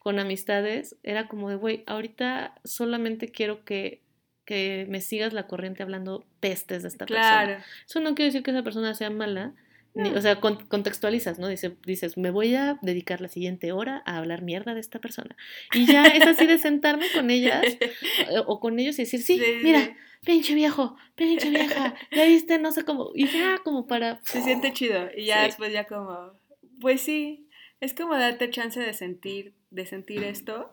con 0.00 0.18
amistades 0.18 0.96
era 1.04 1.28
como 1.28 1.50
de, 1.50 1.54
güey, 1.54 1.84
ahorita 1.86 2.56
solamente 2.64 3.28
quiero 3.28 3.64
que 3.64 4.02
que 4.44 4.86
me 4.88 5.00
sigas 5.00 5.32
la 5.32 5.46
corriente 5.46 5.82
hablando 5.82 6.24
pestes 6.40 6.82
de 6.82 6.88
esta 6.88 7.06
persona. 7.06 7.64
Eso 7.86 8.00
no 8.00 8.14
quiere 8.14 8.26
decir 8.26 8.42
que 8.42 8.50
esa 8.50 8.62
persona 8.62 8.94
sea 8.94 9.10
mala, 9.10 9.54
o 9.94 10.20
sea, 10.20 10.40
contextualizas, 10.40 11.38
¿no? 11.38 11.48
Dice, 11.48 11.76
dices, 11.86 12.16
me 12.16 12.30
voy 12.30 12.54
a 12.56 12.78
dedicar 12.82 13.20
la 13.20 13.28
siguiente 13.28 13.70
hora 13.72 14.02
a 14.06 14.16
hablar 14.16 14.42
mierda 14.42 14.74
de 14.74 14.80
esta 14.80 14.98
persona. 14.98 15.36
Y 15.72 15.86
ya 15.86 16.04
es 16.06 16.26
así 16.26 16.46
de 16.46 16.58
sentarme 16.58 17.06
con 17.12 17.30
ellas 17.30 17.64
o, 18.46 18.58
con 18.58 18.78
ellos 18.78 18.98
y 18.98 19.02
decir, 19.02 19.22
sí, 19.22 19.40
mira, 19.62 19.96
pinche 20.24 20.54
viejo, 20.54 20.96
pinche 21.14 21.48
vieja, 21.50 21.94
ya 22.10 22.24
viste, 22.24 22.58
no 22.58 22.72
sé 22.72 22.84
cómo, 22.84 23.12
y 23.14 23.28
ya 23.28 23.58
como 23.58 23.86
para... 23.86 24.20
Se 24.24 24.42
siente 24.42 24.72
chido, 24.72 25.08
y 25.16 25.26
ya 25.26 25.44
después 25.44 25.72
ya 25.72 25.84
como, 25.84 26.32
pues 26.80 27.00
sí, 27.00 27.46
es 27.80 27.94
como 27.94 28.16
darte 28.16 28.50
chance 28.50 28.80
de 28.80 28.94
sentir 28.94 29.54
de 29.74 29.86
sentir 29.86 30.22
esto. 30.22 30.72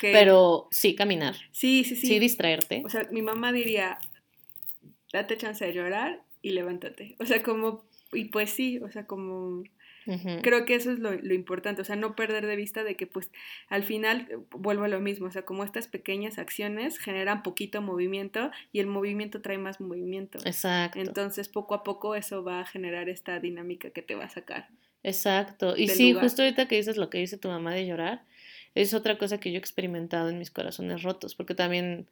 Pero 0.00 0.68
sí 0.70 0.94
caminar. 0.94 1.34
Sí, 1.52 1.84
sí, 1.84 1.96
sí. 1.96 2.06
Sí 2.06 2.18
distraerte. 2.18 2.82
O 2.84 2.88
sea, 2.88 3.08
mi 3.10 3.22
mamá 3.22 3.52
diría, 3.52 3.98
date 5.12 5.36
chance 5.36 5.64
de 5.64 5.72
llorar 5.72 6.22
y 6.42 6.50
levántate. 6.50 7.16
O 7.18 7.26
sea, 7.26 7.42
como, 7.42 7.84
y 8.12 8.26
pues 8.26 8.50
sí, 8.50 8.78
o 8.78 8.90
sea, 8.90 9.06
como... 9.06 9.64
Creo 10.42 10.66
que 10.66 10.74
eso 10.74 10.92
es 10.92 10.98
lo, 10.98 11.14
importante, 11.32 11.80
o 11.80 11.84
sea, 11.86 11.96
no 11.96 12.14
perder 12.14 12.46
de 12.46 12.56
vista 12.56 12.84
de 12.84 12.94
que 12.94 13.06
pues 13.06 13.30
al 13.68 13.84
final 13.84 14.28
eh, 14.30 14.36
vuelvo 14.50 14.84
a 14.84 14.88
lo 14.88 15.00
mismo, 15.00 15.28
o 15.28 15.30
sea, 15.30 15.46
como 15.46 15.64
estas 15.64 15.88
pequeñas 15.88 16.36
acciones 16.36 16.98
generan 16.98 17.42
poquito 17.42 17.80
movimiento 17.80 18.50
y 18.70 18.80
el 18.80 18.86
movimiento 18.86 19.40
trae 19.40 19.56
más 19.56 19.80
movimiento. 19.80 20.40
Exacto. 20.44 21.00
Entonces 21.00 21.48
poco 21.48 21.74
a 21.74 21.82
poco 21.84 22.16
eso 22.16 22.44
va 22.44 22.60
a 22.60 22.66
generar 22.66 23.08
esta 23.08 23.40
dinámica 23.40 23.88
que 23.88 24.02
te 24.02 24.14
va 24.14 24.24
a 24.24 24.28
sacar. 24.28 24.68
Exacto. 25.04 25.76
Y 25.76 25.88
sí, 25.88 26.14
justo 26.14 26.42
ahorita 26.42 26.66
que 26.66 26.76
dices 26.76 26.96
lo 26.96 27.10
que 27.10 27.18
dice 27.18 27.36
tu 27.36 27.48
mamá 27.48 27.72
de 27.72 27.86
llorar, 27.86 28.24
es 28.74 28.94
otra 28.94 29.18
cosa 29.18 29.38
que 29.38 29.52
yo 29.52 29.56
he 29.56 29.58
experimentado 29.58 30.30
en 30.30 30.38
mis 30.38 30.50
corazones 30.50 31.02
rotos, 31.02 31.34
porque 31.34 31.54
también 31.54 32.08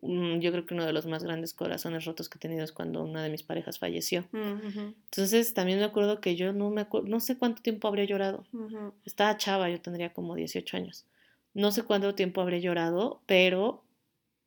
mm, 0.00 0.40
yo 0.40 0.50
creo 0.50 0.66
que 0.66 0.74
uno 0.74 0.86
de 0.86 0.92
los 0.92 1.06
más 1.06 1.22
grandes 1.22 1.52
corazones 1.52 2.06
rotos 2.06 2.28
que 2.28 2.38
he 2.38 2.40
tenido 2.40 2.64
es 2.64 2.72
cuando 2.72 3.04
una 3.04 3.22
de 3.22 3.28
mis 3.28 3.42
parejas 3.42 3.78
falleció. 3.78 4.24
Entonces 4.32 5.54
también 5.54 5.78
me 5.78 5.84
acuerdo 5.84 6.20
que 6.20 6.34
yo 6.34 6.52
no 6.52 6.70
me 6.70 6.80
acuerdo, 6.80 7.08
no 7.08 7.20
sé 7.20 7.36
cuánto 7.36 7.62
tiempo 7.62 7.86
habría 7.86 8.06
llorado. 8.06 8.44
Estaba 9.04 9.36
chava, 9.36 9.68
yo 9.68 9.80
tendría 9.80 10.12
como 10.12 10.34
18 10.34 10.78
años. 10.78 11.04
No 11.52 11.72
sé 11.72 11.82
cuánto 11.82 12.14
tiempo 12.14 12.40
habré 12.40 12.62
llorado, 12.62 13.20
pero 13.26 13.84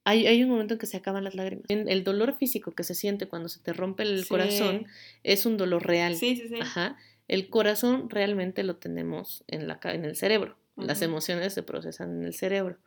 hay, 0.04 0.26
hay, 0.26 0.44
un 0.44 0.50
momento 0.50 0.74
en 0.74 0.80
que 0.80 0.86
se 0.86 0.98
acaban 0.98 1.24
las 1.24 1.36
lágrimas. 1.36 1.66
El 1.70 2.04
dolor 2.04 2.38
físico 2.38 2.72
que 2.72 2.84
se 2.84 2.96
siente 2.96 3.28
cuando 3.28 3.50
se 3.50 3.60
te 3.60 3.72
rompe 3.72 4.04
el 4.04 4.28
corazón 4.28 4.88
es 5.24 5.46
un 5.46 5.58
dolor 5.58 5.86
real. 5.86 6.16
Sí, 6.16 6.36
sí, 6.36 6.48
sí. 6.48 6.60
Ajá. 6.60 6.98
El 7.28 7.50
corazón 7.50 8.10
realmente 8.10 8.64
lo 8.64 8.76
tenemos 8.78 9.44
en, 9.48 9.68
la, 9.68 9.80
en 9.84 10.06
el 10.06 10.16
cerebro. 10.16 10.58
Las 10.76 11.02
emociones 11.02 11.54
se 11.54 11.64
procesan 11.64 12.18
en 12.18 12.24
el 12.24 12.34
cerebro. 12.34 12.80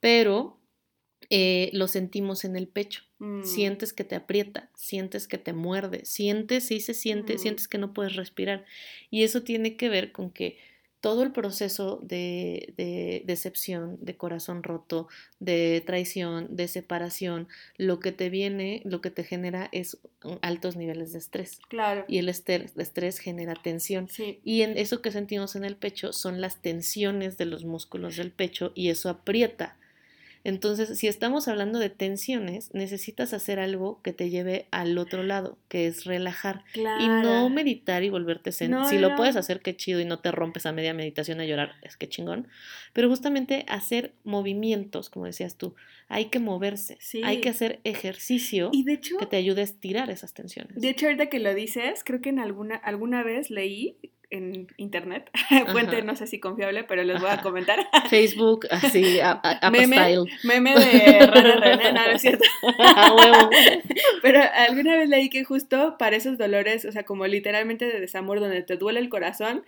Pero 0.00 0.60
eh, 1.30 1.70
lo 1.72 1.88
sentimos 1.88 2.44
en 2.44 2.56
el 2.56 2.68
pecho. 2.68 3.02
Mm. 3.18 3.42
Sientes 3.42 3.92
que 3.92 4.04
te 4.04 4.14
aprieta, 4.14 4.70
sientes 4.76 5.26
que 5.26 5.38
te 5.38 5.52
muerde, 5.52 6.04
sientes, 6.04 6.66
sí 6.66 6.80
se 6.80 6.94
siente, 6.94 7.34
Mm. 7.34 7.38
sientes 7.38 7.68
que 7.68 7.78
no 7.78 7.92
puedes 7.92 8.14
respirar. 8.14 8.64
Y 9.10 9.24
eso 9.24 9.42
tiene 9.42 9.76
que 9.76 9.88
ver 9.88 10.12
con 10.12 10.30
que 10.30 10.58
todo 11.00 11.22
el 11.22 11.32
proceso 11.32 12.00
de, 12.02 12.74
de 12.76 13.22
decepción, 13.26 13.98
de 14.00 14.16
corazón 14.16 14.62
roto, 14.62 15.08
de 15.40 15.82
traición, 15.86 16.56
de 16.56 16.68
separación, 16.68 17.48
lo 17.76 18.00
que 18.00 18.12
te 18.12 18.30
viene, 18.30 18.82
lo 18.84 19.00
que 19.00 19.10
te 19.10 19.24
genera 19.24 19.68
es 19.72 19.98
altos 20.42 20.76
niveles 20.76 21.12
de 21.12 21.18
estrés. 21.18 21.60
Claro. 21.68 22.04
Y 22.08 22.18
el 22.18 22.28
estrés, 22.28 22.72
el 22.74 22.82
estrés 22.82 23.18
genera 23.18 23.54
tensión. 23.54 24.08
Sí. 24.08 24.40
Y 24.44 24.62
en 24.62 24.76
eso 24.78 25.02
que 25.02 25.12
sentimos 25.12 25.56
en 25.56 25.64
el 25.64 25.76
pecho 25.76 26.12
son 26.12 26.40
las 26.40 26.60
tensiones 26.62 27.38
de 27.38 27.46
los 27.46 27.64
músculos 27.64 28.16
del 28.16 28.32
pecho 28.32 28.72
y 28.74 28.90
eso 28.90 29.08
aprieta. 29.08 29.76
Entonces, 30.46 30.96
si 30.96 31.08
estamos 31.08 31.48
hablando 31.48 31.80
de 31.80 31.90
tensiones, 31.90 32.72
necesitas 32.72 33.32
hacer 33.32 33.58
algo 33.58 34.00
que 34.02 34.12
te 34.12 34.30
lleve 34.30 34.68
al 34.70 34.96
otro 34.96 35.24
lado, 35.24 35.58
que 35.68 35.88
es 35.88 36.04
relajar. 36.04 36.62
Claro. 36.72 37.02
Y 37.04 37.08
no 37.08 37.50
meditar 37.50 38.04
y 38.04 38.10
volverte 38.10 38.52
zen. 38.52 38.70
No, 38.70 38.88
si 38.88 38.96
lo 38.98 39.16
puedes 39.16 39.34
hacer, 39.34 39.60
qué 39.60 39.76
chido, 39.76 39.98
y 40.00 40.04
no 40.04 40.20
te 40.20 40.30
rompes 40.30 40.64
a 40.64 40.70
media 40.70 40.94
meditación 40.94 41.40
a 41.40 41.44
llorar, 41.46 41.72
es 41.82 41.96
que 41.96 42.08
chingón. 42.08 42.46
Pero 42.92 43.08
justamente 43.08 43.64
hacer 43.68 44.14
movimientos, 44.22 45.10
como 45.10 45.26
decías 45.26 45.56
tú, 45.56 45.74
hay 46.08 46.26
que 46.26 46.38
moverse, 46.38 46.96
Sí. 47.00 47.22
hay 47.24 47.40
que 47.40 47.48
hacer 47.48 47.80
ejercicio 47.82 48.70
Y 48.72 48.84
de 48.84 48.92
hecho, 48.92 49.16
que 49.18 49.26
te 49.26 49.36
ayude 49.36 49.62
a 49.62 49.64
estirar 49.64 50.10
esas 50.10 50.32
tensiones. 50.32 50.80
de 50.80 50.88
hecho, 50.88 51.06
ahorita 51.06 51.26
que 51.26 51.40
lo 51.40 51.52
dices, 51.54 52.02
creo 52.04 52.20
que 52.20 52.28
en 52.28 52.38
alguna, 52.38 52.76
alguna 52.76 53.24
vez 53.24 53.50
leí 53.50 53.98
en 54.30 54.66
internet, 54.76 55.30
fuente 55.72 56.02
no 56.02 56.16
sé 56.16 56.26
si 56.26 56.40
confiable, 56.40 56.84
pero 56.84 57.04
les 57.04 57.20
voy 57.20 57.30
a 57.30 57.42
comentar. 57.42 57.86
Facebook, 58.10 58.66
así, 58.70 59.18
Meme. 59.70 60.24
Meme 60.44 60.74
de 60.74 61.26
Rara 61.26 61.56
René, 61.56 61.92
no, 61.92 62.04
es 62.06 62.22
cierto. 62.22 62.44
Pero 64.22 64.40
alguna 64.54 64.96
vez 64.96 65.08
leí 65.08 65.28
que 65.30 65.44
justo 65.44 65.96
para 65.98 66.16
esos 66.16 66.38
dolores, 66.38 66.84
o 66.84 66.92
sea, 66.92 67.04
como 67.04 67.26
literalmente 67.26 67.86
de 67.86 68.00
desamor, 68.00 68.40
donde 68.40 68.62
te 68.62 68.76
duele 68.76 69.00
el 69.00 69.08
corazón, 69.08 69.64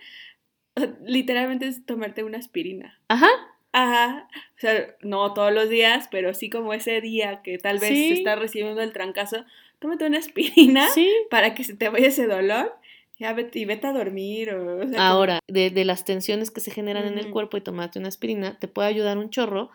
literalmente 1.05 1.67
es 1.67 1.85
tomarte 1.85 2.23
una 2.23 2.37
aspirina. 2.37 2.99
Ajá, 3.07 3.29
Ajá, 3.71 4.27
o 4.33 4.59
sea, 4.59 4.95
no 5.01 5.31
todos 5.35 5.53
los 5.53 5.69
días, 5.69 6.07
pero 6.09 6.33
sí 6.33 6.49
como 6.49 6.73
ese 6.73 7.01
día 7.01 7.41
que 7.43 7.59
tal 7.59 7.77
vez 7.77 7.89
Sí. 7.89 8.13
estás 8.13 8.39
recibiendo 8.39 8.81
el 8.81 8.93
trancazo, 8.93 9.45
tómate 9.77 10.05
una 10.05 10.17
aspirina 10.17 10.87
sí. 10.89 11.07
para 11.29 11.53
que 11.53 11.63
se 11.63 11.75
te 11.75 11.89
vaya 11.89 12.07
ese 12.07 12.25
dolor 12.25 12.75
ya 13.19 13.33
vete, 13.33 13.59
y 13.59 13.65
vete 13.65 13.85
a 13.87 13.93
dormir. 13.93 14.51
O, 14.53 14.77
o 14.77 14.79
sea, 14.79 14.87
como- 14.87 14.97
Ahora, 15.01 15.39
de, 15.47 15.69
de 15.69 15.85
las 15.85 16.05
tensiones 16.05 16.49
que 16.51 16.61
se 16.61 16.71
generan 16.71 17.05
en 17.05 17.17
el 17.19 17.29
cuerpo 17.29 17.57
y 17.57 17.61
tomarte 17.61 17.99
una 17.99 18.07
aspirina, 18.07 18.57
te 18.57 18.67
puede 18.67 18.87
ayudar 18.87 19.17
un 19.17 19.29
chorro 19.29 19.69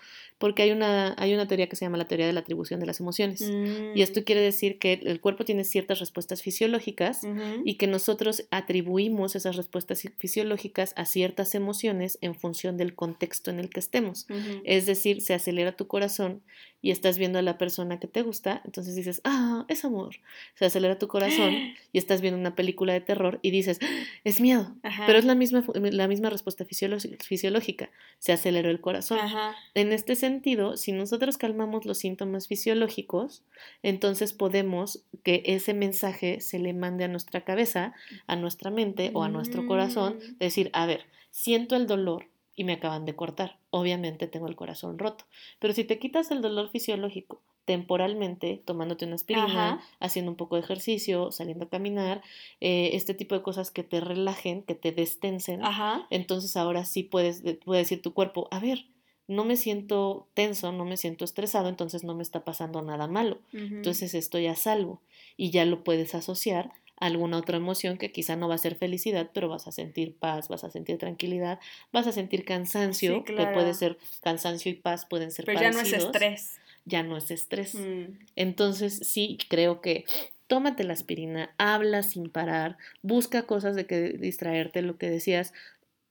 porque 0.45 0.61
hay 0.63 0.73
una, 0.73 1.15
hay 1.17 1.33
una 1.33 1.49
teoría 1.49 1.71
que 1.71 1.75
se 1.77 1.87
llama 1.87 1.97
la 1.97 2.05
teoría 2.05 2.27
de 2.27 2.35
la 2.35 2.41
atribución 2.41 2.79
de 2.81 2.85
las 2.87 3.01
emociones. 3.01 3.41
Mm, 3.41 3.97
Y 3.97 4.03
esto 4.03 4.25
quiere 4.25 4.43
decir 4.43 4.79
que 4.79 4.93
el 5.03 5.19
cuerpo 5.23 5.47
tiene 5.47 5.65
ciertas 5.65 6.01
respuestas 6.01 6.43
fisiológicas 6.43 7.25
ujú. 7.25 7.63
y 7.65 7.77
que 7.77 7.87
nosotros 7.87 8.45
atribuimos 8.51 9.37
esas 9.37 9.57
respuestas 9.57 10.03
fi- 10.03 10.11
fisiológicas 10.19 10.93
a 10.97 11.07
ciertas 11.07 11.55
emociones 11.55 12.19
en 12.21 12.35
función 12.35 12.77
del 12.77 12.95
contexto 12.95 13.51
en 13.51 13.59
el 13.59 13.71
que 13.71 13.81
estemos. 13.81 14.27
Ujú. 14.29 14.61
Es 14.65 14.85
decir, 14.85 15.23
se 15.23 15.33
acelera 15.33 15.73
tu 15.77 15.87
corazón 15.87 16.43
y 16.83 16.91
estás 16.91 17.17
viendo 17.17 17.39
a 17.39 17.43
la 17.43 17.57
persona 17.57 17.99
que 17.99 18.07
te 18.09 18.21
gusta, 18.21 18.61
entonces 18.67 18.95
dices, 18.95 19.23
ah, 19.25 19.65
es 19.69 19.87
amor. 19.87 20.17
Se 20.57 20.67
acelera 20.67 20.99
tu 20.99 21.09
corazón 21.09 21.55
y 21.93 21.97
estás 21.99 22.21
viendo 22.21 22.39
una 22.39 22.55
película 22.55 22.93
de 22.93 23.01
terror 23.01 23.39
y 23.41 23.51
dices, 23.51 23.79
"Ah, 23.81 23.87
es 24.25 24.39
miedo. 24.43 24.77
Ajá. 24.83 25.05
Pero 25.07 25.19
es 25.19 25.25
la 25.25 25.35
misma, 25.35 25.65
la 25.75 26.07
misma 26.09 26.29
respuesta 26.29 26.67
fisiológica. 26.67 27.91
Se 28.19 28.33
aceleró 28.33 28.69
el 28.71 28.81
corazón. 28.83 29.19
Ajá. 29.19 29.55
En 29.75 29.93
este 29.93 30.15
sentido, 30.15 30.34
si 30.77 30.93
nosotros 30.93 31.39
calmamos 31.39 31.85
los 31.87 31.99
síntomas 31.99 32.49
fisiológicos, 32.49 33.43
entonces 33.83 34.33
podemos 34.33 35.05
que 35.23 35.43
ese 35.47 35.75
mensaje 35.75 36.41
se 36.41 36.59
le 36.59 36.73
mande 36.73 37.05
a 37.05 37.09
nuestra 37.09 37.45
cabeza, 37.45 37.95
a 38.27 38.37
nuestra 38.37 38.71
mente 38.71 39.11
o 39.15 39.23
a 39.23 39.29
nuestro 39.29 39.67
corazón, 39.67 40.15
Mm. 40.19 40.39
decir, 40.39 40.71
a 40.73 40.87
ver, 40.87 41.05
siento 41.31 41.77
el 41.77 41.87
dolor 41.87 42.27
y 42.57 42.65
me 42.65 42.75
acaban 42.75 43.05
de 43.05 43.17
cortar. 43.17 43.59
Obviamente 43.71 44.27
tengo 44.29 44.47
el 44.49 44.55
corazón 44.57 44.99
roto. 44.99 45.25
Pero 45.59 45.75
si 45.75 45.85
te 45.85 45.99
quitas 45.99 46.31
el 46.31 46.41
dolor 46.43 46.71
fisiológico 46.71 47.43
temporalmente, 47.65 48.63
tomándote 48.65 49.07
una 49.07 49.15
aspirina, 49.17 49.47
Ajá. 49.75 49.81
haciendo 49.99 50.31
un 50.31 50.37
poco 50.37 50.57
de 50.57 50.61
ejercicio, 50.63 51.33
saliendo 51.33 51.65
a 51.65 51.69
caminar, 51.71 52.23
eh, 52.61 52.91
este 52.93 53.15
tipo 53.15 53.35
de 53.35 53.43
cosas 53.43 53.71
que 53.71 53.83
te 53.83 54.01
relajen, 54.01 54.63
que 54.63 54.75
te 54.75 54.93
destensen, 54.93 55.65
Ajá. 55.65 56.07
entonces 56.11 56.57
ahora 56.57 56.85
sí 56.85 57.03
puedes, 57.03 57.43
de- 57.43 57.55
puede 57.55 57.81
decir 57.81 58.03
tu 58.03 58.13
cuerpo, 58.15 58.49
a 58.51 58.61
ver, 58.61 58.87
no 59.27 59.45
me 59.45 59.57
siento 59.57 60.29
tenso, 60.35 60.73
no 60.73 60.85
me 60.85 60.97
siento 60.97 61.25
estresado, 61.25 61.69
entonces 61.69 62.05
no 62.05 62.15
me 62.15 62.23
está 62.23 62.45
pasando 62.45 62.83
nada 62.83 63.07
malo. 63.07 63.41
Entonces 63.53 64.15
estoy 64.15 64.47
a 64.47 64.57
salvo 64.57 65.01
y 65.37 65.51
ya 65.51 65.65
lo 65.65 65.83
puedes 65.85 66.15
asociar 66.15 66.73
a 67.01 67.07
alguna 67.07 67.39
otra 67.39 67.57
emoción 67.57 67.97
que 67.99 68.13
quizá 68.13 68.37
no 68.37 68.49
va 68.49 68.55
a 68.55 68.59
ser 68.59 68.77
felicidad, 68.77 69.31
pero 69.33 69.49
vas 69.49 69.67
a 69.67 69.73
sentir 69.73 70.15
paz, 70.15 70.49
vas 70.49 70.63
a 70.65 70.71
sentir 70.71 70.99
tranquilidad, 70.99 71.59
vas 71.93 72.07
a 72.07 72.13
sentir 72.13 72.45
cansancio, 72.45 73.25
Sí, 73.27 73.35
que 73.35 73.47
puede 73.47 73.75
ser 73.75 73.99
cansancio 74.23 74.71
y 74.71 74.75
paz 74.75 75.07
pueden 75.07 75.31
ser 75.31 75.45
Pero 75.47 75.61
ya 75.61 75.71
no 75.71 75.81
es 75.81 75.93
estrés. 75.93 76.61
ya 76.85 77.03
no 77.03 77.17
es 77.17 77.31
estrés. 77.31 77.75
Mm. 77.75 78.19
Entonces 78.37 79.01
sí 79.05 79.39
creo 79.49 79.81
que 79.81 80.05
tómate 80.47 80.85
la 80.85 80.93
aspirina, 80.93 81.55
habla 81.57 82.03
sin 82.03 82.29
parar, 82.29 82.77
busca 83.03 83.45
cosas 83.45 83.75
de 83.75 83.87
que 83.87 84.11
distraerte, 84.11 84.83
lo 84.83 84.99
que 84.99 85.09
decías, 85.11 85.53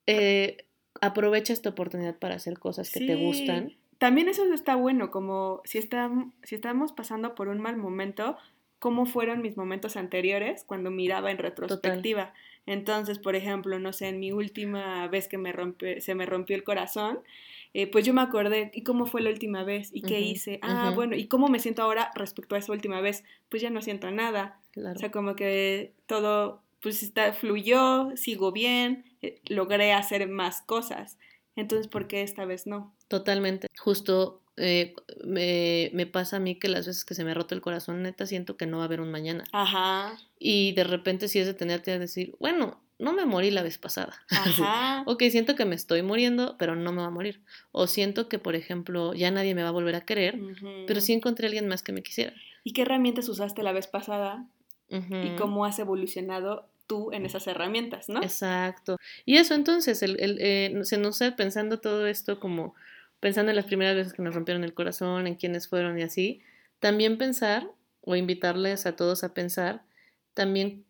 eh, 0.07 0.65
aprovecha 1.05 1.53
esta 1.53 1.69
oportunidad 1.69 2.15
para 2.17 2.35
hacer 2.35 2.59
cosas 2.59 2.91
que 2.91 2.99
te 2.99 3.15
gustan. 3.15 3.73
También 3.97 4.27
eso 4.27 4.43
está 4.53 4.75
bueno, 4.75 5.11
como 5.11 5.61
si, 5.65 5.79
estam- 5.79 6.33
si 6.43 6.55
estamos 6.55 6.91
pasando 6.91 7.35
por 7.35 7.47
un 7.47 7.59
mal 7.59 7.77
momento, 7.77 8.37
cómo 8.79 9.05
fueron 9.05 9.41
mis 9.41 9.55
momentos 9.55 9.95
anteriores 9.95 10.63
cuando 10.65 10.91
miraba 10.91 11.31
en 11.31 11.37
retrospectiva. 11.37 12.33
Entonces, 12.65 13.19
por 13.19 13.35
ejemplo, 13.35 13.79
no 13.79 13.93
sé, 13.93 14.07
en 14.09 14.19
mi 14.19 14.31
última 14.31 15.07
vez 15.07 15.27
que 15.27 15.37
me 15.37 15.53
rompe- 15.53 15.99
se 15.99 16.15
me 16.15 16.25
rompió 16.25 16.55
el 16.55 16.63
corazón, 16.63 17.19
eh, 17.73 17.87
pues 17.87 18.05
yo 18.05 18.13
me 18.13 18.21
acordé, 18.21 18.71
¿y 18.73 18.83
cómo 18.83 19.05
fue 19.05 19.21
la 19.21 19.29
última 19.29 19.63
vez? 19.63 19.89
¿Y 19.93 20.01
qué 20.01 20.19
hice? 20.21 20.59
Ah, 20.61 20.91
bueno, 20.95 21.15
¿y 21.15 21.27
cómo 21.27 21.47
me 21.49 21.59
siento 21.59 21.81
ahora 21.81 22.11
respecto 22.15 22.55
a 22.55 22.59
esa 22.59 22.71
última 22.71 23.01
vez? 23.01 23.23
Pues 23.49 23.61
ya 23.61 23.69
no 23.69 23.81
siento 23.81 24.09
nada. 24.11 24.59
Claro. 24.71 24.95
O 24.95 24.99
sea, 24.99 25.11
como 25.11 25.35
que 25.35 25.91
todo, 26.07 26.61
pues 26.83 27.01
está, 27.01 27.33
fluyó, 27.33 28.09
sigo 28.15 28.51
bien, 28.51 29.05
eh, 29.21 29.41
logré 29.47 29.93
hacer 29.93 30.27
más 30.27 30.61
cosas. 30.61 31.17
Entonces, 31.55 31.87
¿por 31.87 32.07
qué 32.07 32.21
esta 32.21 32.45
vez 32.45 32.67
no? 32.67 32.93
Totalmente. 33.07 33.67
Justo 33.77 34.41
eh, 34.57 34.93
me, 35.23 35.89
me 35.93 36.05
pasa 36.05 36.37
a 36.37 36.39
mí 36.39 36.55
que 36.59 36.67
las 36.67 36.85
veces 36.85 37.05
que 37.05 37.15
se 37.15 37.23
me 37.23 37.31
ha 37.31 37.35
roto 37.35 37.55
el 37.55 37.61
corazón, 37.61 38.03
neta, 38.03 38.25
siento 38.25 38.57
que 38.57 38.65
no 38.65 38.77
va 38.77 38.83
a 38.83 38.85
haber 38.87 39.01
un 39.01 39.11
mañana. 39.11 39.45
Ajá, 39.53 40.17
Y 40.37 40.73
de 40.73 40.83
repente 40.83 41.27
sí 41.29 41.39
es 41.39 41.47
detenerte 41.47 41.91
a 41.93 41.99
decir, 41.99 42.35
bueno, 42.39 42.81
no 42.99 43.13
me 43.13 43.25
morí 43.25 43.49
la 43.49 43.63
vez 43.63 43.77
pasada. 43.77 44.21
ajá. 44.29 45.03
ok, 45.07 45.23
siento 45.29 45.55
que 45.55 45.65
me 45.65 45.75
estoy 45.75 46.01
muriendo, 46.01 46.55
pero 46.57 46.75
no 46.75 46.91
me 46.91 47.01
va 47.01 47.07
a 47.07 47.11
morir. 47.11 47.41
O 47.71 47.87
siento 47.87 48.27
que, 48.27 48.39
por 48.39 48.55
ejemplo, 48.55 49.13
ya 49.13 49.31
nadie 49.31 49.55
me 49.55 49.63
va 49.63 49.69
a 49.69 49.73
volver 49.73 49.95
a 49.95 50.01
querer, 50.05 50.37
pero 50.85 50.99
sí 51.01 51.13
encontré 51.13 51.45
a 51.45 51.47
alguien 51.47 51.67
más 51.67 51.81
que 51.81 51.93
me 51.93 52.03
quisiera. 52.03 52.33
¿Y 52.63 52.73
qué 52.73 52.81
herramientas 52.81 53.29
usaste 53.29 53.63
la 53.63 53.71
vez 53.73 53.87
pasada 53.87 54.47
Ujú. 54.89 55.15
y 55.15 55.35
cómo 55.37 55.65
has 55.65 55.79
evolucionado 55.79 56.69
tú 56.87 57.11
en 57.11 57.25
esas 57.25 57.47
herramientas, 57.47 58.09
no? 58.09 58.21
Exacto. 58.21 58.97
Y 59.25 59.37
eso 59.37 59.53
entonces, 59.53 60.03
el, 60.03 60.19
el, 60.19 60.37
eh, 60.39 60.79
se 60.83 60.97
nos 60.97 61.19
pensando 61.37 61.79
todo 61.79 62.07
esto 62.07 62.39
como 62.39 62.75
pensando 63.19 63.51
en 63.51 63.55
las 63.55 63.65
primeras 63.65 63.95
veces 63.95 64.13
que 64.13 64.21
nos 64.21 64.35
rompieron 64.35 64.63
el 64.63 64.73
corazón, 64.73 65.27
en 65.27 65.35
quiénes 65.35 65.69
fueron 65.69 65.97
y 65.97 66.03
así, 66.03 66.41
también 66.79 67.17
pensar 67.17 67.69
o 68.01 68.15
invitarles 68.17 68.85
a 68.85 68.97
todos 68.97 69.23
a 69.23 69.33
pensar 69.33 69.83
también 70.33 70.85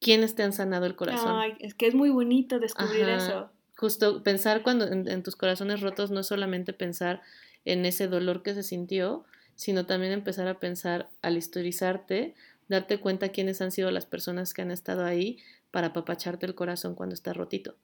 quiénes 0.00 0.34
te 0.34 0.42
han 0.42 0.54
sanado 0.54 0.86
el 0.86 0.96
corazón. 0.96 1.36
Ay, 1.36 1.56
es 1.60 1.74
que 1.74 1.86
es 1.86 1.94
muy 1.94 2.08
bonito 2.08 2.58
descubrir 2.58 3.04
Ajá. 3.04 3.16
eso. 3.16 3.50
Justo 3.76 4.22
pensar 4.22 4.62
cuando 4.62 4.86
en, 4.86 5.08
en 5.08 5.22
tus 5.22 5.36
corazones 5.36 5.80
rotos 5.80 6.10
no 6.10 6.20
es 6.20 6.26
solamente 6.26 6.72
pensar 6.72 7.20
en 7.64 7.84
ese 7.84 8.08
dolor 8.08 8.42
que 8.42 8.54
se 8.54 8.62
sintió, 8.62 9.24
sino 9.56 9.84
también 9.84 10.12
empezar 10.12 10.48
a 10.48 10.58
pensar 10.58 11.10
al 11.20 11.36
historizarte, 11.36 12.34
darte 12.70 12.98
cuenta 12.98 13.30
quiénes 13.30 13.60
han 13.60 13.72
sido 13.72 13.90
las 13.90 14.06
personas 14.06 14.54
que 14.54 14.62
han 14.62 14.70
estado 14.70 15.04
ahí 15.04 15.38
para 15.70 15.88
apapacharte 15.88 16.46
el 16.46 16.54
corazón 16.54 16.94
cuando 16.94 17.14
está 17.14 17.32
rotito. 17.32 17.76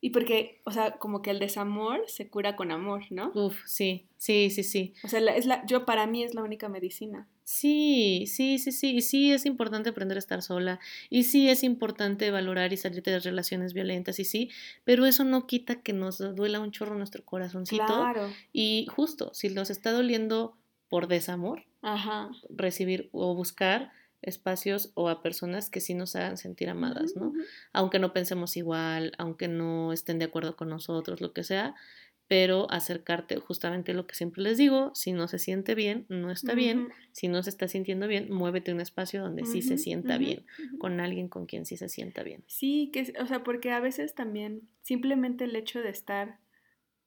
Y 0.00 0.10
porque, 0.10 0.60
o 0.64 0.72
sea, 0.72 0.98
como 0.98 1.22
que 1.22 1.30
el 1.30 1.38
desamor 1.38 2.02
se 2.08 2.28
cura 2.28 2.56
con 2.56 2.72
amor, 2.72 3.04
¿no? 3.10 3.30
Uf, 3.36 3.56
sí, 3.66 4.08
sí, 4.16 4.50
sí, 4.50 4.64
sí. 4.64 4.94
O 5.04 5.08
sea, 5.08 5.20
es 5.20 5.46
la, 5.46 5.64
yo 5.66 5.84
para 5.84 6.08
mí 6.08 6.24
es 6.24 6.34
la 6.34 6.42
única 6.42 6.68
medicina. 6.68 7.28
Sí, 7.44 8.24
sí, 8.26 8.58
sí, 8.58 8.72
sí. 8.72 8.96
Y 8.96 9.02
sí 9.02 9.32
es 9.32 9.46
importante 9.46 9.90
aprender 9.90 10.16
a 10.16 10.18
estar 10.18 10.42
sola. 10.42 10.80
Y 11.08 11.22
sí 11.22 11.48
es 11.48 11.62
importante 11.62 12.32
valorar 12.32 12.72
y 12.72 12.78
salirte 12.78 13.10
de 13.10 13.18
las 13.18 13.24
relaciones 13.24 13.74
violentas. 13.74 14.18
Y 14.18 14.24
sí, 14.24 14.50
pero 14.82 15.06
eso 15.06 15.22
no 15.22 15.46
quita 15.46 15.82
que 15.82 15.92
nos 15.92 16.18
duela 16.34 16.58
un 16.58 16.72
chorro 16.72 16.96
nuestro 16.96 17.24
corazoncito. 17.24 17.86
Claro. 17.86 18.28
Y 18.52 18.86
justo, 18.90 19.32
si 19.34 19.50
nos 19.50 19.70
está 19.70 19.92
doliendo 19.92 20.56
por 20.88 21.06
desamor, 21.06 21.64
Ajá. 21.80 22.30
recibir 22.50 23.08
o 23.12 23.36
buscar 23.36 23.92
espacios 24.22 24.92
o 24.94 25.08
a 25.08 25.22
personas 25.22 25.68
que 25.68 25.80
sí 25.80 25.94
nos 25.94 26.16
hagan 26.16 26.36
sentir 26.36 26.68
amadas, 26.70 27.14
¿no? 27.16 27.32
Aunque 27.72 27.98
no 27.98 28.12
pensemos 28.12 28.56
igual, 28.56 29.12
aunque 29.18 29.48
no 29.48 29.92
estén 29.92 30.18
de 30.18 30.24
acuerdo 30.24 30.56
con 30.56 30.68
nosotros, 30.68 31.20
lo 31.20 31.32
que 31.32 31.44
sea, 31.44 31.74
pero 32.28 32.66
acercarte 32.70 33.36
justamente 33.36 33.92
lo 33.92 34.06
que 34.06 34.14
siempre 34.14 34.42
les 34.42 34.56
digo, 34.56 34.90
si 34.94 35.12
no 35.12 35.28
se 35.28 35.38
siente 35.38 35.74
bien, 35.74 36.06
no 36.08 36.30
está 36.30 36.54
bien, 36.54 36.88
si 37.10 37.28
no 37.28 37.42
se 37.42 37.50
está 37.50 37.68
sintiendo 37.68 38.08
bien, 38.08 38.32
muévete 38.32 38.70
a 38.70 38.74
un 38.74 38.80
espacio 38.80 39.20
donde 39.20 39.44
sí 39.44 39.60
se 39.60 39.76
sienta 39.76 40.16
bien, 40.16 40.46
con 40.78 41.00
alguien 41.00 41.28
con 41.28 41.44
quien 41.44 41.66
sí 41.66 41.76
se 41.76 41.90
sienta 41.90 42.22
bien. 42.22 42.42
Sí, 42.46 42.90
que, 42.90 43.12
o 43.20 43.26
sea, 43.26 43.44
porque 43.44 43.70
a 43.70 43.80
veces 43.80 44.14
también 44.14 44.62
simplemente 44.80 45.44
el 45.44 45.54
hecho 45.56 45.82
de 45.82 45.90
estar 45.90 46.38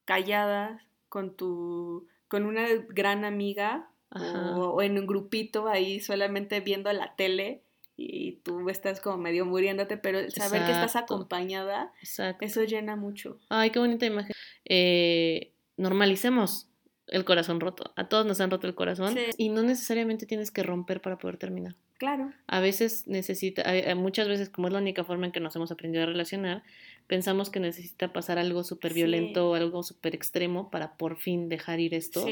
callada 0.05 0.85
con 1.09 1.35
tu, 1.35 2.07
con 2.27 2.45
una 2.45 2.67
gran 2.89 3.25
amiga 3.25 3.89
o, 4.15 4.81
en 4.81 4.97
un 4.97 5.07
grupito 5.07 5.67
ahí 5.67 5.99
solamente 5.99 6.59
viendo 6.59 6.91
la 6.93 7.15
tele, 7.15 7.61
y 7.97 8.33
tú 8.43 8.69
estás 8.69 8.99
como 8.99 9.17
medio 9.17 9.45
muriéndote, 9.45 9.97
pero 9.97 10.29
saber 10.29 10.65
que 10.65 10.71
estás 10.71 10.95
acompañada, 10.97 11.93
eso 12.01 12.63
llena 12.63 12.95
mucho. 12.95 13.39
Ay, 13.49 13.69
qué 13.69 13.79
bonita 13.79 14.05
imagen. 14.05 14.33
Eh, 14.65 15.53
normalicemos 15.77 16.67
el 17.07 17.23
corazón 17.23 17.59
roto. 17.59 17.93
A 17.95 18.09
todos 18.09 18.25
nos 18.25 18.41
han 18.41 18.51
roto 18.51 18.67
el 18.67 18.75
corazón 18.75 19.15
y 19.37 19.49
no 19.49 19.63
necesariamente 19.63 20.25
tienes 20.25 20.51
que 20.51 20.63
romper 20.63 21.01
para 21.01 21.17
poder 21.17 21.37
terminar. 21.37 21.75
Claro. 21.97 22.33
A 22.47 22.59
veces 22.59 23.07
necesita, 23.07 23.63
muchas 23.95 24.27
veces 24.27 24.49
como 24.49 24.67
es 24.67 24.73
la 24.73 24.79
única 24.79 25.05
forma 25.05 25.27
en 25.27 25.31
que 25.31 25.39
nos 25.39 25.55
hemos 25.55 25.71
aprendido 25.71 26.03
a 26.03 26.07
relacionar, 26.07 26.63
pensamos 27.07 27.49
que 27.49 27.59
necesita 27.59 28.11
pasar 28.13 28.39
algo 28.39 28.63
súper 28.63 28.93
violento 28.93 29.49
o 29.49 29.55
algo 29.55 29.83
súper 29.83 30.15
extremo 30.15 30.71
para 30.71 30.97
por 30.97 31.17
fin 31.17 31.49
dejar 31.49 31.79
ir 31.79 31.93
esto. 31.93 32.25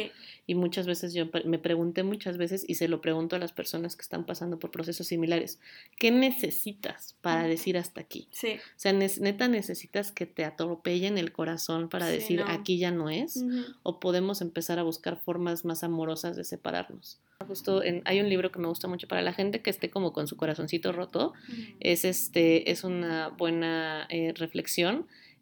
Y 0.47 0.55
muchas 0.55 0.87
veces 0.87 1.13
yo 1.13 1.25
me 1.45 1.59
pregunté 1.59 2.03
muchas 2.03 2.37
veces 2.37 2.65
y 2.67 2.75
se 2.75 2.87
lo 2.87 3.01
pregunto 3.01 3.35
a 3.35 3.39
las 3.39 3.53
personas 3.53 3.95
que 3.95 4.01
están 4.01 4.25
pasando 4.25 4.59
por 4.59 4.71
procesos 4.71 5.07
similares, 5.07 5.59
¿qué 5.99 6.11
necesitas 6.11 7.15
para 7.21 7.43
decir 7.43 7.77
hasta 7.77 8.01
aquí? 8.01 8.27
Sí. 8.31 8.53
O 8.53 8.77
sea, 8.79 8.93
neta 8.93 9.47
necesitas 9.47 10.11
que 10.11 10.25
te 10.25 10.45
atropellen 10.45 11.17
el 11.17 11.31
corazón 11.31 11.89
para 11.89 12.07
decir 12.07 12.43
aquí 12.47 12.77
ya 12.77 12.91
no 12.91 13.09
es 13.09 13.43
o 13.83 13.99
podemos 13.99 14.41
empezar 14.41 14.79
a 14.79 14.83
buscar 14.83 15.19
formas 15.19 15.65
más 15.65 15.83
amorosas 15.83 16.35
de 16.35 16.43
separarnos. 16.43 17.19
Justo 17.47 17.83
en, 17.83 18.01
hay 18.05 18.19
un 18.21 18.29
libro 18.29 18.51
que 18.51 18.59
me 18.59 18.67
gusta 18.67 18.87
mucho 18.87 19.07
para 19.07 19.21
la 19.21 19.33
gente 19.33 19.61
que 19.61 19.69
esté 19.69 19.89
como 19.89 20.13
con 20.13 20.27
su 20.27 20.37
corazoncito 20.37 20.91
roto. 20.91 21.33
Es 21.79 22.05
este, 22.05 22.71
es 22.71 22.83
una 22.83 23.29
buena 23.29 24.07
eh, 24.09 24.33
reflexión. 24.35 24.62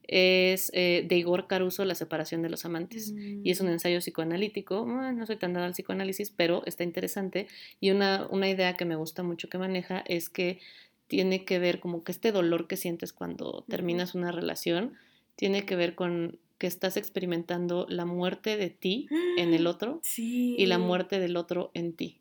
Es 0.08 0.72
eh, 0.74 1.06
de 1.08 1.18
Igor 1.18 1.48
Caruso, 1.48 1.86
La 1.86 1.96
separación 1.96 2.42
de 2.42 2.50
los 2.50 2.66
amantes. 2.66 3.14
Y 3.16 3.50
es 3.50 3.62
un 3.62 3.68
mm. 3.68 3.74
ensayo 3.74 4.00
psicoanalítico. 4.00 4.86
no 4.86 5.26
soy 5.26 5.38
tan 5.38 5.54
dada 5.54 5.68
al 5.68 5.74
psicoanálisis, 5.74 6.32
pero 6.32 6.64
está 6.66 6.84
interesante. 6.84 7.48
Y 7.80 7.92
una, 7.92 8.28
una 8.30 8.50
idea 8.50 8.76
que 8.76 8.86
me 8.86 8.96
gusta 8.96 9.24
mucho 9.24 9.48
que 9.48 9.58
maneja 9.58 10.04
es 10.08 10.30
que 10.30 10.60
tiene 11.08 11.44
que 11.44 11.60
ver 11.60 11.80
como 11.82 12.04
que 12.04 12.14
este 12.14 12.32
dolor 12.32 12.68
que 12.68 12.78
sientes 12.78 13.12
cuando 13.12 13.66
terminas 13.68 14.16
una 14.16 14.32
relación 14.32 14.94
tiene 15.36 15.66
que 15.66 15.76
ver 15.76 15.94
con 15.94 16.40
que 16.58 16.68
estás 16.68 16.96
experimentando 16.96 17.88
la 17.90 18.06
muerte 18.06 18.56
de 18.56 18.70
ti 18.70 19.10
en 19.36 19.54
el 19.54 19.68
otro 19.68 20.00
y 20.16 20.66
la 20.68 20.78
muerte 20.78 21.20
del 21.20 21.36
otro 21.36 21.72
en 21.74 21.92
ti. 21.92 22.20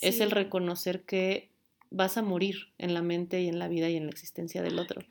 Es 0.00 0.20
el 0.20 0.30
reconocer 0.30 1.02
que 1.02 1.49
vas 1.90 2.16
a 2.16 2.22
morir 2.22 2.72
en 2.78 2.94
la 2.94 3.02
mente 3.02 3.40
y 3.40 3.48
en 3.48 3.58
la 3.58 3.68
vida 3.68 3.88
y 3.88 3.96
en 3.96 4.04
la 4.04 4.10
existencia 4.10 4.62
del 4.62 4.78
otro 4.78 5.02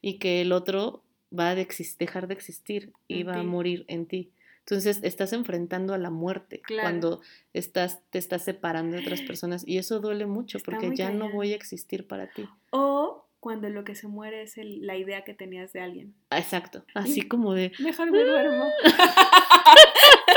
y 0.00 0.18
que 0.18 0.40
el 0.40 0.52
otro 0.52 1.02
va 1.36 1.50
a 1.50 1.54
dejar 1.54 2.28
de 2.28 2.34
existir 2.34 2.92
y 3.08 3.22
va 3.22 3.36
a 3.36 3.42
morir 3.42 3.84
en 3.88 4.06
ti. 4.06 4.30
Entonces 4.60 5.00
estás 5.02 5.32
enfrentando 5.32 5.92
a 5.92 5.98
la 5.98 6.10
muerte 6.10 6.62
cuando 6.80 7.20
estás, 7.52 8.00
te 8.10 8.18
estás 8.18 8.44
separando 8.44 8.96
de 8.96 9.02
otras 9.02 9.20
personas 9.20 9.66
y 9.66 9.78
eso 9.78 10.00
duele 10.00 10.26
mucho 10.26 10.58
porque 10.64 10.94
ya 10.94 11.10
no 11.10 11.30
voy 11.30 11.52
a 11.52 11.56
existir 11.56 12.06
para 12.06 12.28
ti. 12.28 12.48
O 12.70 13.26
cuando 13.40 13.68
lo 13.68 13.84
que 13.84 13.94
se 13.94 14.08
muere 14.08 14.42
es 14.42 14.54
la 14.56 14.96
idea 14.96 15.22
que 15.22 15.34
tenías 15.34 15.72
de 15.74 15.80
alguien. 15.80 16.14
Exacto, 16.30 16.84
así 16.94 17.28
como 17.28 17.52
de... 17.52 17.72
Mejor 17.78 18.10
me 18.10 18.24
duermo. 18.24 18.64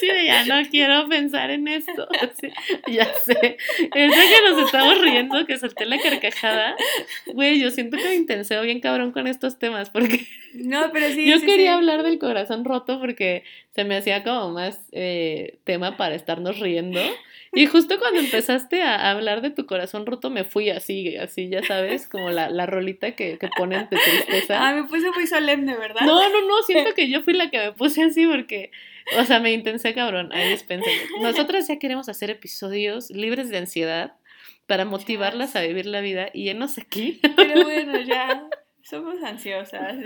De 0.00 0.26
ya 0.26 0.44
no 0.44 0.68
quiero 0.68 1.08
pensar 1.08 1.50
en 1.50 1.68
esto. 1.68 2.08
ya 2.86 3.12
sé. 3.14 3.56
Es 3.78 4.10
de 4.10 4.22
que 4.22 4.50
nos 4.50 4.66
estamos 4.66 5.00
riendo, 5.00 5.46
que 5.46 5.58
solté 5.58 5.86
la 5.86 5.98
carcajada. 5.98 6.76
Güey, 7.26 7.60
yo 7.60 7.70
siento 7.70 7.96
que 7.96 8.04
me 8.04 8.14
intenseo 8.14 8.62
bien 8.62 8.80
cabrón 8.80 9.12
con 9.12 9.26
estos 9.26 9.58
temas 9.58 9.90
porque. 9.90 10.26
No, 10.54 10.90
pero 10.92 11.08
sí. 11.08 11.28
Yo 11.28 11.40
quería 11.40 11.74
hablar 11.74 12.02
del 12.02 12.18
corazón 12.18 12.64
roto 12.64 13.00
porque 13.00 13.44
se 13.74 13.84
me 13.84 13.96
hacía 13.96 14.22
como 14.22 14.50
más 14.50 14.80
eh, 14.92 15.58
tema 15.64 15.96
para 15.96 16.14
estarnos 16.14 16.58
riendo. 16.58 17.00
Y 17.54 17.66
justo 17.66 17.98
cuando 17.98 18.20
empezaste 18.20 18.82
a 18.82 19.10
hablar 19.10 19.42
de 19.42 19.50
tu 19.50 19.66
corazón 19.66 20.06
roto, 20.06 20.30
me 20.30 20.44
fui 20.44 20.70
así, 20.70 21.16
así, 21.18 21.50
ya 21.50 21.62
sabes, 21.62 22.06
como 22.06 22.30
la, 22.30 22.48
la 22.48 22.64
rolita 22.64 23.12
que, 23.12 23.36
que 23.36 23.48
ponen 23.58 23.88
de 23.90 23.98
tristeza. 23.98 24.56
Ah, 24.58 24.72
me 24.72 24.84
puse 24.84 25.10
muy 25.10 25.26
solemne, 25.26 25.76
¿verdad? 25.76 26.00
No, 26.06 26.28
no, 26.30 26.48
no, 26.48 26.62
siento 26.62 26.94
que 26.94 27.10
yo 27.10 27.20
fui 27.22 27.34
la 27.34 27.50
que 27.50 27.58
me 27.58 27.72
puse 27.72 28.02
así 28.04 28.26
porque, 28.26 28.70
o 29.18 29.24
sea, 29.24 29.40
me 29.40 29.52
intensé 29.52 29.94
cabrón. 29.94 30.32
Ahí 30.32 30.50
dispensé. 30.50 30.90
Nosotras 31.20 31.68
ya 31.68 31.78
queremos 31.78 32.08
hacer 32.08 32.30
episodios 32.30 33.10
libres 33.10 33.48
de 33.48 33.58
ansiedad 33.58 34.14
para 34.66 34.84
motivarlas 34.84 35.56
a 35.56 35.62
vivir 35.62 35.86
la 35.86 36.00
vida 36.00 36.30
y 36.32 36.48
enos 36.48 36.78
aquí. 36.78 37.20
Pero 37.36 37.64
bueno, 37.64 38.00
ya 38.00 38.48
somos 38.82 39.22
ansiosas. 39.22 39.96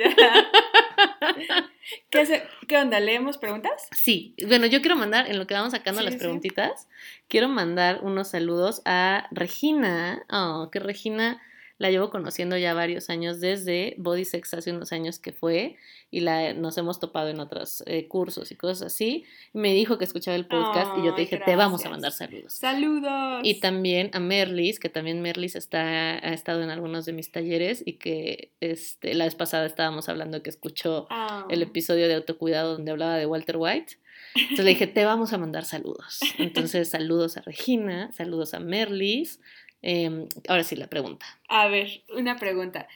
¿Qué, 2.10 2.78
onda? 2.78 3.00
¿Leemos 3.00 3.38
preguntas? 3.38 3.88
Sí, 3.92 4.34
bueno, 4.46 4.66
yo 4.66 4.80
quiero 4.80 4.96
mandar, 4.96 5.30
en 5.30 5.38
lo 5.38 5.46
que 5.46 5.54
vamos 5.54 5.72
sacando 5.72 6.02
las 6.02 6.16
preguntitas, 6.16 6.88
quiero 7.28 7.48
mandar 7.48 8.00
unos 8.02 8.30
saludos 8.30 8.82
a 8.84 9.28
Regina. 9.30 10.24
Oh, 10.30 10.68
que 10.70 10.80
Regina 10.80 11.40
la 11.78 11.90
llevo 11.90 12.10
conociendo 12.10 12.56
ya 12.56 12.74
varios 12.74 13.10
años 13.10 13.40
desde 13.40 13.94
Body 13.98 14.24
Sex 14.24 14.54
hace 14.54 14.72
unos 14.72 14.92
años 14.92 15.18
que 15.18 15.32
fue 15.32 15.76
y 16.10 16.20
la, 16.20 16.54
nos 16.54 16.78
hemos 16.78 17.00
topado 17.00 17.28
en 17.28 17.40
otros 17.40 17.82
eh, 17.86 18.08
cursos 18.08 18.50
y 18.50 18.56
cosas 18.56 18.94
así. 18.94 19.24
Me 19.52 19.74
dijo 19.74 19.98
que 19.98 20.04
escuchaba 20.04 20.36
el 20.36 20.46
podcast 20.46 20.92
y 20.98 21.04
yo 21.04 21.14
te 21.14 21.22
dije, 21.22 21.40
te 21.44 21.56
vamos 21.56 21.84
a 21.84 21.90
mandar 21.90 22.12
saludos. 22.12 22.54
Saludos. 22.54 23.40
Y 23.42 23.60
también 23.60 24.10
a 24.12 24.20
Merlis, 24.20 24.80
que 24.80 24.88
también 24.88 25.20
Merlis 25.20 25.56
está, 25.56 26.12
ha 26.14 26.32
estado 26.32 26.62
en 26.62 26.70
algunos 26.70 27.04
de 27.04 27.12
mis 27.12 27.30
talleres 27.30 27.82
y 27.84 27.94
que 27.94 28.52
este, 28.60 29.14
la 29.14 29.24
vez 29.24 29.34
pasada 29.34 29.66
estábamos 29.66 30.08
hablando 30.08 30.42
que 30.42 30.50
escuchó 30.50 31.08
el 31.50 31.60
ah. 31.60 31.64
episodio 31.64 32.08
de 32.08 32.14
autocuidado 32.14 32.72
donde 32.72 32.92
hablaba 32.92 33.16
de 33.16 33.26
Walter 33.26 33.56
White. 33.58 33.98
Entonces 34.34 34.64
le 34.64 34.70
dije, 34.72 34.86
te 34.86 35.04
vamos 35.04 35.32
a 35.32 35.38
mandar 35.38 35.64
saludos. 35.64 36.20
Entonces, 36.38 36.90
saludos 36.90 37.36
a 37.36 37.42
Regina, 37.42 38.12
saludos 38.12 38.54
a 38.54 38.60
Merlis, 38.60 39.40
Em, 39.82 40.28
ahora 40.48 40.64
sí, 40.64 40.76
la 40.76 40.88
pregunta. 40.88 41.26
A 41.48 41.68
ver, 41.68 42.02
una 42.16 42.36
pregunta. 42.36 42.88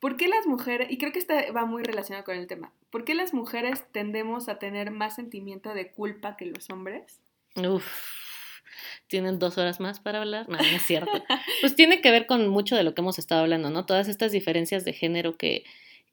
¿Por 0.00 0.16
qué 0.16 0.28
las 0.28 0.46
mujeres, 0.46 0.88
y 0.90 0.98
creo 0.98 1.12
que 1.12 1.18
esta 1.18 1.50
va 1.52 1.64
muy 1.64 1.82
relacionado 1.82 2.24
con 2.24 2.36
el 2.36 2.46
tema, 2.46 2.72
¿por 2.90 3.04
qué 3.04 3.14
las 3.14 3.32
mujeres 3.32 3.84
tendemos 3.90 4.48
a 4.48 4.58
tener 4.58 4.90
más 4.90 5.14
sentimiento 5.14 5.72
de 5.72 5.92
culpa 5.92 6.36
que 6.36 6.44
los 6.44 6.68
hombres? 6.68 7.20
Uf, 7.56 7.86
tienen 9.08 9.38
dos 9.38 9.56
horas 9.58 9.80
más 9.80 10.00
para 10.00 10.20
hablar. 10.20 10.48
No, 10.48 10.58
no 10.58 10.62
es 10.62 10.82
cierto. 10.82 11.10
pues 11.60 11.74
tiene 11.74 12.00
que 12.00 12.10
ver 12.10 12.26
con 12.26 12.48
mucho 12.48 12.76
de 12.76 12.82
lo 12.82 12.94
que 12.94 13.00
hemos 13.00 13.18
estado 13.18 13.42
hablando, 13.42 13.70
¿no? 13.70 13.86
Todas 13.86 14.08
estas 14.08 14.32
diferencias 14.32 14.84
de 14.84 14.92
género 14.92 15.36
que, 15.36 15.64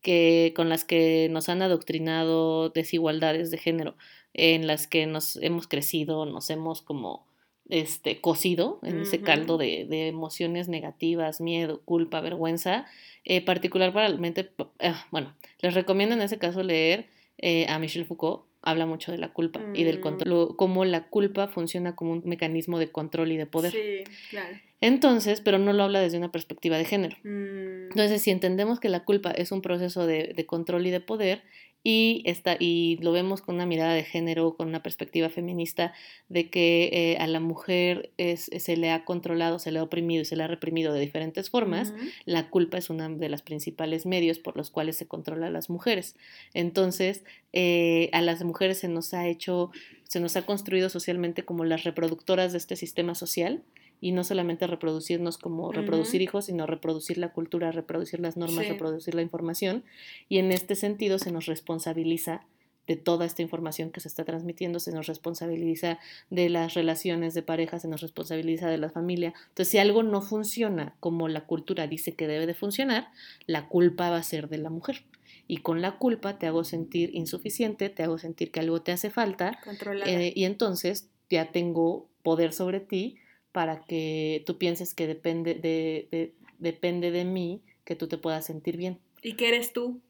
que 0.01 0.53
con 0.55 0.69
las 0.69 0.85
que 0.85 1.27
nos 1.29 1.49
han 1.49 1.61
adoctrinado 1.61 2.69
desigualdades 2.69 3.51
de 3.51 3.57
género, 3.57 3.95
en 4.33 4.67
las 4.67 4.87
que 4.87 5.05
nos 5.05 5.35
hemos 5.37 5.67
crecido, 5.67 6.25
nos 6.25 6.49
hemos 6.49 6.81
como 6.81 7.27
este, 7.71 8.19
cocido 8.19 8.79
en 8.83 8.99
ese 8.99 9.21
caldo 9.21 9.57
de, 9.57 9.85
de, 9.89 10.07
emociones 10.09 10.67
negativas, 10.67 11.41
miedo, 11.41 11.81
culpa, 11.85 12.21
vergüenza, 12.21 12.85
eh, 13.23 13.43
particularmente, 13.43 14.51
ah, 14.79 15.07
bueno, 15.09 15.33
les 15.61 15.73
recomiendo 15.73 16.13
en 16.13 16.21
ese 16.21 16.37
caso 16.37 16.63
leer 16.63 17.07
eh, 17.37 17.65
a 17.69 17.79
Michel 17.79 18.05
Foucault, 18.05 18.43
habla 18.61 18.85
mucho 18.85 19.11
de 19.11 19.17
la 19.17 19.33
culpa 19.33 19.61
y 19.73 19.83
del 19.85 19.99
mm. 19.99 20.01
control, 20.01 20.55
cómo 20.57 20.85
la 20.85 21.07
culpa 21.07 21.47
funciona 21.47 21.95
como 21.95 22.11
un 22.11 22.21
mecanismo 22.25 22.77
de 22.77 22.91
control 22.91 23.31
y 23.31 23.37
de 23.37 23.45
poder. 23.45 23.71
Sí, 23.71 24.03
claro. 24.29 24.57
Entonces, 24.81 25.41
pero 25.41 25.59
no 25.59 25.73
lo 25.73 25.83
habla 25.83 26.01
desde 26.01 26.17
una 26.17 26.31
perspectiva 26.31 26.77
de 26.77 26.85
género. 26.85 27.15
Mm. 27.23 27.91
Entonces, 27.91 28.21
si 28.21 28.31
entendemos 28.31 28.79
que 28.79 28.89
la 28.89 29.05
culpa 29.05 29.31
es 29.31 29.51
un 29.51 29.61
proceso 29.61 30.05
de, 30.05 30.33
de 30.35 30.45
control 30.45 30.87
y 30.87 30.91
de 30.91 30.99
poder, 30.99 31.43
y, 31.83 32.21
está, 32.25 32.57
y 32.59 32.97
lo 33.01 33.11
vemos 33.11 33.41
con 33.41 33.55
una 33.55 33.65
mirada 33.65 33.93
de 33.93 34.03
género, 34.03 34.55
con 34.55 34.67
una 34.67 34.83
perspectiva 34.83 35.29
feminista, 35.29 35.93
de 36.29 36.49
que 36.49 36.89
eh, 36.93 37.17
a 37.19 37.25
la 37.25 37.39
mujer 37.39 38.11
es, 38.17 38.51
se 38.55 38.77
le 38.77 38.91
ha 38.91 39.03
controlado, 39.03 39.57
se 39.57 39.71
le 39.71 39.79
ha 39.79 39.83
oprimido 39.83 40.21
y 40.21 40.25
se 40.25 40.35
le 40.35 40.43
ha 40.43 40.47
reprimido 40.47 40.93
de 40.93 40.99
diferentes 40.99 41.49
formas, 41.49 41.93
la 42.25 42.49
culpa 42.49 42.77
es 42.77 42.89
uno 42.89 43.09
de 43.09 43.29
los 43.29 43.41
principales 43.41 44.05
medios 44.05 44.37
por 44.37 44.57
los 44.57 44.69
cuales 44.69 44.95
se 44.97 45.07
controla 45.07 45.47
a 45.47 45.51
las 45.51 45.69
mujeres. 45.69 46.15
Entonces, 46.53 47.23
eh, 47.51 48.09
a 48.13 48.21
las 48.21 48.43
mujeres 48.43 48.77
se 48.77 48.87
nos 48.87 49.13
ha 49.15 49.27
hecho, 49.27 49.71
se 50.03 50.19
nos 50.19 50.35
ha 50.35 50.45
construido 50.45 50.89
socialmente 50.89 51.43
como 51.43 51.65
las 51.65 51.83
reproductoras 51.83 52.51
de 52.51 52.59
este 52.59 52.75
sistema 52.75 53.15
social 53.15 53.63
y 54.01 54.11
no 54.11 54.23
solamente 54.23 54.65
reproducirnos 54.65 55.37
como 55.37 55.71
reproducir 55.71 56.23
hijos, 56.23 56.45
sino 56.45 56.65
reproducir 56.65 57.19
la 57.19 57.31
cultura, 57.31 57.71
reproducir 57.71 58.19
las 58.19 58.35
normas, 58.35 58.67
reproducir 58.67 59.13
la 59.13 59.21
información. 59.21 59.83
Y 60.27 60.39
en 60.39 60.51
este 60.51 60.75
sentido 60.75 61.19
se 61.19 61.31
nos 61.31 61.45
responsabiliza 61.45 62.41
de 62.87 62.95
toda 62.95 63.25
esta 63.25 63.43
información 63.43 63.91
que 63.91 63.99
se 63.99 64.07
está 64.07 64.25
transmitiendo, 64.25 64.79
se 64.79 64.91
nos 64.91 65.05
responsabiliza 65.05 65.99
de 66.31 66.49
las 66.49 66.73
relaciones 66.73 67.35
de 67.35 67.43
pareja, 67.43 67.77
se 67.77 67.87
nos 67.87 68.01
responsabiliza 68.01 68.69
de 68.69 68.79
la 68.79 68.89
familia. 68.89 69.35
Entonces, 69.49 69.69
si 69.69 69.77
algo 69.77 70.01
no 70.01 70.23
funciona 70.23 70.95
como 70.99 71.27
la 71.27 71.45
cultura 71.45 71.85
dice 71.85 72.13
que 72.13 72.27
debe 72.27 72.47
de 72.47 72.55
funcionar, 72.55 73.09
la 73.45 73.67
culpa 73.67 74.09
va 74.09 74.17
a 74.17 74.23
ser 74.23 74.49
de 74.49 74.57
la 74.57 74.71
mujer. 74.71 75.03
Y 75.47 75.57
con 75.57 75.81
la 75.81 75.97
culpa 75.99 76.39
te 76.39 76.47
hago 76.47 76.63
sentir 76.63 77.11
insuficiente, 77.13 77.89
te 77.89 78.01
hago 78.01 78.17
sentir 78.17 78.51
que 78.51 78.61
algo 78.61 78.81
te 78.81 78.91
hace 78.91 79.11
falta. 79.11 79.59
Eh, 80.05 80.33
y 80.35 80.45
entonces 80.45 81.07
ya 81.29 81.51
tengo 81.51 82.09
poder 82.23 82.51
sobre 82.51 82.79
ti 82.79 83.17
para 83.51 83.83
que 83.85 84.43
tú 84.45 84.57
pienses 84.57 84.93
que 84.93 85.07
depende 85.07 85.55
de, 85.55 86.33
depende 86.59 87.11
de 87.11 87.25
mí 87.25 87.61
que 87.83 87.95
tú 87.95 88.07
te 88.07 88.17
puedas 88.17 88.45
sentir 88.45 88.77
bien. 88.77 88.99
Y 89.21 89.33
que 89.33 89.49
eres 89.49 89.73
tú. 89.73 90.01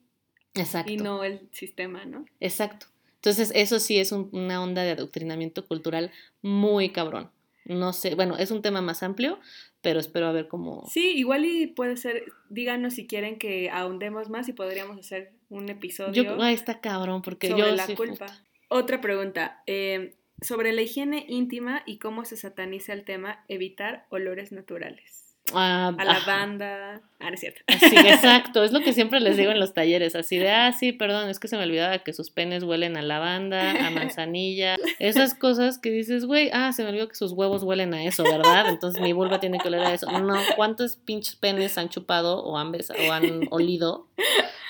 Exacto. 0.54 0.92
Y 0.92 0.98
no 0.98 1.24
el 1.24 1.48
sistema, 1.52 2.06
¿no? 2.06 2.26
Exacto. 2.40 2.88
Entonces, 3.16 3.52
eso 3.54 3.80
sí 3.80 4.00
es 4.00 4.12
una 4.12 4.64
onda 4.64 4.84
de 4.84 4.92
adoctrinamiento 4.92 5.66
cultural 5.68 6.12
muy 6.42 6.90
cabrón. 6.90 7.30
No 7.66 7.94
sé, 7.94 8.16
bueno, 8.16 8.36
es 8.38 8.50
un 8.50 8.64
tema 8.64 8.82
más 8.82 9.04
amplio, 9.04 9.40
pero 9.82 10.00
espero 10.00 10.26
a 10.26 10.32
ver 10.32 10.48
cómo... 10.48 10.88
Sí, 10.92 11.12
igual 11.16 11.46
y 11.46 11.68
puede 11.68 11.98
ser, 11.98 12.26
díganos 12.50 12.96
si 12.96 13.06
quieren 13.06 13.38
que 13.38 13.70
ahondemos 13.70 14.30
más 14.30 14.50
y 14.50 14.54
podríamos 14.54 14.98
hacer 14.98 15.34
un 15.50 15.70
episodio. 15.70 16.24
Yo, 16.24 16.42
ahí 16.42 16.56
está 16.56 16.82
cabrón, 16.82 17.22
porque 17.22 17.50
sobre 17.50 17.62
yo... 17.62 17.76
la 17.76 17.88
culpa. 17.96 18.26
Otra 18.70 19.02
pregunta, 19.02 19.62
eh, 19.68 20.16
sobre 20.42 20.74
la 20.74 20.82
higiene 20.82 21.26
íntima 21.28 21.84
y 21.86 22.00
cómo 22.00 22.26
se 22.26 22.36
sataniza 22.36 22.94
el 22.94 23.06
tema 23.06 23.46
evitar 23.48 24.06
olores 24.10 24.52
naturales. 24.52 25.32
Ah, 25.54 25.94
a 25.98 26.06
la 26.06 26.20
banda. 26.26 27.02
Ah, 27.20 27.28
no 27.28 27.34
es 27.34 27.40
cierto. 27.40 27.62
Sí, 27.80 27.96
exacto. 27.98 28.64
Es 28.64 28.72
lo 28.72 28.80
que 28.80 28.94
siempre 28.94 29.20
les 29.20 29.38
digo 29.38 29.52
en 29.52 29.60
los 29.60 29.74
talleres. 29.74 30.16
Así 30.16 30.38
de, 30.38 30.50
ah, 30.50 30.72
sí, 30.72 30.94
perdón, 30.94 31.30
es 31.30 31.40
que 31.40 31.48
se 31.48 31.58
me 31.58 31.64
olvidaba 31.64 32.00
que 32.00 32.14
sus 32.14 32.30
penes 32.30 32.64
huelen 32.64 32.96
a 32.96 33.02
lavanda, 33.02 33.72
a 33.72 33.90
manzanilla. 33.90 34.78
Esas 35.00 35.34
cosas 35.34 35.78
que 35.78 35.92
dices, 35.92 36.26
güey, 36.26 36.50
ah, 36.54 36.72
se 36.72 36.84
me 36.84 36.90
olvidó 36.90 37.10
que 37.10 37.16
sus 37.16 37.34
huevos 37.34 37.64
huelen 37.64 37.94
a 37.94 38.04
eso, 38.06 38.24
¿verdad? 38.24 38.70
Entonces 38.70 39.02
mi 39.02 39.14
vulva 39.14 39.40
tiene 39.40 39.58
que 39.58 39.68
oler 39.68 39.82
a 39.82 39.94
eso. 39.94 40.10
No, 40.20 40.36
¿cuántos 40.56 40.96
pinches 40.96 41.36
penes 41.36 41.78
han 41.78 41.90
chupado 41.90 42.44
o 42.44 42.58
han, 42.58 42.72
besado, 42.72 43.00
o 43.08 43.12
han 43.12 43.48
olido 43.50 44.08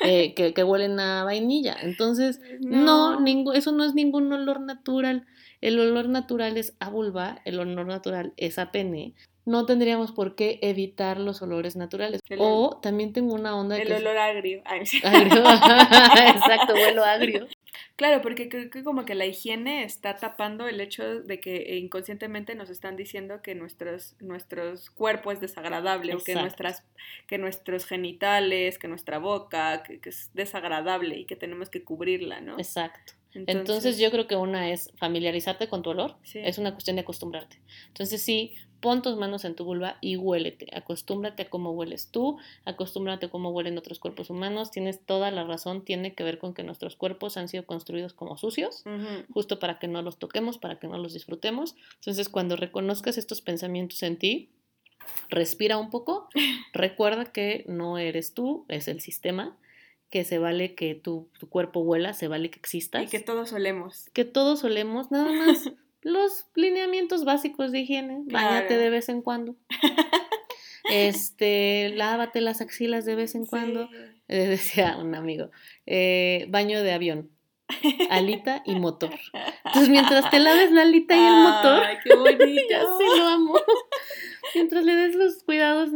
eh, 0.04 0.34
que, 0.34 0.64
huelen 0.64 1.00
a 1.00 1.24
vainilla? 1.24 1.78
Entonces, 1.82 2.40
no, 2.60 3.20
no 3.20 3.54
eso 3.54 3.72
no 3.72 3.84
es 3.84 3.94
ningún 3.94 4.32
olor 4.34 4.62
natural. 4.62 5.28
El 5.62 5.80
olor 5.80 6.10
natural 6.10 6.58
es 6.58 6.76
a 6.80 6.90
vulva, 6.90 7.42
el 7.46 7.60
olor 7.60 7.86
natural 7.86 8.34
es 8.36 8.58
a 8.60 8.72
pene, 8.72 9.14
no 9.46 9.66
tendríamos 9.66 10.12
por 10.12 10.36
qué 10.36 10.60
evitar 10.62 11.20
los 11.20 11.42
olores 11.42 11.76
naturales. 11.76 12.22
o 12.38 12.80
también 12.82 13.12
tengo 13.12 13.34
una 13.34 13.56
onda 13.56 13.76
de... 13.76 13.84
El 13.84 13.94
olor 13.94 14.18
agrio. 14.18 14.62
agrio. 14.66 15.44
Exacto, 15.44 16.74
huelo 16.74 17.04
agrio. 17.04 17.48
Claro, 17.96 18.22
porque 18.22 18.50
creo 18.50 18.70
que 18.70 18.84
como 18.84 19.06
que 19.06 19.16
la 19.16 19.26
higiene 19.26 19.84
está 19.84 20.16
tapando 20.16 20.68
el 20.68 20.80
hecho 20.80 21.22
de 21.22 21.40
que 21.40 21.78
inconscientemente 21.78 22.56
nos 22.56 22.70
están 22.70 22.96
diciendo 22.96 23.42
que 23.42 23.56
nuestros, 23.56 24.16
nuestros 24.20 24.90
cuerpo 24.92 25.32
es 25.32 25.40
desagradable, 25.40 26.16
o 26.16 26.20
que, 26.20 26.36
nuestras, 26.36 26.84
que 27.28 27.38
nuestros 27.38 27.86
genitales, 27.86 28.78
que 28.78 28.88
nuestra 28.88 29.18
boca, 29.20 29.84
que, 29.84 30.00
es 30.04 30.30
desagradable 30.34 31.18
y 31.18 31.26
que 31.26 31.36
tenemos 31.36 31.70
que 31.70 31.84
cubrirla, 31.84 32.42
¿no? 32.42 32.58
Exacto. 32.58 33.14
Entonces, 33.34 33.98
yo 33.98 34.12
creo 34.12 34.28
que 34.28 34.36
una 34.36 34.72
es 34.72 34.92
familiarizarte 34.98 35.68
con 35.68 35.82
tu 35.82 35.92
olor, 35.92 36.16
es 36.34 36.58
una 36.58 36.74
cuestión 36.74 36.96
de 36.96 37.04
acostumbrarte. 37.04 37.62
Entonces 37.88 38.22
sí, 38.22 38.54
pon 38.82 39.02
tus 39.02 39.16
manos 39.16 39.46
en 39.46 39.56
tu 39.56 39.64
vulva 39.64 39.98
y 40.02 40.18
huélete, 40.18 40.68
acostúmbrate 40.74 41.44
a 41.44 41.50
cómo 41.50 41.72
hueles 41.72 42.10
tú, 42.10 42.38
acostúmbrate 42.66 43.28
a 43.28 43.30
cómo 43.30 43.52
huelen 43.52 43.78
otros 43.78 44.00
cuerpos 44.00 44.30
humanos, 44.30 44.72
tienes 44.72 45.00
toda 45.06 45.32
la 45.32 45.44
razón, 45.44 45.86
tiene 45.86 46.14
que 46.14 46.24
ver 46.24 46.40
con 46.40 46.54
que 46.54 46.64
nuestros 46.64 46.96
cuerpos 46.96 47.38
han 47.38 47.48
sido 47.48 47.66
construidos 47.66 48.14
como 48.14 48.38
sucios, 48.38 48.84
justo 49.32 49.60
para 49.60 49.80
que 49.80 49.88
no 49.88 50.02
los 50.02 50.18
toquemos, 50.18 50.58
para 50.58 50.80
que 50.80 50.88
no 50.88 50.98
los 50.98 51.14
disfrutemos. 51.14 51.76
Entonces 51.96 52.28
cuando 52.28 52.56
reconozcas 52.56 53.18
estos 53.18 53.42
pensamientos 53.42 54.02
en 54.04 54.18
ti, 54.18 54.50
respira 55.30 55.78
un 55.78 55.90
poco, 55.90 56.28
recuerda 56.74 57.26
que 57.26 57.64
no 57.68 57.98
eres 57.98 58.34
tú, 58.34 58.66
es 58.68 58.88
el 58.88 59.00
sistema 59.00 59.58
que 60.12 60.26
se 60.26 60.38
vale 60.38 60.76
que 60.76 60.94
tu, 60.94 61.30
cuerpo 61.50 61.80
huela, 61.80 62.14
se 62.14 62.28
vale 62.28 62.52
que 62.52 62.60
existas. 62.60 63.04
Y 63.04 63.08
que 63.08 63.20
todos 63.20 63.54
olemos. 63.54 64.10
Que 64.14 64.26
todos 64.26 64.64
olemos, 64.64 65.10
nada 65.10 65.32
más 65.32 65.72
los 66.02 66.46
lineamientos 66.54 67.24
básicos 67.24 67.72
de 67.72 67.80
higiene. 67.80 68.22
Báñate 68.26 68.78
de 68.78 68.90
vez 68.90 69.08
en 69.08 69.22
cuando. 69.22 69.56
este, 70.92 71.94
lávate 71.96 72.42
las 72.42 72.60
axilas 72.60 73.06
de 73.06 73.16
vez 73.16 73.36
en 73.36 73.46
cuando. 73.46 73.90
Eh, 74.28 74.48
decía 74.48 74.98
un 74.98 75.16
amigo, 75.16 75.50
eh, 75.88 76.46
baño 76.50 76.84
de 76.84 76.92
avión. 76.92 77.32
Alita 78.10 78.64
y 78.66 78.76
motor. 78.76 79.18
Entonces, 79.64 79.88
mientras 79.88 80.30
te 80.30 80.40
laves 80.40 80.72
la 80.72 80.82
alita 80.82 81.16
y 81.16 81.26
el 81.26 81.36
motor, 81.36 81.84
qué 82.04 82.16
bonito. 82.16 82.62
ya 82.70 82.82
sí 82.82 83.18
lo 83.18 83.28
amo. 83.28 83.56
Mientras 84.56 84.86
le 84.86 84.96
des 84.96 85.16
los 85.16 85.44
cuidados 85.44 85.90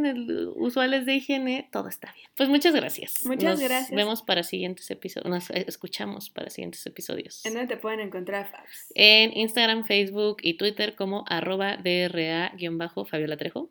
usuales 0.56 1.06
de 1.06 1.16
higiene, 1.16 1.70
todo 1.72 1.88
está 1.88 2.12
bien. 2.14 2.28
Pues 2.36 2.50
muchas 2.50 2.76
gracias. 2.76 3.26
Muchas 3.26 3.60
gracias. 3.60 3.92
Nos 3.92 3.98
vemos 3.98 4.22
para 4.22 4.44
siguientes 4.44 4.90
episodios. 4.92 5.30
Nos 5.30 5.50
escuchamos 5.50 6.30
para 6.30 6.50
siguientes 6.50 6.86
episodios. 6.86 7.46
¿En 7.46 7.54
dónde 7.54 7.68
te 7.68 7.78
pueden 7.78 8.00
encontrar, 8.00 8.50
Fabs? 8.50 8.92
En 8.96 9.36
Instagram, 9.36 9.86
Facebook 9.86 10.38
y 10.42 10.56
Twitter 10.56 10.96
como 10.96 11.26
arroba 11.28 11.78
DRA-Fabiola 11.78 13.38
Trejo. 13.38 13.70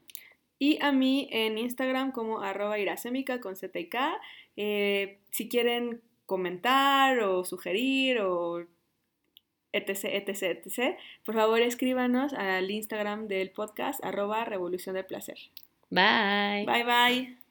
Y 0.59 0.79
a 0.83 0.93
mí 0.93 1.29
en 1.31 1.59
Instagram 1.59 2.13
como 2.13 2.41
arroba 2.41 2.79
iracémica 2.79 3.41
con. 3.41 3.55
Eh, 4.57 5.19
si 5.31 5.49
quieren 5.49 6.01
comentar 6.27 7.19
o 7.21 7.45
sugerir 7.45 8.21
o 8.21 8.67
etc, 9.75 10.05
etc, 10.05 10.43
etc. 10.67 10.97
Por 11.25 11.35
favor, 11.35 11.61
escríbanos 11.61 12.33
al 12.33 12.71
Instagram 12.71 13.29
del 13.29 13.51
podcast, 13.51 14.05
arroba 14.05 14.45
Revolución 14.45 14.95
del 14.95 15.05
Placer. 15.05 15.39
Bye. 15.91 16.65
Bye, 16.67 16.85
bye. 16.85 17.44